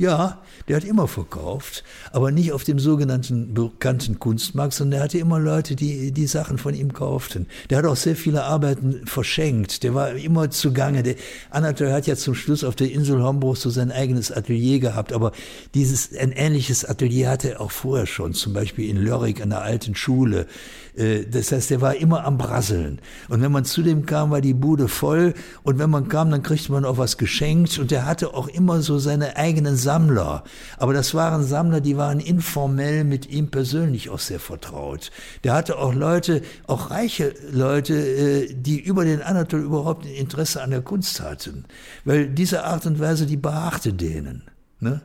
Ja, 0.00 0.38
der 0.66 0.76
hat 0.76 0.84
immer 0.84 1.08
verkauft, 1.08 1.84
aber 2.10 2.30
nicht 2.30 2.52
auf 2.52 2.64
dem 2.64 2.78
sogenannten 2.78 3.52
bekannten 3.52 4.18
Kunstmarkt, 4.18 4.72
sondern 4.72 5.00
er 5.00 5.04
hatte 5.04 5.18
immer 5.18 5.38
Leute, 5.38 5.76
die 5.76 6.10
die 6.10 6.26
Sachen 6.26 6.56
von 6.56 6.72
ihm 6.74 6.94
kauften. 6.94 7.46
Der 7.68 7.76
hat 7.76 7.84
auch 7.84 7.96
sehr 7.96 8.16
viele 8.16 8.44
Arbeiten 8.44 9.06
verschenkt. 9.06 9.82
Der 9.82 9.94
war 9.94 10.12
immer 10.12 10.50
zugange. 10.50 11.02
Der 11.02 11.16
hat 11.52 12.06
ja 12.06 12.16
zum 12.16 12.34
Schluss 12.34 12.64
auf 12.64 12.76
der 12.76 12.90
Insel 12.90 13.22
Homburg 13.22 13.58
so 13.58 13.68
sein 13.68 13.92
eigenes 13.92 14.32
Atelier 14.32 14.80
gehabt, 14.80 15.12
aber 15.12 15.32
dieses 15.74 16.16
ein 16.16 16.32
ähnliches 16.32 16.86
Atelier 16.86 17.28
hatte 17.28 17.50
er 17.50 17.60
auch 17.60 17.70
vorher 17.70 18.06
schon, 18.06 18.32
zum 18.32 18.54
Beispiel 18.54 18.88
in 18.88 18.96
Lörrick 18.96 19.42
an 19.42 19.50
der 19.50 19.60
alten 19.60 19.94
Schule. 19.94 20.46
Äh, 20.96 21.24
das 21.26 21.52
heißt, 21.52 21.70
der 21.70 21.80
war 21.80 21.96
immer 21.96 22.24
am 22.24 22.38
Brasseln. 22.38 23.00
Und 23.28 23.42
wenn 23.42 23.52
man 23.52 23.64
zu 23.64 23.82
dem 23.82 24.06
kam, 24.06 24.30
war 24.30 24.40
die 24.40 24.54
Bude 24.54 24.88
voll. 24.88 25.34
Und 25.62 25.78
wenn 25.78 25.90
man 25.90 26.08
kam, 26.08 26.30
dann 26.30 26.42
kriegte 26.42 26.72
man 26.72 26.84
auch 26.84 26.98
was 26.98 27.18
geschenkt. 27.18 27.78
Und 27.78 27.90
der 27.90 28.06
hatte 28.06 28.34
auch 28.34 28.48
immer 28.48 28.82
so 28.82 28.98
seine 28.98 29.36
eigenen 29.36 29.76
Sammler. 29.76 30.44
Aber 30.78 30.92
das 30.92 31.14
waren 31.14 31.44
Sammler, 31.44 31.80
die 31.80 31.96
waren 31.96 32.20
informell 32.20 33.04
mit 33.04 33.30
ihm 33.30 33.50
persönlich 33.50 34.10
auch 34.10 34.18
sehr 34.18 34.40
vertraut. 34.40 35.10
Der 35.44 35.54
hatte 35.54 35.78
auch 35.78 35.94
Leute, 35.94 36.42
auch 36.66 36.90
reiche 36.90 37.34
Leute, 37.52 37.94
äh, 37.94 38.54
die 38.54 38.80
über 38.80 39.04
den 39.04 39.22
Anatol 39.22 39.60
überhaupt 39.60 40.06
ein 40.06 40.12
Interesse 40.12 40.62
an 40.62 40.70
der 40.70 40.82
Kunst 40.82 41.20
hatten. 41.20 41.64
Weil 42.04 42.28
diese 42.28 42.64
Art 42.64 42.86
und 42.86 42.98
Weise, 42.98 43.26
die 43.26 43.36
beachte 43.36 43.92
denen. 43.92 44.42
Ne? 44.80 45.02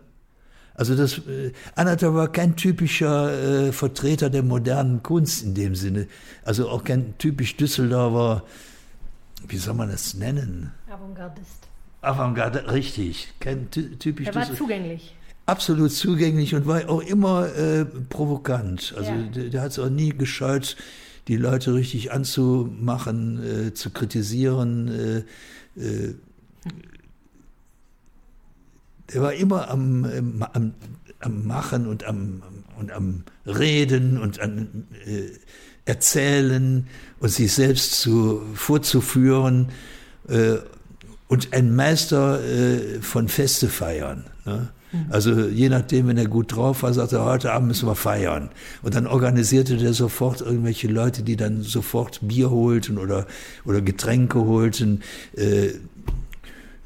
Also 0.75 0.95
das 0.95 1.19
äh, 1.19 1.51
Anatol 1.75 2.13
war 2.15 2.31
kein 2.31 2.55
typischer 2.55 3.67
äh, 3.67 3.71
Vertreter 3.71 4.29
der 4.29 4.43
modernen 4.43 5.01
Kunst 5.03 5.43
in 5.43 5.55
dem 5.55 5.75
Sinne. 5.75 6.07
Also 6.43 6.69
auch 6.69 6.83
kein 6.83 7.17
typisch 7.17 7.55
Düsseldorfer, 7.55 8.43
wie 9.47 9.57
soll 9.57 9.73
man 9.73 9.89
das 9.89 10.13
nennen? 10.15 10.71
Avantgardist. 10.89 11.67
Avantgarde, 12.01 12.71
richtig. 12.71 13.33
Kein 13.39 13.69
typisch 13.71 14.27
Er 14.27 14.35
war 14.35 14.53
zugänglich. 14.53 15.15
Absolut 15.45 15.91
zugänglich 15.91 16.55
und 16.55 16.65
war 16.65 16.89
auch 16.89 17.01
immer 17.01 17.47
äh, 17.55 17.85
provokant. 17.85 18.95
Also 18.97 19.11
ja. 19.11 19.21
der, 19.23 19.49
der 19.49 19.61
hat 19.61 19.71
es 19.71 19.79
auch 19.79 19.89
nie 19.89 20.09
gescheut, 20.09 20.75
die 21.27 21.37
Leute 21.37 21.73
richtig 21.73 22.11
anzumachen, 22.11 23.67
äh, 23.67 23.73
zu 23.73 23.91
kritisieren. 23.91 25.25
Äh, 25.77 25.81
äh 25.81 26.15
der 29.13 29.21
war 29.21 29.33
immer 29.33 29.69
am, 29.69 30.05
am, 30.53 30.73
am 31.19 31.47
Machen 31.47 31.87
und 31.87 32.03
am, 32.05 32.41
und 32.77 32.91
am 32.91 33.23
Reden 33.45 34.17
und 34.17 34.39
an 34.39 34.87
äh, 35.05 35.29
Erzählen 35.85 36.87
und 37.19 37.29
sich 37.29 37.53
selbst 37.53 37.93
zu, 37.93 38.41
vorzuführen 38.55 39.69
äh, 40.27 40.55
und 41.27 41.53
ein 41.53 41.75
Meister 41.75 42.43
äh, 42.43 43.01
von 43.01 43.27
Feste 43.27 43.67
feiern. 43.67 44.25
Ne? 44.45 44.69
Mhm. 44.91 45.05
Also 45.09 45.47
je 45.47 45.69
nachdem, 45.69 46.07
wenn 46.07 46.17
er 46.17 46.27
gut 46.27 46.55
drauf 46.55 46.83
war, 46.83 46.93
sagte 46.93 47.17
er, 47.17 47.25
heute 47.25 47.51
Abend 47.51 47.67
müssen 47.67 47.87
wir 47.87 47.95
feiern. 47.95 48.49
Und 48.81 48.95
dann 48.95 49.07
organisierte 49.07 49.77
der 49.77 49.93
sofort 49.93 50.41
irgendwelche 50.41 50.87
Leute, 50.87 51.23
die 51.23 51.35
dann 51.35 51.61
sofort 51.61 52.19
Bier 52.21 52.49
holten 52.49 52.97
oder, 52.97 53.27
oder 53.63 53.81
Getränke 53.81 54.39
holten. 54.45 55.03
Äh, 55.35 55.69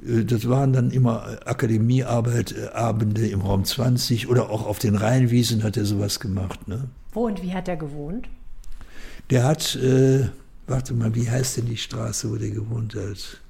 das 0.01 0.47
waren 0.47 0.71
dann 0.71 0.91
immer 0.91 1.39
Akademiearbeit, 1.45 2.55
äh, 2.55 2.67
Abende 2.69 3.27
im 3.27 3.41
Raum 3.41 3.65
20 3.65 4.29
oder 4.29 4.49
auch 4.49 4.65
auf 4.65 4.79
den 4.79 4.95
Rheinwiesen 4.95 5.63
hat 5.63 5.77
er 5.77 5.85
sowas 5.85 6.19
gemacht. 6.19 6.67
Ne? 6.67 6.85
Wo 7.11 7.25
und 7.25 7.43
wie 7.43 7.53
hat 7.53 7.67
er 7.67 7.77
gewohnt? 7.77 8.29
Der 9.29 9.43
hat, 9.43 9.75
äh, 9.75 10.29
warte 10.67 10.93
mal, 10.93 11.13
wie 11.15 11.29
heißt 11.29 11.57
denn 11.57 11.65
die 11.65 11.77
Straße, 11.77 12.31
wo 12.31 12.37
der 12.37 12.49
gewohnt 12.49 12.95
hat? 12.95 13.41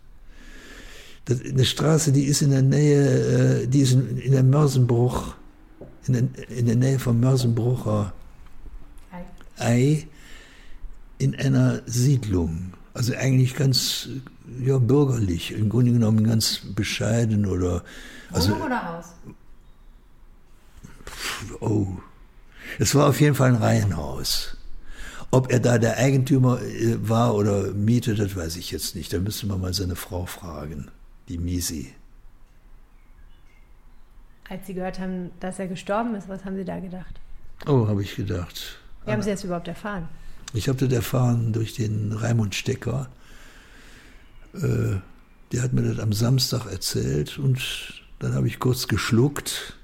Das, 1.25 1.41
eine 1.41 1.65
Straße, 1.65 2.11
die 2.11 2.23
ist 2.23 2.41
in 2.41 2.49
der 2.49 2.63
Nähe, 2.63 3.61
äh, 3.61 3.67
die 3.67 3.81
ist 3.81 3.93
in, 3.93 4.17
in 4.17 4.31
der 4.31 4.43
Mörsenbruch, 4.43 5.35
in 6.07 6.13
der, 6.13 6.49
in 6.49 6.65
der 6.65 6.75
Nähe 6.75 6.99
vom 6.99 7.19
Mörsenbrucher 7.19 8.13
Ei 9.57 10.07
in 11.17 11.35
einer 11.35 11.81
Siedlung. 11.85 12.73
Also 12.93 13.13
eigentlich 13.13 13.55
ganz 13.55 14.09
ja, 14.59 14.77
bürgerlich, 14.77 15.51
im 15.51 15.69
Grunde 15.69 15.91
genommen 15.91 16.23
ganz 16.23 16.61
bescheiden 16.75 17.45
oder. 17.45 17.83
Also, 18.31 18.51
Wohnung 18.51 18.65
oder 18.67 18.85
Haus? 18.85 19.05
Oh. 21.59 21.87
Es 22.77 22.93
war 22.95 23.07
auf 23.07 23.19
jeden 23.19 23.35
Fall 23.35 23.49
ein 23.49 23.61
Reihenhaus. 23.61 24.57
Ob 25.31 25.51
er 25.51 25.59
da 25.59 25.77
der 25.77 25.97
Eigentümer 25.97 26.61
äh, 26.61 26.97
war 27.07 27.35
oder 27.35 27.71
Miete, 27.73 28.15
das 28.15 28.35
weiß 28.35 28.55
ich 28.57 28.71
jetzt 28.71 28.95
nicht. 28.95 29.13
Da 29.13 29.19
müsste 29.19 29.45
man 29.47 29.61
mal 29.61 29.73
seine 29.73 29.95
Frau 29.95 30.25
fragen, 30.25 30.89
die 31.27 31.37
Misi. 31.37 31.93
Als 34.49 34.65
Sie 34.65 34.73
gehört 34.73 34.99
haben, 34.99 35.29
dass 35.39 35.59
er 35.59 35.67
gestorben 35.67 36.15
ist, 36.15 36.27
was 36.27 36.43
haben 36.43 36.55
Sie 36.55 36.65
da 36.65 36.79
gedacht? 36.79 37.19
Oh, 37.67 37.87
habe 37.87 38.01
ich 38.01 38.15
gedacht. 38.15 38.79
Wie 39.05 39.11
haben 39.11 39.21
Sie 39.21 39.29
das 39.29 39.43
überhaupt 39.43 39.67
erfahren? 39.67 40.07
Ich 40.53 40.67
habe 40.67 40.85
das 40.85 40.93
erfahren 40.93 41.53
durch 41.53 41.75
den 41.75 42.11
Raimund 42.11 42.55
Stecker. 42.55 43.09
Äh, 44.53 44.97
der 45.51 45.63
hat 45.63 45.73
mir 45.73 45.83
das 45.83 45.99
am 45.99 46.13
Samstag 46.13 46.65
erzählt 46.65 47.37
und 47.37 47.59
dann 48.19 48.33
habe 48.33 48.47
ich 48.47 48.59
kurz 48.59 48.87
geschluckt, 48.87 49.77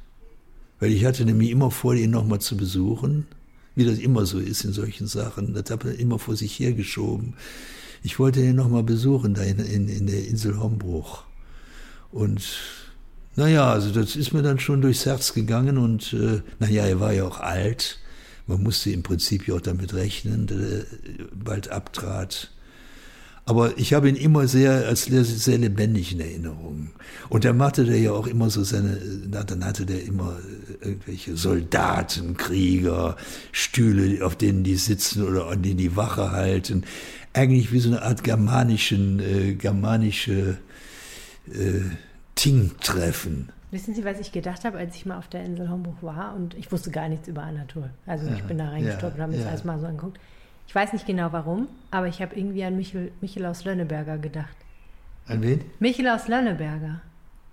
weil 0.79 0.91
ich 0.91 1.05
hatte 1.05 1.25
nämlich 1.25 1.51
immer 1.51 1.71
vor, 1.71 1.93
ihn 1.93 2.11
nochmal 2.11 2.41
zu 2.41 2.57
besuchen, 2.57 3.27
wie 3.75 3.85
das 3.85 3.97
immer 3.99 4.25
so 4.25 4.39
ist 4.39 4.63
in 4.63 4.73
solchen 4.73 5.07
Sachen. 5.07 5.53
Das 5.53 5.69
habe 5.69 5.93
ich 5.93 5.99
immer 5.99 6.19
vor 6.19 6.35
sich 6.35 6.59
hergeschoben. 6.59 7.35
Ich 8.03 8.19
wollte 8.19 8.41
ihn 8.41 8.55
nochmal 8.55 8.83
besuchen 8.83 9.33
da 9.33 9.41
in, 9.43 9.59
in, 9.59 9.87
in 9.87 10.07
der 10.07 10.27
Insel 10.27 10.59
Hombruch. 10.59 11.23
Und 12.11 12.43
naja, 13.35 13.71
also 13.71 13.91
das 13.91 14.15
ist 14.15 14.31
mir 14.31 14.41
dann 14.41 14.59
schon 14.59 14.81
durchs 14.81 15.05
Herz 15.05 15.33
gegangen 15.33 15.77
und 15.77 16.13
äh, 16.13 16.41
naja, 16.59 16.85
er 16.85 16.99
war 16.99 17.13
ja 17.13 17.25
auch 17.25 17.39
alt. 17.39 17.99
Man 18.47 18.61
musste 18.61 18.91
im 18.91 19.03
Prinzip 19.03 19.47
ja 19.47 19.55
auch 19.55 19.61
damit 19.61 19.93
rechnen, 19.93 20.47
dass 20.47 20.59
er 20.59 20.85
bald 21.33 21.69
abtrat. 21.69 22.51
Aber 23.47 23.77
ich 23.77 23.93
habe 23.93 24.09
ihn 24.09 24.15
immer 24.15 24.47
sehr 24.47 24.87
als 24.87 25.03
sehr 25.05 25.57
lebendig 25.59 26.13
in 26.13 26.19
Erinnerung. 26.19 26.89
Und 27.29 27.45
er 27.45 27.53
machte 27.53 27.85
der 27.85 27.99
ja 27.99 28.11
auch 28.11 28.25
immer 28.25 28.49
so 28.49 28.63
seine, 28.63 28.97
dann 29.27 29.63
hatte 29.63 29.85
der 29.85 30.03
immer 30.03 30.37
irgendwelche 30.81 31.37
Soldaten, 31.37 32.37
Krieger, 32.37 33.17
Stühle, 33.51 34.25
auf 34.25 34.35
denen 34.35 34.63
die 34.63 34.77
sitzen 34.77 35.23
oder 35.23 35.47
an 35.47 35.61
denen 35.61 35.77
die 35.77 35.95
Wache 35.95 36.31
halten. 36.31 36.85
Eigentlich 37.33 37.71
wie 37.71 37.79
so 37.79 37.89
eine 37.89 38.01
Art 38.01 38.23
germanischen, 38.23 39.19
äh, 39.19 39.53
germanische 39.53 40.57
äh, 41.47 41.81
Ting-Treffen. 42.33 43.49
Wissen 43.71 43.93
Sie, 43.95 44.05
was 44.05 44.19
ich 44.19 44.31
gedacht 44.31 44.63
habe, 44.63 44.77
als 44.77 44.95
ich 44.95 45.05
mal 45.05 45.17
auf 45.17 45.27
der 45.27 45.43
Insel 45.43 45.69
Homburg 45.69 45.97
war 46.01 46.33
und 46.35 46.53
ich 46.53 46.71
wusste 46.71 46.91
gar 46.91 47.09
nichts 47.09 47.27
über 47.27 47.43
Anatol. 47.43 47.89
Also 48.05 48.29
ich 48.31 48.43
bin 48.43 48.57
da 48.57 48.69
reingestolpert 48.69 49.15
und 49.17 49.21
habe 49.23 49.31
mir 49.33 49.37
das 49.39 49.47
alles 49.47 49.63
mal 49.63 49.79
so 49.79 49.85
angeguckt. 49.87 50.19
Ich 50.67 50.73
weiß 50.73 50.93
nicht 50.93 51.05
genau 51.05 51.31
warum, 51.31 51.67
aber 51.91 52.07
ich 52.07 52.21
habe 52.21 52.35
irgendwie 52.35 52.63
an 52.63 52.77
Michel, 52.77 53.11
Michel 53.21 53.45
aus 53.45 53.65
Lönneberger 53.65 54.17
gedacht. 54.17 54.55
An 55.27 55.41
wen? 55.41 55.61
Michel 55.79 56.07
aus 56.07 56.27
Lönneberger. 56.27 57.01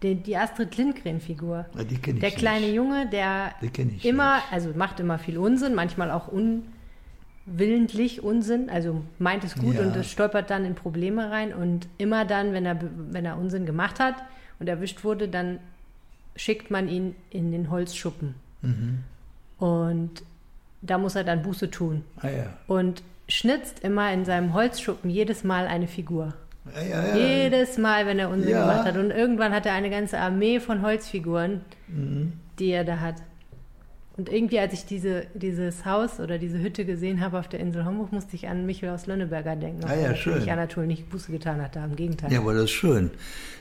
Die, 0.03 0.15
die 0.17 0.37
Astrid 0.37 0.77
Lindgren-Figur. 0.77 1.67
Ja, 1.77 1.85
die 1.85 1.97
kenne 1.97 2.17
ich 2.17 2.21
Der 2.23 2.31
kleine 2.33 2.67
nicht. 2.67 2.75
Junge, 2.75 3.07
der 3.09 3.53
immer, 4.03 4.37
nicht. 4.37 4.53
also 4.53 4.71
macht 4.75 5.01
immer 5.01 5.19
viel 5.19 5.39
Unsinn, 5.39 5.75
manchmal 5.75 6.11
auch 6.11 6.29
unwillentlich 7.47 8.23
Unsinn, 8.23 8.69
also 8.71 9.03
meint 9.19 9.45
es 9.45 9.55
gut 9.55 9.75
Ja. 9.77 9.83
und 9.83 9.97
es 9.97 10.11
stolpert 10.11 10.51
dann 10.51 10.65
in 10.65 10.75
Probleme 10.75 11.31
rein 11.31 11.53
und 11.55 11.89
immer 11.99 12.25
dann, 12.25 12.53
wenn 12.53 12.67
er, 12.67 12.79
wenn 13.11 13.25
er 13.25 13.39
Unsinn 13.39 13.65
gemacht 13.67 14.01
hat 14.01 14.17
und 14.59 14.69
erwischt 14.69 15.05
wurde, 15.05 15.29
dann 15.29 15.59
schickt 16.37 16.71
man 16.71 16.89
ihn 16.89 17.15
in 17.31 17.53
den 17.53 17.71
Holzschuppen. 17.71 18.35
Mhm. 18.63 18.99
Und 19.59 20.23
da 20.81 20.99
muss 20.99 21.15
er 21.15 21.25
dann 21.25 21.43
Buße 21.43 21.71
tun. 21.71 22.05
Ah 22.21 22.29
ja. 22.29 22.47
Und 22.67 23.03
schnitzt 23.29 23.81
immer 23.81 24.13
in 24.13 24.25
seinem 24.25 24.53
Holzschuppen 24.55 25.11
jedes 25.11 25.45
Mal 25.45 25.67
eine 25.67 25.87
Figur. 25.87 26.35
Ah, 26.75 26.81
ja, 26.83 27.07
ja. 27.09 27.17
Jedes 27.17 27.79
Mal, 27.79 28.07
wenn 28.07 28.19
er 28.19 28.31
Unsinn 28.31 28.53
gemacht 28.53 28.85
hat. 28.85 28.97
Und 28.97 29.11
irgendwann 29.11 29.53
hat 29.53 29.67
er 29.67 29.73
eine 29.75 29.91
ganze 29.91 30.19
Armee 30.19 30.61
von 30.61 30.83
Holzfiguren, 30.83 31.61
Mhm. 31.89 32.33
die 32.59 32.71
er 32.71 32.85
da 32.85 33.01
hat. 33.01 33.17
Und 34.17 34.29
irgendwie, 34.29 34.59
als 34.59 34.75
ich 34.75 34.85
diese, 34.85 35.27
dieses 35.35 35.87
Haus 35.87 36.21
oder 36.21 36.37
diese 36.39 36.61
Hütte 36.61 36.85
gesehen 36.85 37.21
habe 37.21 37.39
auf 37.39 37.49
der 37.49 37.61
Insel 37.61 37.87
Homburg, 37.87 38.13
musste 38.13 38.37
ich 38.37 38.47
an 38.47 38.67
Michael 38.67 38.93
aus 38.93 39.07
Lönneberger 39.07 39.57
denken. 39.57 39.85
Ah 39.85 39.95
ja, 39.95 40.15
schön. 40.15 40.35
natürlich 40.35 40.53
Anatol 40.53 40.87
nicht 40.87 41.09
Buße 41.09 41.33
getan 41.33 41.63
hat, 41.63 41.77
da 41.77 41.85
im 41.87 41.97
Gegenteil. 41.97 42.31
Ja, 42.31 42.41
aber 42.41 42.53
das 42.53 42.65
ist 42.65 42.73
schön. 42.73 43.11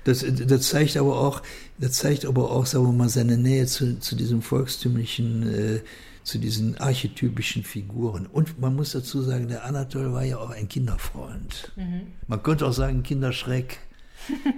Das, 0.03 0.25
das 0.27 0.67
zeigt 0.67 0.97
aber 0.97 1.21
auch, 1.21 1.41
das 1.77 1.93
zeigt 1.93 2.25
aber 2.25 2.51
auch, 2.51 2.65
sagen 2.65 2.85
wir 2.85 2.91
mal, 2.91 3.07
seine 3.07 3.37
Nähe 3.37 3.65
zu, 3.65 3.99
zu 3.99 4.15
diesem 4.15 4.41
volkstümlichen, 4.41 5.53
äh, 5.53 5.79
zu 6.23 6.37
diesen 6.37 6.77
archetypischen 6.77 7.63
Figuren. 7.63 8.25
Und 8.27 8.59
man 8.59 8.75
muss 8.75 8.91
dazu 8.91 9.21
sagen, 9.21 9.47
der 9.47 9.63
Anatol 9.63 10.11
war 10.11 10.25
ja 10.25 10.37
auch 10.37 10.49
ein 10.49 10.67
Kinderfreund. 10.67 11.71
Mhm. 11.77 12.07
Man 12.27 12.43
könnte 12.43 12.65
auch 12.65 12.73
sagen 12.73 13.03
Kinderschreck. 13.03 13.79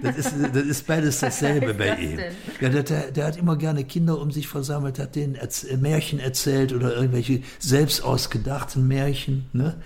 Das 0.02 0.16
ist, 0.16 0.34
das 0.52 0.64
ist 0.64 0.86
beides 0.86 1.20
dasselbe 1.20 1.74
bei 1.74 1.90
das 1.90 1.98
ihm. 1.98 2.16
denn? 2.16 2.34
Ja, 2.60 2.68
der, 2.68 2.82
der, 2.82 3.10
der 3.10 3.26
hat 3.26 3.36
immer 3.36 3.56
gerne 3.56 3.84
Kinder 3.84 4.20
um 4.20 4.30
sich 4.30 4.48
versammelt, 4.48 4.98
hat 4.98 5.16
denen 5.16 5.34
Erz 5.34 5.66
Märchen 5.78 6.18
erzählt 6.18 6.72
oder 6.72 6.94
irgendwelche 6.94 7.42
selbst 7.58 8.02
ausgedachten 8.02 8.86
Märchen. 8.86 9.46
Ne? 9.52 9.76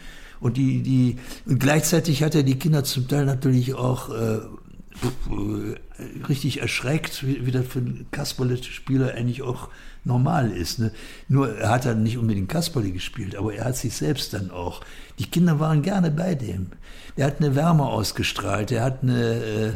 Und 0.40 0.56
die, 0.56 0.82
die, 0.82 1.16
und 1.46 1.58
gleichzeitig 1.58 2.22
hat 2.22 2.34
er 2.34 2.42
die 2.42 2.58
Kinder 2.58 2.84
zum 2.84 3.08
Teil 3.08 3.24
natürlich 3.24 3.74
auch 3.74 4.10
äh, 4.10 4.36
äh, 4.36 6.26
richtig 6.28 6.60
erschreckt, 6.60 7.26
wie, 7.26 7.46
wie 7.46 7.50
das 7.50 7.66
für 7.66 7.80
einen 7.80 8.06
Kasperle-Spieler 8.10 9.14
eigentlich 9.14 9.42
auch 9.42 9.68
normal 10.04 10.50
ist. 10.50 10.78
Ne? 10.78 10.90
Nur 11.28 11.56
er 11.58 11.70
hat 11.70 11.84
dann 11.86 12.02
nicht 12.02 12.18
unbedingt 12.18 12.48
Kasperle 12.48 12.90
gespielt, 12.90 13.36
aber 13.36 13.54
er 13.54 13.64
hat 13.66 13.76
sich 13.76 13.94
selbst 13.94 14.32
dann 14.34 14.50
auch. 14.50 14.80
Die 15.18 15.26
Kinder 15.26 15.60
waren 15.60 15.82
gerne 15.82 16.10
bei 16.10 16.34
dem. 16.34 16.68
Er 17.16 17.26
hat 17.26 17.38
eine 17.40 17.54
Wärme 17.54 17.84
ausgestrahlt, 17.86 18.70
er 18.72 18.84
hat 18.84 19.02
eine 19.02 19.34
äh, 19.34 19.68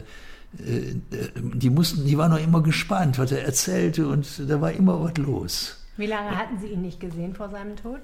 äh, 0.62 0.94
die 1.54 1.70
mussten, 1.70 2.06
die 2.06 2.16
waren 2.18 2.30
noch 2.30 2.42
immer 2.42 2.62
gespannt, 2.62 3.18
was 3.18 3.32
er 3.32 3.44
erzählte 3.44 4.06
und 4.06 4.26
da 4.48 4.60
war 4.60 4.72
immer 4.72 5.02
was 5.02 5.16
los. 5.16 5.78
Wie 5.96 6.06
lange 6.06 6.36
hatten 6.36 6.58
Sie 6.60 6.68
ihn 6.68 6.82
nicht 6.82 7.00
gesehen 7.00 7.34
vor 7.34 7.50
seinem 7.50 7.76
Tod? 7.76 8.00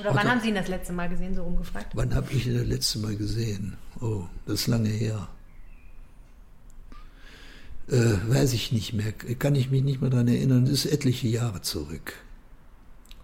Oder 0.00 0.14
wann 0.14 0.24
da- 0.24 0.30
haben 0.32 0.40
Sie 0.40 0.48
ihn 0.48 0.54
das 0.54 0.68
letzte 0.68 0.92
Mal 0.92 1.08
gesehen, 1.08 1.34
so 1.34 1.42
rumgefragt? 1.42 1.88
Wann 1.94 2.14
habe 2.14 2.32
ich 2.32 2.46
ihn 2.46 2.56
das 2.56 2.66
letzte 2.66 2.98
Mal 3.00 3.16
gesehen? 3.16 3.76
Oh, 4.00 4.24
das 4.46 4.60
ist 4.60 4.66
lange 4.66 4.88
her. 4.88 5.28
Äh, 7.90 8.16
weiß 8.28 8.52
ich 8.52 8.70
nicht 8.72 8.92
mehr, 8.92 9.12
kann 9.12 9.54
ich 9.54 9.70
mich 9.70 9.82
nicht 9.82 10.00
mehr 10.00 10.10
daran 10.10 10.28
erinnern, 10.28 10.66
das 10.66 10.84
ist 10.84 10.92
etliche 10.92 11.28
Jahre 11.28 11.62
zurück. 11.62 12.14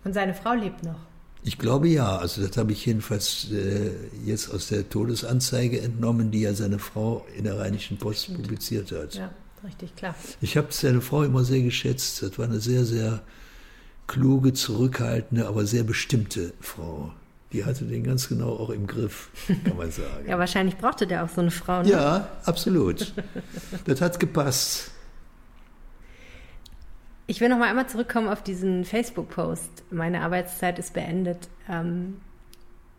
Und 0.04 0.14
seine 0.14 0.34
Frau 0.34 0.54
lebt 0.54 0.82
noch. 0.82 0.98
Ich 1.42 1.58
glaube 1.58 1.88
ja, 1.88 2.16
also 2.16 2.46
das 2.46 2.56
habe 2.56 2.72
ich 2.72 2.86
jedenfalls 2.86 3.48
äh, 3.52 3.90
jetzt 4.24 4.50
aus 4.50 4.68
der 4.68 4.88
Todesanzeige 4.88 5.80
entnommen, 5.82 6.30
die 6.30 6.40
ja 6.40 6.54
seine 6.54 6.78
Frau 6.78 7.26
in 7.36 7.44
der 7.44 7.58
Rheinischen 7.58 7.98
Post 7.98 8.34
publiziert 8.34 8.90
hat. 8.92 9.14
Ja, 9.14 9.30
richtig, 9.62 9.94
klar. 9.94 10.14
Ich 10.40 10.56
habe 10.56 10.68
seine 10.70 11.02
Frau 11.02 11.22
immer 11.22 11.44
sehr 11.44 11.60
geschätzt. 11.60 12.22
Das 12.22 12.38
war 12.38 12.46
eine 12.46 12.60
sehr, 12.60 12.86
sehr 12.86 13.22
kluge, 14.06 14.54
zurückhaltende, 14.54 15.46
aber 15.46 15.66
sehr 15.66 15.84
bestimmte 15.84 16.54
Frau. 16.60 17.12
Die 17.54 17.64
hatte 17.64 17.84
den 17.84 18.02
ganz 18.02 18.28
genau 18.28 18.50
auch 18.50 18.70
im 18.70 18.88
Griff, 18.88 19.30
kann 19.64 19.76
man 19.76 19.90
sagen. 19.92 20.08
Ja, 20.28 20.38
wahrscheinlich 20.40 20.76
brauchte 20.76 21.06
der 21.06 21.24
auch 21.24 21.28
so 21.28 21.40
eine 21.40 21.52
Frau. 21.52 21.82
Ne? 21.82 21.90
ja, 21.90 22.28
absolut. 22.44 23.14
Das 23.86 24.00
hat 24.00 24.18
gepasst. 24.18 24.90
Ich 27.28 27.40
will 27.40 27.48
noch 27.48 27.58
mal 27.58 27.68
einmal 27.70 27.88
zurückkommen 27.88 28.28
auf 28.28 28.42
diesen 28.42 28.84
Facebook-Post. 28.84 29.84
Meine 29.90 30.22
Arbeitszeit 30.22 30.80
ist 30.80 30.94
beendet. 30.94 31.48
Ähm, 31.70 32.16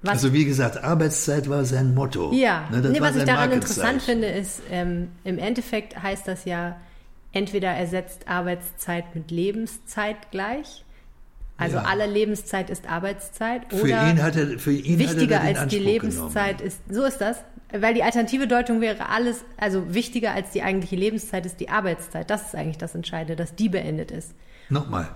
was, 0.01 0.14
Also 0.14 0.34
wie 0.34 0.45
gesagt, 0.45 0.82
Arbeitszeit 0.82 1.49
war 1.49 1.66
sein 1.66 1.93
Motto. 1.93 2.32
ja, 2.32 2.68
Ne, 2.72 2.82
das 2.82 2.91
nee, 2.93 3.01
was 3.01 3.16
ich 3.18 3.24
daran 3.26 3.51
interessant 3.51 4.01
finde, 4.01 4.28
ist, 4.28 4.62
ähm, 4.72 5.10
im 5.26 5.38
Endeffekt 5.38 6.01
heißt 6.01 6.28
das 6.28 6.45
ja, 6.45 6.78
entweder 7.34 7.70
ersetzt 7.72 8.28
Arbeitszeit 8.30 9.16
mit 9.16 9.32
Lebenszeit 9.32 10.32
gleich. 10.32 10.86
Also 11.58 11.78
Ja. 11.78 11.84
alle 11.84 12.06
Lebenszeit 12.06 12.70
ist 12.70 12.89
Arbeitszeit. 12.89 13.62
Für 13.70 13.84
oder 13.84 14.10
ihn 14.10 14.22
hat 14.22 14.36
er, 14.36 14.60
für 14.60 14.74
ihn 14.74 14.99
wichtiger 14.99 15.38
hat 15.38 15.45
er 15.47 15.53
den 15.53 15.58
als 15.58 15.70
die 15.70 15.78
Anspruch 15.78 15.91
Lebenszeit 15.93 16.58
genommen. 16.58 16.68
ist. 16.68 16.82
So 16.93 17.03
ist 17.06 17.18
das. 17.20 17.38
Weil 17.72 17.93
die 17.93 18.03
alternative 18.03 18.47
Deutung 18.47 18.80
wäre 18.82 19.10
alles, 19.10 19.43
also 19.58 19.93
wichtiger 19.93 20.34
als 20.34 20.51
die 20.51 20.62
eigentliche 20.64 20.95
Lebenszeit 20.95 21.45
ist 21.45 21.60
die 21.60 21.70
Arbeitszeit. 21.70 22.30
Das 22.30 22.47
ist 22.47 22.56
eigentlich 22.56 22.78
das 22.78 22.93
Entscheidende, 22.95 23.36
dass 23.36 23.56
die 23.56 23.70
beendet 23.70 24.12
ist. 24.12 24.32
Nochmal. 24.70 25.10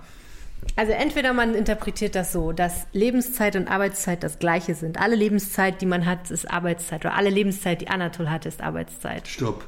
Also 0.76 0.92
entweder 0.92 1.32
man 1.32 1.54
interpretiert 1.54 2.14
das 2.14 2.32
so, 2.32 2.52
dass 2.52 2.86
Lebenszeit 2.92 3.56
und 3.56 3.68
Arbeitszeit 3.68 4.22
das 4.22 4.38
gleiche 4.38 4.74
sind. 4.74 5.00
Alle 5.00 5.16
Lebenszeit, 5.16 5.80
die 5.80 5.86
man 5.86 6.04
hat, 6.04 6.30
ist 6.30 6.50
Arbeitszeit. 6.50 7.04
Oder 7.04 7.14
alle 7.14 7.30
Lebenszeit, 7.30 7.80
die 7.80 7.88
Anatol 7.88 8.28
hat, 8.30 8.44
ist 8.46 8.60
Arbeitszeit. 8.60 9.26
Stopp. 9.28 9.64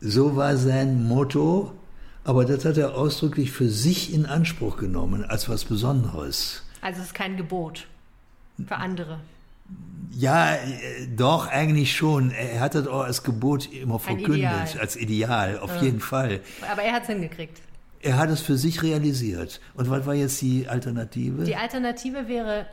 So 0.00 0.36
war 0.36 0.56
sein 0.56 1.06
Motto, 1.06 1.72
aber 2.30 2.44
das 2.44 2.64
hat 2.64 2.76
er 2.76 2.94
ausdrücklich 2.94 3.50
für 3.50 3.68
sich 3.68 4.14
in 4.14 4.24
Anspruch 4.24 4.76
genommen, 4.76 5.24
als 5.24 5.48
was 5.48 5.64
Besonderes. 5.64 6.62
Also 6.80 7.00
es 7.00 7.06
ist 7.08 7.14
kein 7.14 7.36
Gebot 7.36 7.88
für 8.68 8.76
andere. 8.76 9.18
Ja, 10.12 10.54
äh, 10.54 11.08
doch, 11.16 11.48
eigentlich 11.48 11.96
schon. 11.96 12.30
Er 12.30 12.60
hat 12.60 12.76
das 12.76 12.86
auch 12.86 13.02
als 13.02 13.24
Gebot 13.24 13.72
immer 13.72 13.98
verkündet, 13.98 14.36
Ideal. 14.36 14.68
als 14.78 14.94
Ideal, 14.94 15.58
auf 15.58 15.74
ja. 15.74 15.82
jeden 15.82 15.98
Fall. 15.98 16.38
Aber 16.70 16.82
er 16.82 16.92
hat 16.92 17.02
es 17.02 17.08
hingekriegt. 17.08 17.60
Er 18.00 18.16
hat 18.16 18.30
es 18.30 18.40
für 18.40 18.56
sich 18.56 18.80
realisiert. 18.84 19.60
Und 19.74 19.90
was 19.90 20.06
war 20.06 20.14
jetzt 20.14 20.40
die 20.40 20.68
Alternative? 20.68 21.42
Die 21.42 21.56
Alternative 21.56 22.28
wäre, 22.28 22.66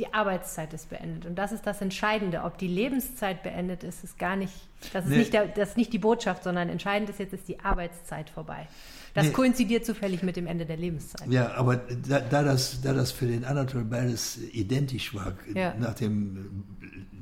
die 0.00 0.14
Arbeitszeit 0.14 0.72
ist 0.72 0.88
beendet. 0.88 1.26
Und 1.26 1.36
das 1.36 1.52
ist 1.52 1.66
das 1.66 1.82
Entscheidende. 1.82 2.42
Ob 2.42 2.56
die 2.56 2.66
Lebenszeit 2.66 3.42
beendet 3.42 3.84
ist, 3.84 4.02
ist 4.02 4.18
gar 4.18 4.34
nicht, 4.34 4.52
das 4.94 5.04
ist, 5.04 5.10
nee. 5.10 5.18
nicht, 5.18 5.32
der, 5.34 5.46
das 5.46 5.70
ist 5.70 5.76
nicht 5.76 5.92
die 5.92 5.98
Botschaft, 5.98 6.42
sondern 6.42 6.70
entscheidend 6.70 7.10
ist 7.10 7.18
jetzt, 7.18 7.34
ist 7.34 7.46
die 7.46 7.60
Arbeitszeit 7.60 8.30
vorbei. 8.30 8.66
Das 9.12 9.26
nee. 9.26 9.32
koinzidiert 9.32 9.84
zufällig 9.84 10.22
mit 10.22 10.36
dem 10.36 10.46
Ende 10.46 10.64
der 10.64 10.78
Lebenszeit. 10.78 11.28
Ja, 11.28 11.52
aber 11.52 11.76
da, 11.76 12.20
da, 12.20 12.42
das, 12.42 12.80
da 12.80 12.94
das 12.94 13.12
für 13.12 13.26
den 13.26 13.44
Anatol 13.44 13.84
beides 13.84 14.38
identisch 14.52 15.14
war, 15.14 15.34
ja. 15.54 15.74
nach, 15.78 15.94
dem, 15.94 16.64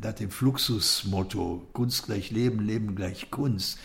nach 0.00 0.12
dem 0.12 0.30
Fluxusmotto 0.30 1.66
Kunst 1.72 2.06
gleich 2.06 2.30
Leben, 2.30 2.64
Leben 2.64 2.94
gleich 2.94 3.30
Kunst, 3.30 3.78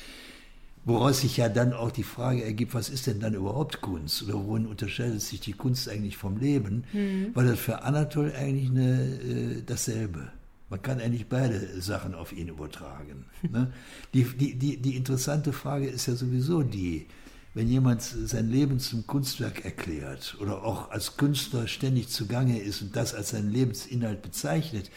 woraus 0.85 1.21
sich 1.21 1.37
ja 1.37 1.49
dann 1.49 1.73
auch 1.73 1.91
die 1.91 2.03
Frage 2.03 2.43
ergibt, 2.43 2.73
was 2.73 2.89
ist 2.89 3.07
denn 3.07 3.19
dann 3.19 3.33
überhaupt 3.33 3.81
Kunst? 3.81 4.23
Oder 4.23 4.33
worin 4.45 4.65
unterscheidet 4.65 5.21
sich 5.21 5.39
die 5.39 5.53
Kunst 5.53 5.87
eigentlich 5.89 6.17
vom 6.17 6.37
Leben? 6.37 6.83
Mhm. 6.93 7.31
War 7.33 7.43
das 7.43 7.59
für 7.59 7.83
Anatol 7.83 8.33
eigentlich 8.33 8.69
eine, 8.69 9.01
äh, 9.01 9.63
dasselbe. 9.65 10.31
Man 10.69 10.81
kann 10.81 10.99
eigentlich 10.99 11.27
beide 11.27 11.81
Sachen 11.81 12.15
auf 12.15 12.33
ihn 12.33 12.47
übertragen. 12.47 13.25
Ne? 13.49 13.71
Die, 14.13 14.23
die, 14.23 14.55
die, 14.55 14.77
die 14.77 14.95
interessante 14.95 15.53
Frage 15.53 15.87
ist 15.87 16.07
ja 16.07 16.15
sowieso 16.15 16.63
die, 16.63 17.07
wenn 17.53 17.67
jemand 17.67 18.01
sein 18.01 18.49
Leben 18.49 18.79
zum 18.79 19.05
Kunstwerk 19.05 19.63
erklärt 19.63 20.35
oder 20.39 20.63
auch 20.63 20.89
als 20.89 21.17
Künstler 21.17 21.67
ständig 21.67 22.09
zugange 22.09 22.59
ist 22.59 22.81
und 22.81 22.95
das 22.95 23.13
als 23.13 23.29
seinen 23.29 23.51
Lebensinhalt 23.51 24.21
bezeichnet, 24.21 24.89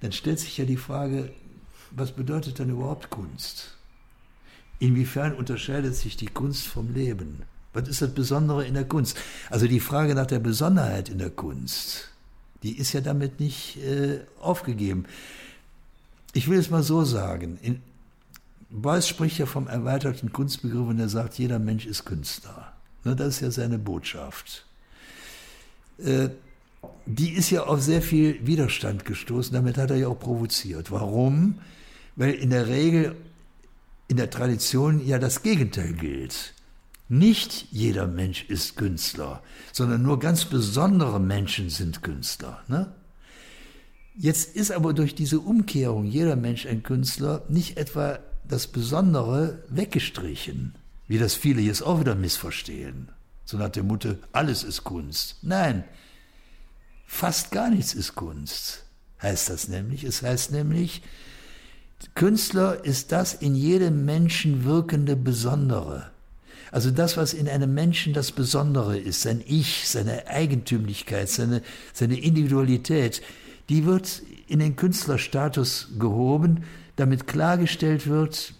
dann 0.00 0.12
stellt 0.12 0.38
sich 0.38 0.58
ja 0.58 0.66
die 0.66 0.76
Frage, 0.76 1.30
was 1.92 2.12
bedeutet 2.12 2.60
dann 2.60 2.68
überhaupt 2.68 3.08
Kunst? 3.08 3.73
Inwiefern 4.78 5.34
unterscheidet 5.34 5.94
sich 5.94 6.16
die 6.16 6.26
Kunst 6.26 6.66
vom 6.66 6.92
Leben? 6.92 7.42
Was 7.72 7.88
ist 7.88 8.02
das 8.02 8.14
Besondere 8.14 8.64
in 8.66 8.74
der 8.74 8.84
Kunst? 8.84 9.16
Also 9.50 9.66
die 9.66 9.80
Frage 9.80 10.14
nach 10.14 10.26
der 10.26 10.38
Besonderheit 10.38 11.08
in 11.08 11.18
der 11.18 11.30
Kunst, 11.30 12.10
die 12.62 12.78
ist 12.78 12.92
ja 12.92 13.00
damit 13.00 13.40
nicht 13.40 13.76
äh, 13.78 14.20
aufgegeben. 14.40 15.04
Ich 16.32 16.48
will 16.48 16.58
es 16.58 16.70
mal 16.70 16.82
so 16.82 17.04
sagen. 17.04 17.58
In, 17.62 17.82
Beuys 18.70 19.06
spricht 19.06 19.38
ja 19.38 19.46
vom 19.46 19.68
erweiterten 19.68 20.32
Kunstbegriff 20.32 20.88
und 20.88 20.98
er 20.98 21.08
sagt, 21.08 21.38
jeder 21.38 21.58
Mensch 21.58 21.86
ist 21.86 22.04
Künstler. 22.04 22.72
Ne, 23.04 23.14
das 23.14 23.36
ist 23.36 23.40
ja 23.40 23.50
seine 23.50 23.78
Botschaft. 23.78 24.66
Äh, 25.98 26.30
die 27.06 27.30
ist 27.30 27.50
ja 27.50 27.64
auf 27.64 27.82
sehr 27.82 28.02
viel 28.02 28.46
Widerstand 28.46 29.04
gestoßen, 29.04 29.54
damit 29.54 29.78
hat 29.78 29.90
er 29.90 29.96
ja 29.96 30.08
auch 30.08 30.18
provoziert. 30.18 30.90
Warum? 30.90 31.58
Weil 32.16 32.34
in 32.34 32.50
der 32.50 32.66
Regel 32.68 33.14
in 34.14 34.18
der 34.18 34.30
Tradition 34.30 35.04
ja 35.04 35.18
das 35.18 35.42
Gegenteil 35.42 35.92
gilt. 35.92 36.54
Nicht 37.08 37.66
jeder 37.72 38.06
Mensch 38.06 38.44
ist 38.44 38.76
Künstler, 38.76 39.42
sondern 39.72 40.02
nur 40.02 40.20
ganz 40.20 40.44
besondere 40.44 41.18
Menschen 41.18 41.68
sind 41.68 42.04
Künstler. 42.04 42.62
Ne? 42.68 42.94
Jetzt 44.14 44.54
ist 44.54 44.70
aber 44.70 44.94
durch 44.94 45.16
diese 45.16 45.40
Umkehrung 45.40 46.04
jeder 46.04 46.36
Mensch 46.36 46.64
ein 46.64 46.84
Künstler 46.84 47.42
nicht 47.48 47.76
etwa 47.76 48.20
das 48.46 48.68
Besondere 48.68 49.64
weggestrichen, 49.68 50.76
wie 51.08 51.18
das 51.18 51.34
viele 51.34 51.60
jetzt 51.60 51.82
auch 51.82 51.98
wieder 51.98 52.14
missverstehen. 52.14 53.08
So 53.44 53.56
nach 53.56 53.70
der 53.70 53.82
Mutter, 53.82 54.18
alles 54.30 54.62
ist 54.62 54.84
Kunst. 54.84 55.38
Nein, 55.42 55.82
fast 57.04 57.50
gar 57.50 57.68
nichts 57.68 57.94
ist 57.94 58.14
Kunst, 58.14 58.84
heißt 59.20 59.50
das 59.50 59.66
nämlich. 59.66 60.04
Es 60.04 60.22
heißt 60.22 60.52
nämlich, 60.52 61.02
Künstler 62.14 62.84
ist 62.84 63.12
das 63.12 63.34
in 63.34 63.54
jedem 63.54 64.04
Menschen 64.04 64.64
wirkende 64.64 65.16
Besondere. 65.16 66.10
Also 66.70 66.90
das, 66.90 67.16
was 67.16 67.34
in 67.34 67.48
einem 67.48 67.72
Menschen 67.72 68.14
das 68.14 68.32
Besondere 68.32 68.98
ist, 68.98 69.22
sein 69.22 69.42
Ich, 69.46 69.88
seine 69.88 70.26
Eigentümlichkeit, 70.26 71.28
seine, 71.28 71.62
seine 71.92 72.18
Individualität, 72.18 73.22
die 73.68 73.86
wird 73.86 74.22
in 74.48 74.58
den 74.58 74.76
Künstlerstatus 74.76 75.88
gehoben, 75.98 76.64
damit 76.96 77.26
klargestellt 77.26 78.08
wird, 78.08 78.54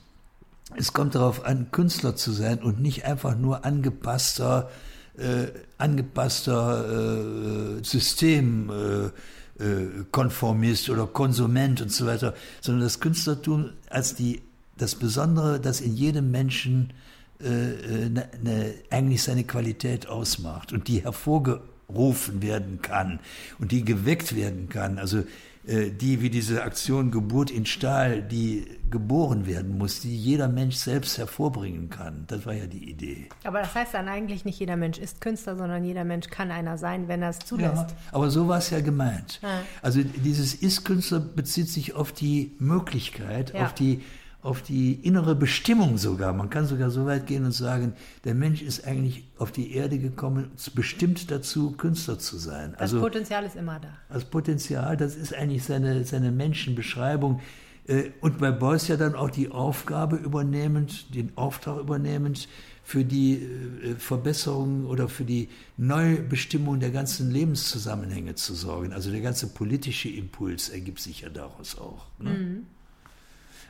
es 0.76 0.92
kommt 0.92 1.14
darauf 1.14 1.44
an, 1.44 1.70
Künstler 1.70 2.16
zu 2.16 2.32
sein 2.32 2.62
und 2.62 2.80
nicht 2.80 3.04
einfach 3.04 3.36
nur 3.36 3.64
angepasster, 3.64 4.70
äh, 5.18 5.46
angepasster 5.78 7.78
äh, 7.78 7.84
Systemkonformist 7.84 9.12
äh, 9.12 9.18
äh 9.58 10.90
oder 10.90 11.06
Konsument 11.06 11.80
und 11.80 11.90
so 11.90 12.06
weiter, 12.06 12.34
sondern 12.60 12.82
das 12.82 13.00
Künstlertum 13.00 13.70
als 13.90 14.14
die, 14.14 14.42
das 14.76 14.94
Besondere, 14.94 15.60
das 15.60 15.80
in 15.80 15.94
jedem 15.94 16.30
Menschen 16.30 16.92
äh, 17.40 18.08
ne, 18.08 18.28
ne, 18.42 18.74
eigentlich 18.90 19.22
seine 19.22 19.44
Qualität 19.44 20.06
ausmacht 20.08 20.72
und 20.72 20.88
die 20.88 21.02
hervorgerufen 21.02 22.42
werden 22.42 22.80
kann 22.82 23.20
und 23.58 23.72
die 23.72 23.84
geweckt 23.84 24.36
werden 24.36 24.68
kann. 24.68 24.98
Also 24.98 25.24
äh, 25.66 25.90
die 25.90 26.20
wie 26.20 26.30
diese 26.30 26.62
Aktion 26.62 27.10
Geburt 27.10 27.50
in 27.50 27.66
Stahl, 27.66 28.22
die 28.22 28.66
geboren 28.94 29.44
werden 29.48 29.76
muss, 29.76 29.98
die 29.98 30.16
jeder 30.16 30.46
Mensch 30.46 30.76
selbst 30.76 31.18
hervorbringen 31.18 31.90
kann. 31.90 32.24
Das 32.28 32.46
war 32.46 32.52
ja 32.52 32.68
die 32.68 32.88
Idee. 32.88 33.28
Aber 33.42 33.58
das 33.58 33.74
heißt 33.74 33.92
dann 33.92 34.06
eigentlich 34.06 34.44
nicht 34.44 34.60
jeder 34.60 34.76
Mensch 34.76 34.98
ist 34.98 35.20
Künstler, 35.20 35.56
sondern 35.56 35.84
jeder 35.84 36.04
Mensch 36.04 36.28
kann 36.30 36.52
einer 36.52 36.78
sein, 36.78 37.08
wenn 37.08 37.20
er 37.20 37.30
es 37.30 37.40
zulässt. 37.40 37.90
Ja, 37.90 37.96
aber 38.12 38.30
so 38.30 38.46
war 38.46 38.58
es 38.58 38.70
ja 38.70 38.80
gemeint. 38.80 39.40
Ja. 39.42 39.62
Also 39.82 40.04
dieses 40.04 40.54
Ist-Künstler 40.54 41.18
bezieht 41.18 41.68
sich 41.68 41.94
auf 41.94 42.12
die 42.12 42.54
Möglichkeit, 42.60 43.52
ja. 43.52 43.64
auf 43.64 43.74
die 43.74 44.00
auf 44.42 44.60
die 44.60 44.92
innere 44.92 45.34
Bestimmung 45.34 45.96
sogar. 45.96 46.34
Man 46.34 46.50
kann 46.50 46.66
sogar 46.66 46.90
so 46.90 47.06
weit 47.06 47.26
gehen 47.26 47.46
und 47.46 47.52
sagen, 47.52 47.94
der 48.24 48.34
Mensch 48.34 48.60
ist 48.60 48.86
eigentlich 48.86 49.24
auf 49.38 49.52
die 49.52 49.74
Erde 49.74 49.98
gekommen, 49.98 50.50
bestimmt 50.74 51.30
dazu, 51.30 51.72
Künstler 51.72 52.18
zu 52.18 52.36
sein. 52.36 52.72
Das 52.72 52.82
also, 52.82 53.00
Potenzial 53.00 53.44
ist 53.44 53.56
immer 53.56 53.80
da. 53.80 53.88
Das 54.10 54.26
Potenzial, 54.26 54.98
das 54.98 55.16
ist 55.16 55.34
eigentlich 55.34 55.64
seine, 55.64 56.04
seine 56.04 56.30
Menschenbeschreibung. 56.30 57.40
Äh, 57.86 58.10
und 58.20 58.38
bei 58.38 58.50
Beuys 58.50 58.88
ja 58.88 58.96
dann 58.96 59.14
auch 59.14 59.30
die 59.30 59.50
Aufgabe 59.50 60.16
übernehmend, 60.16 61.14
den 61.14 61.32
Auftrag 61.36 61.80
übernehmend, 61.80 62.48
für 62.82 63.04
die 63.04 63.36
äh, 63.36 63.94
Verbesserung 63.96 64.86
oder 64.86 65.08
für 65.08 65.24
die 65.24 65.48
Neubestimmung 65.78 66.80
der 66.80 66.90
ganzen 66.90 67.30
Lebenszusammenhänge 67.30 68.34
zu 68.34 68.54
sorgen. 68.54 68.92
Also 68.92 69.10
der 69.10 69.22
ganze 69.22 69.48
politische 69.48 70.10
Impuls 70.10 70.68
ergibt 70.68 71.00
sich 71.00 71.22
ja 71.22 71.30
daraus 71.30 71.78
auch. 71.78 72.06
Ne? 72.18 72.30
Mhm. 72.30 72.66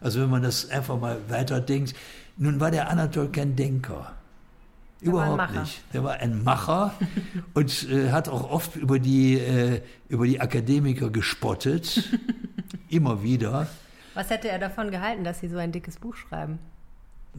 Also 0.00 0.20
wenn 0.20 0.30
man 0.30 0.42
das 0.42 0.68
einfach 0.68 1.00
mal 1.00 1.18
weiterdenkt. 1.28 1.94
Nun 2.36 2.58
war 2.58 2.72
der 2.72 2.90
Anatol 2.90 3.28
kein 3.30 3.54
Denker. 3.54 4.12
Der 5.00 5.08
Überhaupt 5.08 5.54
nicht. 5.54 5.82
Der 5.92 6.02
war 6.02 6.14
ein 6.14 6.42
Macher 6.42 6.94
und 7.54 7.88
äh, 7.88 8.10
hat 8.10 8.28
auch 8.28 8.50
oft 8.50 8.74
über 8.74 8.98
die, 8.98 9.38
äh, 9.38 9.80
über 10.08 10.26
die 10.26 10.40
Akademiker 10.40 11.10
gespottet. 11.10 12.10
Immer 12.88 13.22
wieder. 13.22 13.68
Was 14.14 14.30
hätte 14.30 14.48
er 14.48 14.58
davon 14.58 14.90
gehalten, 14.90 15.24
dass 15.24 15.40
Sie 15.40 15.48
so 15.48 15.58
ein 15.58 15.72
dickes 15.72 15.96
Buch 15.96 16.16
schreiben? 16.16 16.58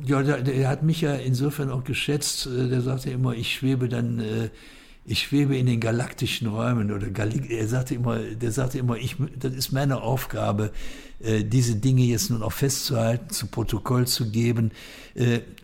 Ja, 0.03 0.21
der, 0.21 0.41
der 0.41 0.67
hat 0.67 0.83
mich 0.83 1.01
ja 1.01 1.15
insofern 1.15 1.71
auch 1.71 1.83
geschätzt. 1.83 2.47
Äh, 2.47 2.67
der 2.67 2.81
sagte 2.81 3.09
immer, 3.09 3.33
ich 3.33 3.53
schwebe 3.53 3.89
dann 3.89 4.19
äh, 4.19 4.49
ich 5.07 5.21
schwebe 5.21 5.55
in 5.55 5.67
den 5.67 5.79
galaktischen 5.79 6.47
Räumen 6.47 6.91
oder 6.91 7.11
Gal 7.11 7.31
er 7.47 7.67
sagte 7.67 7.93
immer, 7.93 8.17
der 8.17 8.51
sagte 8.51 8.79
immer, 8.79 8.97
ich, 8.97 9.15
das 9.37 9.53
ist 9.53 9.71
meine 9.71 10.01
Aufgabe, 10.01 10.71
äh, 11.19 11.43
diese 11.43 11.75
Dinge 11.75 12.01
jetzt 12.01 12.31
nun 12.31 12.41
auch 12.41 12.51
festzuhalten, 12.51 13.29
zu 13.29 13.45
Protokoll 13.47 14.07
zu 14.07 14.31
geben. 14.31 14.71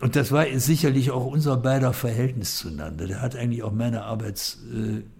Und 0.00 0.16
das 0.16 0.32
war 0.32 0.46
sicherlich 0.54 1.10
auch 1.10 1.26
unser 1.26 1.58
beider 1.58 1.92
Verhältnis 1.92 2.56
zueinander. 2.56 3.06
Der 3.06 3.20
hat 3.20 3.36
eigentlich 3.36 3.62
auch 3.62 3.72
meine 3.72 4.04
Arbeit 4.04 4.56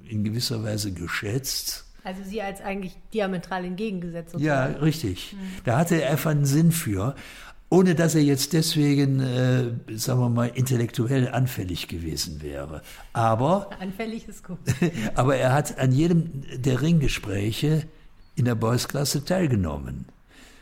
in 0.09 0.24
gewisser 0.24 0.64
Weise 0.64 0.93
geschätzt. 0.93 1.91
Also 2.05 2.22
Sie 2.24 2.42
als 2.42 2.61
eigentlich 2.61 2.96
diametral 3.14 3.64
entgegengesetzt. 3.64 4.32
Sozusagen. 4.32 4.74
Ja, 4.74 4.80
richtig. 4.80 5.34
Mhm. 5.34 5.38
Da 5.64 5.78
hatte 5.78 6.03
er 6.03 6.11
einfach 6.11 6.30
einen 6.30 6.46
Sinn 6.46 6.72
für 6.72 7.14
ohne 7.72 7.94
dass 7.94 8.14
er 8.14 8.20
jetzt 8.20 8.53
deswegen, 8.53 9.20
äh, 9.20 9.96
sagen 9.96 10.20
wir 10.20 10.28
mal, 10.28 10.50
intellektuell 10.55 11.28
anfällig 11.28 11.88
gewesen 11.88 12.42
wäre. 12.42 12.82
Aber 13.14 13.70
anfällig 13.80 14.28
ist 14.28 14.44
gut. 14.44 14.59
aber 15.14 15.36
er 15.36 15.55
hat 15.55 15.78
an 15.78 15.90
jedem 15.90 16.42
der 16.55 16.82
Ringgespräche 16.82 17.84
in 18.36 18.44
der 18.44 18.57
Boys-Klasse 18.57 19.24
teilgenommen. 19.24 20.05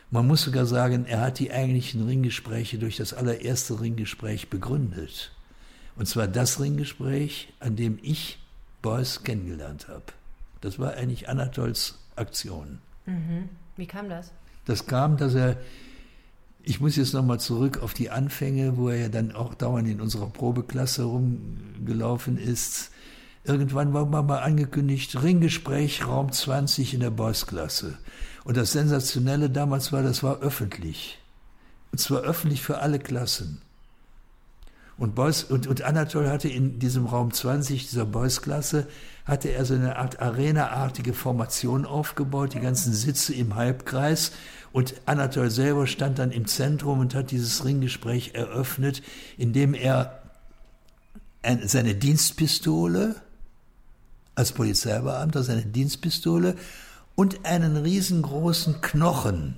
Man 0.09 0.25
muss 0.25 0.43
sogar 0.43 0.65
sagen, 0.65 1.05
er 1.05 1.19
hat 1.19 1.39
die 1.39 1.51
eigentlichen 1.51 2.07
Ringgespräche 2.07 2.77
durch 2.77 2.95
das 2.95 3.13
allererste 3.13 3.81
Ringgespräch 3.81 4.49
begründet. 4.49 5.33
Und 5.97 6.05
zwar 6.05 6.29
das 6.29 6.61
Ringgespräch, 6.61 7.51
an 7.59 7.75
dem 7.75 7.99
ich 8.01 8.39
Beuys 8.81 9.23
kennengelernt 9.23 9.89
habe. 9.89 10.03
Das 10.61 10.79
war 10.79 10.93
eigentlich 10.93 11.27
Anatols 11.27 11.99
Aktion. 12.15 12.79
Mhm. 13.05 13.49
Wie 13.77 13.87
kam 13.87 14.09
das? 14.09 14.31
Das 14.65 14.85
kam, 14.85 15.17
dass 15.17 15.33
er 15.33 15.57
ich 16.63 16.79
muss 16.79 16.95
jetzt 16.95 17.13
nochmal 17.13 17.39
zurück 17.39 17.81
auf 17.81 17.93
die 17.93 18.09
Anfänge, 18.09 18.77
wo 18.77 18.89
er 18.89 18.97
ja 18.97 19.09
dann 19.09 19.31
auch 19.31 19.53
dauernd 19.53 19.87
in 19.87 20.01
unserer 20.01 20.27
Probeklasse 20.27 21.03
rumgelaufen 21.03 22.37
ist. 22.37 22.91
irgendwann 23.43 23.93
war 23.93 24.05
mal 24.05 24.39
angekündigt, 24.39 25.23
Ringgespräch 25.23 26.05
Raum 26.05 26.31
20 26.31 26.93
in 26.93 26.99
der 26.99 27.09
Boys-Klasse. 27.09 27.97
Und 28.43 28.57
das 28.57 28.71
Sensationelle 28.71 29.49
damals 29.49 29.91
war, 29.91 30.03
das 30.03 30.21
war 30.21 30.39
öffentlich. 30.41 31.17
Und 31.91 31.97
zwar 31.97 32.21
öffentlich 32.21 32.61
für 32.61 32.79
alle 32.79 32.99
Klassen. 32.99 33.61
Und, 35.01 35.15
Boys, 35.15 35.43
und, 35.43 35.65
und 35.65 35.81
Anatol 35.81 36.29
hatte 36.29 36.47
in 36.47 36.77
diesem 36.77 37.07
Raum 37.07 37.33
20, 37.33 37.89
dieser 37.89 38.05
Boys-Klasse, 38.05 38.85
hatte 39.25 39.49
er 39.49 39.65
so 39.65 39.73
eine 39.73 39.95
Art 39.95 40.21
Arena-artige 40.21 41.15
Formation 41.15 41.87
aufgebaut, 41.87 42.53
die 42.53 42.59
ganzen 42.59 42.93
Sitze 42.93 43.33
im 43.33 43.55
Halbkreis. 43.55 44.31
Und 44.71 44.93
Anatol 45.07 45.49
selber 45.49 45.87
stand 45.87 46.19
dann 46.19 46.29
im 46.29 46.45
Zentrum 46.45 46.99
und 46.99 47.15
hat 47.15 47.31
dieses 47.31 47.65
Ringgespräch 47.65 48.35
eröffnet, 48.35 49.01
indem 49.39 49.73
er 49.73 50.21
seine 51.65 51.95
Dienstpistole 51.95 53.15
als 54.35 54.51
Polizeibeamter, 54.51 55.41
seine 55.41 55.65
Dienstpistole 55.65 56.57
und 57.15 57.43
einen 57.43 57.75
riesengroßen 57.75 58.81
Knochen, 58.81 59.57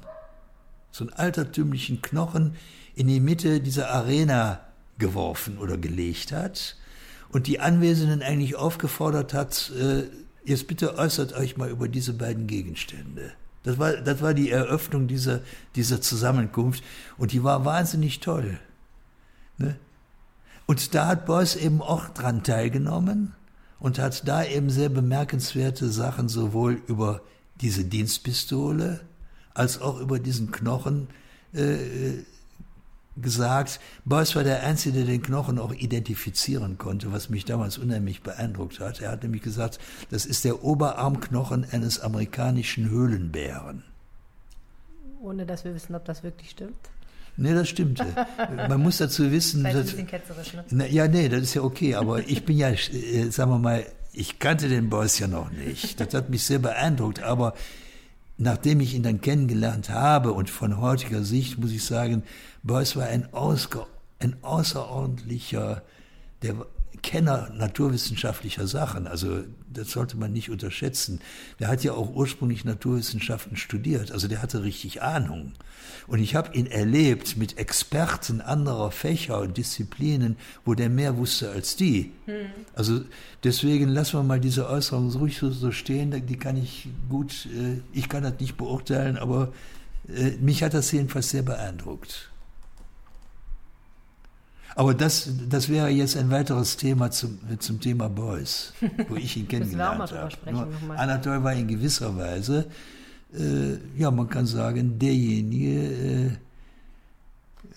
so 0.92 1.04
einen 1.04 1.14
altertümlichen 1.16 2.02
Knochen, 2.02 2.56
in 2.96 3.08
die 3.08 3.20
Mitte 3.20 3.60
dieser 3.60 3.90
Arena 3.90 4.62
geworfen 5.04 5.58
oder 5.58 5.78
gelegt 5.78 6.32
hat 6.32 6.78
und 7.30 7.48
die 7.48 7.60
Anwesenden 7.60 8.22
eigentlich 8.22 8.56
aufgefordert 8.56 9.34
hat, 9.34 9.72
äh, 9.78 10.04
jetzt 10.46 10.68
bitte 10.68 10.98
äußert 10.98 11.34
euch 11.34 11.58
mal 11.58 11.70
über 11.70 11.90
diese 11.90 12.14
beiden 12.14 12.48
Gegenstände. 12.48 13.34
Das 13.64 13.78
war, 13.78 13.94
das 13.94 14.22
war 14.22 14.34
die 14.34 14.50
Eröffnung 14.50 15.08
dieser, 15.08 15.42
dieser 15.76 16.00
Zusammenkunft 16.02 16.84
und 17.18 17.34
die 17.34 17.44
war 17.44 17.66
wahnsinnig 17.66 18.22
toll. 18.22 18.60
Ne? 19.58 19.76
Und 20.66 20.96
da 20.96 21.08
hat 21.08 21.26
Beuys 21.26 21.58
eben 21.58 21.82
auch 21.82 22.08
dran 22.10 22.44
teilgenommen 22.44 23.34
und 23.80 24.00
hat 24.00 24.26
da 24.26 24.46
eben 24.46 24.70
sehr 24.70 24.90
bemerkenswerte 24.90 25.90
Sachen 25.90 26.30
sowohl 26.30 26.82
über 26.88 27.22
diese 27.60 27.84
Dienstpistole 27.84 29.02
als 29.54 29.82
auch 29.82 30.00
über 30.00 30.20
diesen 30.20 30.52
Knochen 30.52 31.10
äh, 31.54 32.24
gesagt. 33.22 33.80
Beuys 34.06 34.36
war 34.36 34.44
der 34.44 34.64
Einzige, 34.64 35.00
der 35.00 35.06
den 35.06 35.22
Knochen 35.22 35.60
auch 35.60 35.74
identifizieren 35.74 36.78
konnte, 36.78 37.12
was 37.12 37.30
mich 37.30 37.46
damals 37.46 37.78
unheimlich 37.78 38.22
beeindruckt 38.22 38.80
hat. 38.80 39.02
Er 39.02 39.12
hat 39.12 39.24
nämlich 39.24 39.42
gesagt, 39.42 39.80
das 40.10 40.26
ist 40.26 40.46
der 40.46 40.64
Oberarmknochen 40.64 41.66
eines 41.72 42.00
amerikanischen 42.00 42.90
Höhlenbären. 42.90 43.84
Ohne 45.22 45.46
dass 45.46 45.64
wir 45.64 45.74
wissen, 45.74 45.96
ob 45.96 46.06
das 46.06 46.24
wirklich 46.24 46.50
stimmt. 46.50 46.90
Nee, 47.36 47.54
das 47.54 47.70
stimmte. 47.70 48.06
Man 48.70 48.82
muss 48.82 48.98
dazu 48.98 49.32
wissen. 49.32 49.64
Dass, 49.64 49.74
ein 49.74 49.84
bisschen 49.84 50.08
ketzerisch, 50.08 50.54
ne? 50.54 50.66
Na, 50.70 50.86
ja, 50.86 51.08
nee, 51.08 51.30
das 51.30 51.42
ist 51.42 51.54
ja 51.56 51.64
okay, 51.64 51.96
aber 51.96 52.20
ich 52.28 52.46
bin 52.46 52.58
ja, 52.58 52.70
äh, 52.70 53.30
sagen 53.32 53.52
wir 53.52 53.60
mal, 53.60 53.86
ich 54.12 54.38
kannte 54.38 54.70
den 54.70 54.90
Boys 54.90 55.18
ja 55.18 55.28
noch 55.28 55.50
nicht. 55.50 56.00
Das 56.00 56.14
hat 56.14 56.30
mich 56.30 56.44
sehr 56.44 56.60
beeindruckt, 56.60 57.24
aber 57.24 57.56
nachdem 58.38 58.80
ich 58.80 58.96
ihn 58.96 59.04
dann 59.04 59.22
kennengelernt 59.22 59.90
habe 59.90 60.34
und 60.34 60.50
von 60.50 60.80
heutiger 60.80 61.24
Sicht 61.24 61.60
muss 61.60 61.72
ich 61.72 61.86
sagen, 61.86 62.24
Beuys 62.64 62.96
war 62.96 63.06
ein, 63.06 63.34
ausger, 63.34 63.88
ein 64.20 64.36
außerordentlicher, 64.42 65.84
der 66.42 66.56
Kenner 67.02 67.50
naturwissenschaftlicher 67.54 68.68
Sachen. 68.68 69.08
Also 69.08 69.44
das 69.74 69.92
sollte 69.92 70.18
man 70.18 70.32
nicht 70.32 70.50
unterschätzen. 70.50 71.20
Der 71.60 71.68
hat 71.68 71.84
ja 71.84 71.94
auch 71.94 72.14
ursprünglich 72.16 72.66
Naturwissenschaften 72.66 73.58
studiert. 73.58 74.12
Also 74.12 74.28
der 74.28 74.42
hatte 74.42 74.64
richtig 74.64 75.02
Ahnung. 75.02 75.54
Und 76.08 76.20
ich 76.20 76.36
habe 76.36 76.56
ihn 76.56 76.68
erlebt 76.68 77.38
mit 77.38 77.58
Experten 77.58 78.42
anderer 78.42 78.92
Fächer 78.92 79.40
und 79.42 79.58
Disziplinen, 79.58 80.38
wo 80.66 80.74
der 80.74 80.90
mehr 80.90 81.18
wusste 81.18 81.50
als 81.52 81.76
die. 81.76 82.12
Hm. 82.26 82.48
Also 82.74 83.02
deswegen 83.44 83.90
lassen 83.90 84.20
wir 84.20 84.24
mal 84.24 84.40
diese 84.40 84.70
Äußerung 84.70 85.12
ruhig 85.12 85.38
so, 85.38 85.72
stehen. 85.72 86.26
Die 86.26 86.38
kann 86.38 86.58
ich 86.58 86.88
gut, 87.10 87.48
äh, 87.48 87.80
ich 87.92 88.10
kann 88.10 88.24
das 88.24 88.40
nicht 88.40 88.58
beurteilen, 88.58 89.18
aber 89.18 89.54
äh, 90.08 90.32
mich 90.42 90.64
hat 90.64 90.74
das 90.74 90.92
jedenfalls 90.92 91.30
sehr 91.30 91.44
beeindruckt. 91.44 92.30
Aber 94.76 94.94
das, 94.94 95.30
das 95.50 95.70
wäre 95.70 95.90
jetzt 95.90 96.18
ein 96.18 96.32
weiteres 96.32 96.78
Thema 96.78 97.12
zum, 97.12 97.38
zum 97.60 97.80
Thema 97.80 98.10
Boys, 98.10 98.74
wo 99.08 99.16
ich 99.16 99.38
ihn 99.38 99.48
kennengelernt 99.48 100.12
habe. 100.12 100.30
Anatol 100.98 101.44
war 101.44 101.54
in 101.54 101.68
gewisser 101.68 102.16
Weise, 102.18 102.68
äh, 103.34 103.78
ja, 103.98 104.12
man 104.12 104.30
kann 104.30 104.46
sagen, 104.46 104.98
derjenige, 104.98 105.70
äh, 105.70 106.32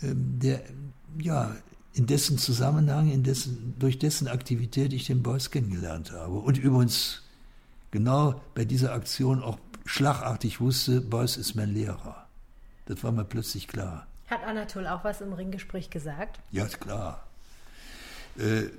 ähm, 0.03 0.38
der, 0.38 0.62
ja, 1.18 1.55
in 1.94 2.07
dessen 2.07 2.36
Zusammenhang, 2.36 3.11
in 3.11 3.22
dessen, 3.22 3.74
durch 3.78 3.99
dessen 3.99 4.28
Aktivität 4.28 4.92
ich 4.92 5.07
den 5.07 5.22
Boys 5.22 5.51
kennengelernt 5.51 6.12
habe. 6.12 6.34
Und 6.34 6.59
übrigens 6.59 7.22
genau 7.90 8.40
bei 8.55 8.66
dieser 8.66 8.92
Aktion 8.92 9.42
auch 9.42 9.59
schlagartig 9.86 10.61
wusste, 10.61 11.01
Boys 11.01 11.36
ist 11.38 11.55
mein 11.55 11.72
Lehrer. 11.72 12.26
Das 12.84 13.03
war 13.03 13.12
mir 13.12 13.24
plötzlich 13.24 13.66
klar. 13.66 14.07
Hat 14.29 14.45
Anatol 14.45 14.87
auch 14.87 15.05
was 15.05 15.20
im 15.20 15.33
Ringgespräch 15.33 15.91
gesagt? 15.91 16.41
Ja, 16.51 16.66
klar. 16.66 17.24
Äh, 18.39 18.70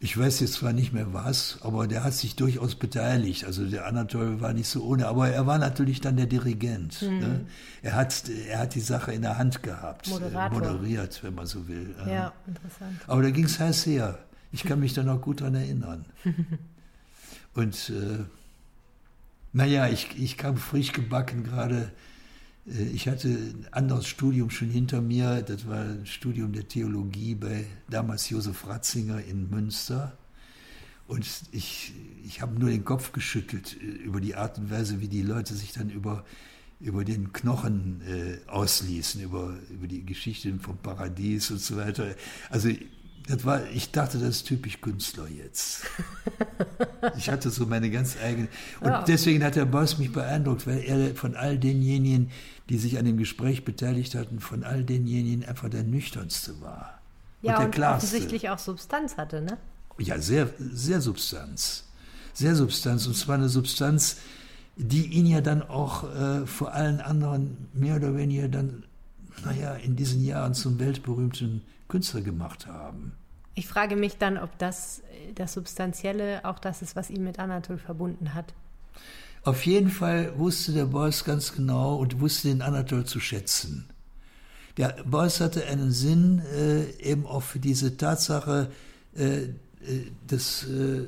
ich 0.00 0.18
weiß 0.18 0.40
jetzt 0.40 0.54
zwar 0.54 0.72
nicht 0.72 0.92
mehr 0.92 1.14
was, 1.14 1.58
aber 1.62 1.86
der 1.86 2.04
hat 2.04 2.12
sich 2.12 2.36
durchaus 2.36 2.74
beteiligt. 2.74 3.44
Also 3.44 3.64
der 3.64 3.86
Anatol 3.86 4.40
war 4.40 4.52
nicht 4.52 4.68
so 4.68 4.84
ohne, 4.84 5.06
aber 5.06 5.30
er 5.30 5.46
war 5.46 5.58
natürlich 5.58 6.00
dann 6.00 6.16
der 6.16 6.26
Dirigent. 6.26 7.00
Mhm. 7.02 7.18
Ne? 7.18 7.46
Er, 7.82 7.94
hat, 7.94 8.28
er 8.28 8.58
hat 8.58 8.74
die 8.74 8.80
Sache 8.80 9.12
in 9.12 9.22
der 9.22 9.38
Hand 9.38 9.62
gehabt, 9.62 10.08
äh, 10.08 10.10
Moderator. 10.10 10.58
moderiert, 10.58 11.22
wenn 11.22 11.34
man 11.34 11.46
so 11.46 11.68
will. 11.68 11.94
Ja, 12.06 12.32
interessant. 12.46 13.00
Aber 13.06 13.22
da 13.22 13.30
ging 13.30 13.44
es 13.44 13.58
heiß 13.58 13.86
her. 13.86 14.18
Ich 14.52 14.64
kann 14.64 14.78
mich 14.78 14.94
da 14.94 15.02
noch 15.02 15.20
gut 15.20 15.40
dran 15.40 15.54
erinnern. 15.54 16.04
Und 17.54 17.90
äh, 17.90 18.24
naja, 19.52 19.88
ich, 19.88 20.18
ich 20.18 20.36
kam 20.36 20.56
frisch 20.56 20.92
gebacken 20.92 21.44
gerade 21.44 21.90
ich 22.66 23.08
hatte 23.08 23.28
ein 23.28 23.66
anderes 23.72 24.06
Studium 24.06 24.48
schon 24.48 24.70
hinter 24.70 25.02
mir, 25.02 25.42
das 25.42 25.68
war 25.68 25.80
ein 25.80 26.06
Studium 26.06 26.52
der 26.52 26.66
Theologie 26.66 27.34
bei 27.34 27.66
damals 27.90 28.30
Josef 28.30 28.66
Ratzinger 28.66 29.22
in 29.22 29.50
Münster. 29.50 30.16
Und 31.06 31.26
ich, 31.52 31.92
ich 32.24 32.40
habe 32.40 32.58
nur 32.58 32.70
den 32.70 32.84
Kopf 32.84 33.12
geschüttelt 33.12 33.76
äh, 33.80 33.84
über 33.84 34.22
die 34.22 34.34
Art 34.34 34.56
und 34.58 34.70
Weise, 34.70 35.00
wie 35.00 35.08
die 35.08 35.20
Leute 35.20 35.54
sich 35.54 35.72
dann 35.72 35.90
über, 35.90 36.24
über 36.80 37.04
den 37.04 37.34
Knochen 37.34 38.00
äh, 38.08 38.38
ausließen, 38.48 39.20
über, 39.20 39.54
über 39.70 39.86
die 39.86 40.06
Geschichten 40.06 40.60
vom 40.60 40.78
Paradies 40.78 41.50
und 41.50 41.60
so 41.60 41.76
weiter. 41.76 42.14
Also 42.48 42.70
das 43.26 43.44
war, 43.44 43.66
ich 43.70 43.90
dachte, 43.90 44.18
das 44.18 44.36
ist 44.36 44.46
typisch 44.46 44.80
Künstler 44.80 45.28
jetzt. 45.28 45.82
Ich 47.18 47.28
hatte 47.28 47.50
so 47.50 47.66
meine 47.66 47.90
ganz 47.90 48.16
eigene. 48.16 48.48
Und 48.80 48.88
ja. 48.88 49.02
deswegen 49.02 49.44
hat 49.44 49.56
der 49.56 49.66
Boss 49.66 49.98
mich 49.98 50.10
beeindruckt, 50.10 50.66
weil 50.66 50.78
er 50.78 51.14
von 51.14 51.36
all 51.36 51.58
denjenigen, 51.58 52.30
die 52.68 52.78
sich 52.78 52.98
an 52.98 53.04
dem 53.04 53.18
Gespräch 53.18 53.64
beteiligt 53.64 54.14
hatten, 54.14 54.40
von 54.40 54.64
all 54.64 54.84
denjenigen 54.84 55.44
einfach 55.44 55.68
der 55.68 55.82
nüchternste 55.82 56.60
war. 56.60 57.00
Ja, 57.42 57.54
und, 57.54 57.58
der 57.58 57.66
und 57.66 57.74
klarste. 57.74 58.06
offensichtlich 58.06 58.48
auch 58.50 58.58
Substanz 58.58 59.16
hatte, 59.16 59.42
ne? 59.42 59.58
Ja, 59.98 60.18
sehr, 60.18 60.48
sehr 60.58 61.00
Substanz. 61.00 61.84
Sehr 62.32 62.56
Substanz. 62.56 63.06
Und 63.06 63.14
zwar 63.14 63.36
eine 63.36 63.48
Substanz, 63.48 64.16
die 64.76 65.06
ihn 65.06 65.26
ja 65.26 65.40
dann 65.40 65.62
auch 65.62 66.04
äh, 66.14 66.46
vor 66.46 66.72
allen 66.72 67.00
anderen 67.00 67.68
mehr 67.74 67.96
oder 67.96 68.16
weniger 68.16 68.48
dann, 68.48 68.84
naja, 69.44 69.74
in 69.74 69.94
diesen 69.94 70.24
Jahren 70.24 70.54
zum 70.54 70.78
weltberühmten 70.78 71.62
Künstler 71.86 72.22
gemacht 72.22 72.66
haben. 72.66 73.12
Ich 73.54 73.68
frage 73.68 73.94
mich 73.94 74.18
dann, 74.18 74.36
ob 74.36 74.58
das 74.58 75.02
das 75.34 75.52
Substanzielle 75.52 76.44
auch 76.44 76.58
das 76.58 76.82
ist, 76.82 76.96
was 76.96 77.10
ihn 77.10 77.22
mit 77.22 77.38
Anatol 77.38 77.78
verbunden 77.78 78.34
hat. 78.34 78.52
Auf 79.44 79.66
jeden 79.66 79.90
Fall 79.90 80.32
wusste 80.38 80.72
der 80.72 80.86
Beuys 80.86 81.22
ganz 81.24 81.52
genau 81.52 81.96
und 81.96 82.20
wusste 82.20 82.48
den 82.48 82.62
Anatol 82.62 83.04
zu 83.04 83.20
schätzen. 83.20 83.84
Der 84.78 85.04
Beuys 85.04 85.40
hatte 85.40 85.66
einen 85.66 85.92
Sinn 85.92 86.40
äh, 86.56 86.90
eben 86.98 87.26
auch 87.26 87.42
für 87.42 87.58
diese 87.60 87.96
Tatsache 87.96 88.70
äh, 89.14 89.42
äh 89.42 89.50
des, 90.30 90.64
äh, 90.64 91.04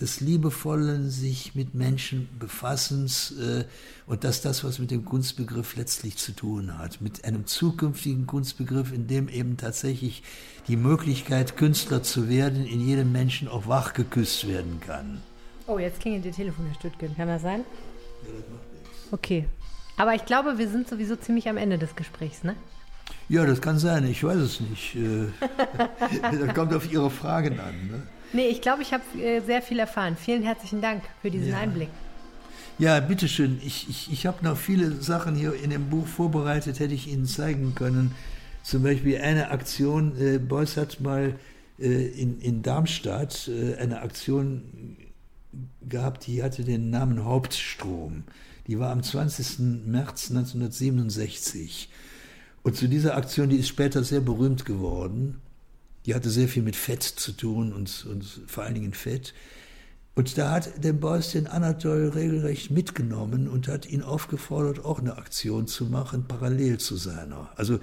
des 0.00 0.20
liebevollen 0.20 1.10
sich 1.10 1.56
mit 1.56 1.74
Menschen 1.74 2.28
befassens 2.38 3.32
äh, 3.32 3.64
und 4.06 4.22
dass 4.22 4.40
das 4.40 4.62
was 4.62 4.78
mit 4.78 4.92
dem 4.92 5.04
Kunstbegriff 5.04 5.74
letztlich 5.74 6.16
zu 6.16 6.32
tun 6.32 6.78
hat, 6.78 7.00
mit 7.00 7.24
einem 7.24 7.46
zukünftigen 7.46 8.28
Kunstbegriff, 8.28 8.92
in 8.92 9.08
dem 9.08 9.28
eben 9.28 9.56
tatsächlich 9.56 10.22
die 10.68 10.76
Möglichkeit, 10.76 11.56
Künstler 11.56 12.04
zu 12.04 12.28
werden, 12.28 12.64
in 12.64 12.80
jedem 12.80 13.10
Menschen 13.10 13.48
auch 13.48 13.66
wach 13.66 13.94
geküsst 13.94 14.46
werden 14.46 14.78
kann. 14.80 15.20
Oh, 15.68 15.78
jetzt 15.78 16.00
klingelt 16.00 16.24
die 16.24 16.30
Telefon, 16.30 16.64
Herr 16.64 16.74
Stüttgen. 16.74 17.14
Kann 17.14 17.28
das 17.28 17.42
sein? 17.42 17.60
Ja, 18.22 18.32
das 18.32 18.48
macht 18.50 18.72
nichts. 18.72 19.12
Okay. 19.12 19.44
Aber 19.98 20.14
ich 20.14 20.24
glaube, 20.24 20.56
wir 20.56 20.66
sind 20.66 20.88
sowieso 20.88 21.14
ziemlich 21.14 21.46
am 21.46 21.58
Ende 21.58 21.76
des 21.76 21.94
Gesprächs, 21.94 22.42
ne? 22.42 22.56
Ja, 23.28 23.44
das 23.44 23.60
kann 23.60 23.78
sein. 23.78 24.08
Ich 24.08 24.24
weiß 24.24 24.36
es 24.36 24.60
nicht. 24.60 24.96
Äh, 24.96 25.26
das 26.46 26.54
kommt 26.54 26.72
auf 26.72 26.90
Ihre 26.90 27.10
Fragen 27.10 27.60
an. 27.60 27.74
Ne? 27.90 28.02
Nee, 28.32 28.46
ich 28.48 28.62
glaube, 28.62 28.80
ich 28.80 28.94
habe 28.94 29.02
äh, 29.20 29.40
sehr 29.40 29.60
viel 29.60 29.78
erfahren. 29.78 30.16
Vielen 30.16 30.42
herzlichen 30.42 30.80
Dank 30.80 31.02
für 31.20 31.30
diesen 31.30 31.50
ja. 31.50 31.58
Einblick. 31.58 31.90
Ja, 32.78 32.98
bitteschön. 33.00 33.60
Ich, 33.62 33.90
ich, 33.90 34.10
ich 34.10 34.26
habe 34.26 34.42
noch 34.42 34.56
viele 34.56 34.92
Sachen 35.02 35.34
hier 35.34 35.52
in 35.52 35.68
dem 35.68 35.90
Buch 35.90 36.06
vorbereitet, 36.06 36.80
hätte 36.80 36.94
ich 36.94 37.08
Ihnen 37.08 37.26
zeigen 37.26 37.74
können. 37.74 38.14
Zum 38.62 38.82
Beispiel 38.82 39.18
eine 39.18 39.50
Aktion, 39.50 40.16
äh, 40.18 40.38
Beuys 40.38 40.78
hat 40.78 41.00
mal 41.00 41.34
äh, 41.78 42.06
in, 42.06 42.40
in 42.40 42.62
Darmstadt 42.62 43.48
äh, 43.48 43.76
eine 43.76 44.00
Aktion 44.00 44.96
gehabt, 45.80 46.26
die 46.26 46.42
hatte 46.42 46.64
den 46.64 46.90
Namen 46.90 47.24
Hauptstrom. 47.24 48.24
Die 48.66 48.78
war 48.78 48.90
am 48.90 49.02
20. 49.02 49.86
März 49.86 50.30
1967. 50.30 51.88
Und 52.62 52.76
zu 52.76 52.88
dieser 52.88 53.16
Aktion, 53.16 53.48
die 53.48 53.56
ist 53.56 53.68
später 53.68 54.04
sehr 54.04 54.20
berühmt 54.20 54.64
geworden, 54.64 55.40
die 56.06 56.14
hatte 56.14 56.30
sehr 56.30 56.48
viel 56.48 56.62
mit 56.62 56.76
Fett 56.76 57.02
zu 57.02 57.32
tun 57.32 57.72
und, 57.72 58.06
und 58.06 58.24
vor 58.46 58.64
allen 58.64 58.74
Dingen 58.74 58.94
Fett. 58.94 59.34
Und 60.14 60.36
da 60.36 60.50
hat 60.50 60.82
der 60.82 60.92
Boss 60.92 61.32
den 61.32 61.46
Anatol 61.46 62.08
regelrecht 62.08 62.70
mitgenommen 62.70 63.48
und 63.48 63.68
hat 63.68 63.86
ihn 63.86 64.02
aufgefordert, 64.02 64.84
auch 64.84 64.98
eine 64.98 65.16
Aktion 65.16 65.66
zu 65.66 65.86
machen, 65.86 66.26
parallel 66.26 66.78
zu 66.78 66.96
seiner. 66.96 67.50
Also, 67.56 67.78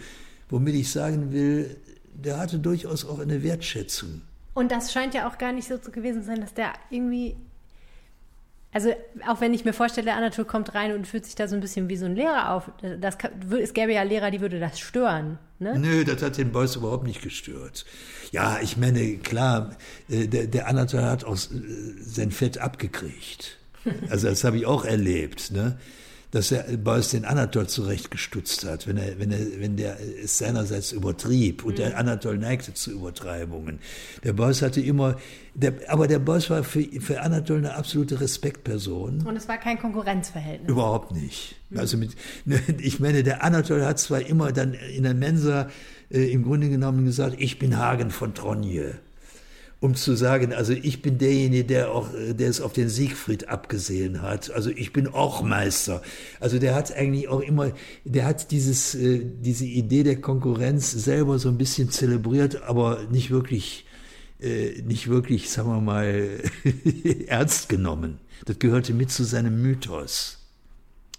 womit 0.50 0.76
ich 0.76 0.92
sagen 0.92 1.32
will, 1.32 1.78
der 2.14 2.38
hatte 2.38 2.60
durchaus 2.60 3.06
auch 3.06 3.20
eine 3.20 3.42
Wertschätzung. 3.42 4.22
Und 4.54 4.72
das 4.72 4.92
scheint 4.92 5.14
ja 5.14 5.30
auch 5.30 5.38
gar 5.38 5.52
nicht 5.52 5.68
so 5.68 5.78
gewesen 5.78 6.22
zu 6.22 6.28
sein, 6.28 6.42
dass 6.42 6.54
der 6.54 6.74
irgendwie 6.90 7.38
also 8.76 8.94
auch 9.26 9.40
wenn 9.40 9.54
ich 9.54 9.64
mir 9.64 9.72
vorstelle, 9.72 10.14
Anatol 10.14 10.44
kommt 10.44 10.76
rein 10.76 10.92
und 10.92 11.08
fühlt 11.08 11.26
sich 11.26 11.34
da 11.34 11.48
so 11.48 11.56
ein 11.56 11.62
bisschen 11.62 11.88
wie 11.88 11.96
so 11.96 12.08
ein 12.08 12.14
Lehrer 12.14 12.52
auf. 12.52 12.70
Das, 13.00 13.16
es 13.58 13.74
gäbe 13.74 13.94
ja 13.94 14.04
Lehrer, 14.04 14.32
die 14.32 14.42
würde 14.42 14.60
das 14.60 14.82
stören. 14.82 15.40
Ne? 15.60 15.80
Nö, 15.80 16.04
das 16.04 16.22
hat 16.22 16.38
den 16.38 16.52
Boys 16.52 16.76
überhaupt 16.76 17.08
nicht 17.08 17.22
gestört. 17.22 17.86
Ja, 18.34 18.60
ich 18.62 18.76
meine, 18.76 19.16
klar, 19.20 19.78
äh, 20.10 20.28
der, 20.28 20.48
der 20.48 20.68
Anatol 20.68 21.04
hat 21.04 21.24
auch 21.24 21.36
äh, 21.36 22.02
sein 22.02 22.32
Fett 22.32 22.58
abgekriegt. 22.58 23.58
Also 24.10 24.28
das 24.28 24.44
habe 24.44 24.58
ich 24.58 24.66
auch 24.66 24.84
erlebt. 24.84 25.52
Ne? 25.52 25.78
Dass 26.32 26.52
er 26.52 26.64
Beuys 26.78 27.10
den 27.10 27.26
Anatol 27.26 27.68
zurechtgestutzt 27.68 28.66
hat, 28.66 28.88
wenn 28.88 28.98
er, 28.98 29.20
wenn 29.20 29.32
er, 29.32 29.40
wenn 29.60 29.78
der 29.78 29.98
es 30.24 30.38
seinerseits 30.38 30.92
übertrieb 30.92 31.64
und 31.64 31.74
mhm. 31.74 31.78
der 31.78 31.98
Anatol 31.98 32.38
neigte 32.38 32.74
zu 32.74 32.92
Übertreibungen. 32.92 33.80
Der 34.24 34.34
Beuys 34.34 34.62
hatte 34.62 34.82
immer, 34.82 35.18
der, 35.54 35.74
aber 35.88 36.08
der 36.08 36.20
Beuys 36.20 36.50
war 36.50 36.64
für, 36.64 36.84
für 36.84 37.22
Anatol 37.22 37.60
eine 37.60 37.76
absolute 37.76 38.20
Respektperson. 38.20 39.26
Und 39.26 39.36
es 39.36 39.48
war 39.48 39.58
kein 39.58 39.80
Konkurrenzverhältnis. 39.80 40.70
Überhaupt 40.70 41.14
nicht. 41.14 41.56
Mhm. 41.70 41.80
Also 41.80 41.98
mit, 41.98 42.12
ich 42.80 43.00
meine, 43.00 43.24
der 43.24 43.44
Anatol 43.44 43.86
hat 43.86 44.00
zwar 44.00 44.22
immer 44.22 44.52
dann 44.52 44.74
in 44.74 45.04
der 45.04 45.14
Mensa 45.14 45.70
äh, 46.12 46.32
im 46.32 46.44
Grunde 46.44 46.70
genommen 46.70 47.06
gesagt, 47.06 47.36
ich 47.40 47.60
bin 47.60 47.78
Hagen 47.78 48.12
von 48.12 48.34
Tronje 48.34 49.00
um 49.80 49.96
zu 49.96 50.16
sagen, 50.16 50.54
also 50.54 50.74
ich 50.74 51.02
bin 51.02 51.18
derjenige, 51.18 51.66
der 51.66 51.92
auch, 51.92 52.10
der 52.14 52.50
es 52.50 52.62
auf 52.62 52.74
den 52.74 52.90
Siegfried 52.90 53.50
abgesehen 53.50 54.22
hat. 54.22 54.52
Also 54.52 54.70
ich 54.70 54.94
bin 54.94 55.08
auch 55.08 55.44
Meister. 55.44 56.02
Also 56.40 56.60
der 56.60 56.76
hat 56.76 56.94
eigentlich 56.96 57.28
auch 57.28 57.42
immer, 57.42 57.72
der 58.04 58.26
hat 58.26 58.52
dieses, 58.52 58.96
äh, 58.96 59.22
diese 59.24 59.66
Idee 59.66 60.04
der 60.04 60.22
Konkurrenz 60.22 60.92
selber 60.92 61.40
so 61.40 61.50
ein 61.50 61.58
bisschen 61.58 61.92
zelebriert, 61.92 62.64
aber 62.64 63.04
nicht 63.12 63.32
wirklich, 63.32 63.86
äh, 64.42 64.82
nicht 64.82 65.10
wirklich, 65.10 65.50
sagen 65.50 65.70
wir 65.70 65.82
mal, 65.82 66.42
ernst 67.28 67.70
genommen. 67.70 68.20
Das 68.46 68.60
gehörte 68.60 68.94
mit 68.94 69.12
zu 69.12 69.24
seinem 69.24 69.62
Mythos. 69.62 70.40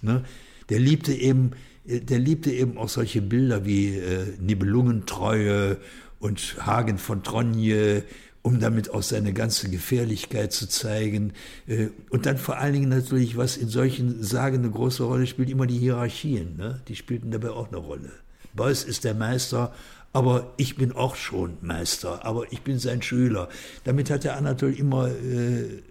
Ne? 0.01 0.25
Der 0.71 0.79
liebte 0.79 1.13
eben, 1.13 1.53
der 1.85 2.19
liebte 2.19 2.51
eben 2.51 2.79
auch 2.79 2.89
solche 2.89 3.23
Bilder 3.23 3.65
wie 3.65 3.97
äh, 3.97 4.27
Nibelungentreue 4.41 5.79
und 6.19 6.57
Hagen 6.67 6.99
von 6.99 7.23
Tronje, 7.23 8.05
um 8.47 8.61
damit 8.61 8.95
auch 8.95 9.03
seine 9.03 9.33
ganze 9.33 9.69
Gefährlichkeit 9.69 10.53
zu 10.53 10.69
zeigen. 10.69 11.33
Äh, 11.67 11.89
und 12.11 12.27
dann 12.27 12.39
vor 12.39 12.59
allen 12.59 12.75
Dingen 12.75 12.89
natürlich, 12.89 13.37
was 13.37 13.57
in 13.57 13.69
solchen 13.69 14.23
Sagen 14.23 14.59
eine 14.59 14.71
große 14.71 15.03
Rolle 15.03 15.27
spielt, 15.27 15.51
immer 15.51 15.67
die 15.67 15.81
Hierarchien. 15.81 16.57
Ne? 16.57 16.81
Die 16.87 16.95
spielten 16.95 17.33
dabei 17.33 17.51
auch 17.51 17.67
eine 17.67 17.79
Rolle. 17.79 18.13
Beuys 18.55 18.85
ist 18.85 19.03
der 19.03 19.15
Meister, 19.15 19.75
aber 20.13 20.55
ich 20.59 20.77
bin 20.77 20.93
auch 20.93 21.17
schon 21.17 21.57
Meister, 21.61 22.25
aber 22.25 22.53
ich 22.53 22.63
bin 22.63 22.79
sein 22.79 23.03
Schüler. 23.03 23.49
Damit 23.83 24.11
hat 24.11 24.23
der 24.23 24.37
Anatol 24.37 24.75
immer 24.75 25.09
äh, 25.09 25.83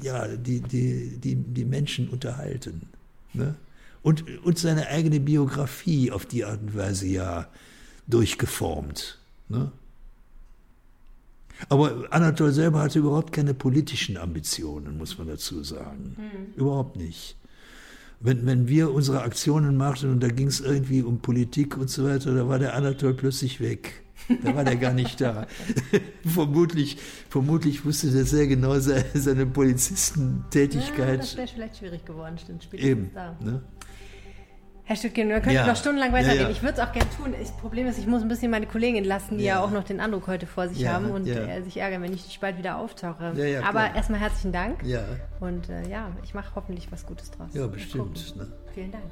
ja, 0.00 0.28
die, 0.28 0.60
die, 0.60 1.18
die, 1.18 1.34
die 1.34 1.64
Menschen 1.64 2.08
unterhalten. 2.10 2.82
Ne? 3.32 3.56
Und, 4.02 4.22
und 4.44 4.56
seine 4.56 4.86
eigene 4.86 5.18
Biografie 5.18 6.12
auf 6.12 6.26
die 6.26 6.44
Art 6.44 6.60
und 6.62 6.76
Weise 6.76 7.08
ja 7.08 7.48
durchgeformt. 8.06 9.18
Ne? 9.48 9.72
Aber 11.68 12.06
Anatol 12.10 12.52
selber 12.52 12.80
hatte 12.80 13.00
überhaupt 13.00 13.32
keine 13.32 13.54
politischen 13.54 14.16
Ambitionen, 14.16 14.96
muss 14.96 15.18
man 15.18 15.26
dazu 15.26 15.62
sagen. 15.64 16.16
Mhm. 16.16 16.54
Überhaupt 16.54 16.96
nicht. 16.96 17.36
Wenn, 18.20 18.46
wenn 18.46 18.68
wir 18.68 18.92
unsere 18.92 19.22
Aktionen 19.22 19.76
machten 19.76 20.10
und 20.10 20.22
da 20.22 20.28
ging 20.28 20.48
es 20.48 20.60
irgendwie 20.60 21.02
um 21.02 21.20
Politik 21.20 21.76
und 21.76 21.88
so 21.88 22.04
weiter, 22.04 22.34
da 22.34 22.48
war 22.48 22.58
der 22.58 22.74
Anatol 22.74 23.14
plötzlich 23.14 23.60
weg. 23.60 24.02
Da 24.42 24.54
war 24.54 24.64
der 24.64 24.76
gar 24.76 24.92
nicht 24.92 25.20
da. 25.20 25.46
vermutlich, 26.26 26.98
vermutlich 27.30 27.84
wusste 27.84 28.10
der 28.10 28.24
sehr 28.24 28.46
genau 28.46 28.78
seine, 28.78 29.04
seine 29.14 29.46
Polizistentätigkeit. 29.46 31.08
Ja, 31.08 31.16
das 31.16 31.36
wäre 31.36 31.48
vielleicht 31.48 31.78
schwierig 31.78 32.04
geworden, 32.04 32.36
stimmt. 32.38 32.68
Eben. 32.74 33.10
Da. 33.14 33.36
Ne? 33.42 33.62
Herr 34.88 34.96
Stückchen, 34.96 35.28
wir 35.28 35.40
könnten 35.40 35.50
ja. 35.50 35.66
noch 35.66 35.76
stundenlang 35.76 36.14
weitergehen. 36.14 36.38
Ja, 36.38 36.42
ja. 36.44 36.50
Ich 36.50 36.62
würde 36.62 36.80
es 36.80 36.80
auch 36.80 36.92
gerne 36.92 37.10
tun. 37.14 37.34
Das 37.38 37.52
Problem 37.52 37.86
ist, 37.88 37.98
ich 37.98 38.06
muss 38.06 38.22
ein 38.22 38.28
bisschen 38.28 38.50
meine 38.50 38.64
Kollegin 38.64 38.96
entlassen, 38.96 39.36
die 39.36 39.44
ja, 39.44 39.62
auch 39.62 39.70
noch 39.70 39.84
den 39.84 40.00
Andruck 40.00 40.26
heute 40.28 40.46
vor 40.46 40.66
sich 40.66 40.86
haben 40.88 41.10
und 41.10 41.28
äh, 41.28 41.60
sich 41.60 41.76
ärgern, 41.76 42.00
wenn 42.00 42.14
ich 42.14 42.24
nicht 42.24 42.40
bald 42.40 42.56
wieder 42.56 42.78
auftauche. 42.78 43.34
Aber 43.66 43.94
erstmal 43.94 44.18
herzlichen 44.18 44.50
Dank. 44.50 44.82
Ja. 44.84 45.04
Und 45.40 45.68
äh, 45.68 45.86
ja, 45.90 46.10
ich 46.24 46.32
mache 46.32 46.54
hoffentlich 46.54 46.90
was 46.90 47.04
Gutes 47.04 47.30
draus. 47.30 47.50
Ja, 47.52 47.66
bestimmt. 47.66 48.34
Ne? 48.34 48.46
Vielen 48.72 48.90
Dank. 48.90 49.04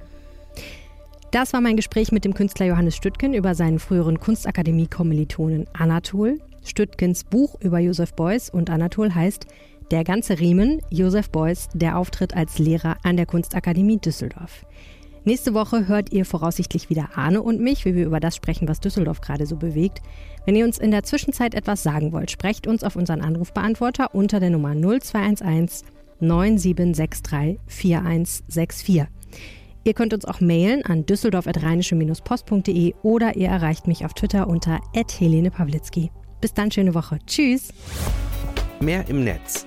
Das 1.30 1.52
war 1.52 1.60
mein 1.60 1.76
Gespräch 1.76 2.10
mit 2.10 2.24
dem 2.24 2.32
Künstler 2.32 2.64
Johannes 2.64 2.96
Stüttgen 2.96 3.34
über 3.34 3.54
seinen 3.54 3.78
früheren 3.78 4.18
Kunstakademie-Kommilitonen 4.18 5.66
Anatol. 5.74 6.40
Stüttgens 6.64 7.24
Buch 7.24 7.60
über 7.60 7.80
Josef 7.80 8.14
Beuys 8.14 8.48
und 8.48 8.70
Anatol 8.70 9.14
heißt 9.14 9.46
Der 9.90 10.04
ganze 10.04 10.40
Riemen, 10.40 10.80
Josef 10.88 11.28
Beuys, 11.28 11.68
der 11.74 11.98
Auftritt 11.98 12.34
als 12.34 12.58
Lehrer 12.58 12.96
an 13.02 13.18
der 13.18 13.26
Kunstakademie 13.26 13.98
Düsseldorf. 13.98 14.64
Nächste 15.26 15.54
Woche 15.54 15.88
hört 15.88 16.12
ihr 16.12 16.24
voraussichtlich 16.24 16.88
wieder 16.88 17.08
Arne 17.16 17.42
und 17.42 17.60
mich, 17.60 17.84
wie 17.84 17.96
wir 17.96 18.06
über 18.06 18.20
das 18.20 18.36
sprechen, 18.36 18.68
was 18.68 18.78
Düsseldorf 18.78 19.20
gerade 19.20 19.44
so 19.44 19.56
bewegt. 19.56 20.00
Wenn 20.44 20.54
ihr 20.54 20.64
uns 20.64 20.78
in 20.78 20.92
der 20.92 21.02
Zwischenzeit 21.02 21.56
etwas 21.56 21.82
sagen 21.82 22.12
wollt, 22.12 22.30
sprecht 22.30 22.68
uns 22.68 22.84
auf 22.84 22.94
unseren 22.94 23.20
Anrufbeantworter 23.22 24.14
unter 24.14 24.38
der 24.38 24.50
Nummer 24.50 24.72
0211 24.76 25.82
9763 26.20 27.58
4164. 27.66 29.06
Ihr 29.82 29.94
könnt 29.94 30.14
uns 30.14 30.26
auch 30.26 30.40
mailen 30.40 30.84
an 30.84 31.06
düsseldorf.rheinische-post.de 31.06 32.94
oder 33.02 33.34
ihr 33.34 33.48
erreicht 33.48 33.88
mich 33.88 34.04
auf 34.04 34.14
Twitter 34.14 34.46
unter 34.46 34.78
Helene 34.94 35.50
Pawlitzki. 35.50 36.12
Bis 36.40 36.54
dann, 36.54 36.70
schöne 36.70 36.94
Woche. 36.94 37.18
Tschüss. 37.26 37.72
Mehr 38.78 39.08
im 39.08 39.24
Netz 39.24 39.66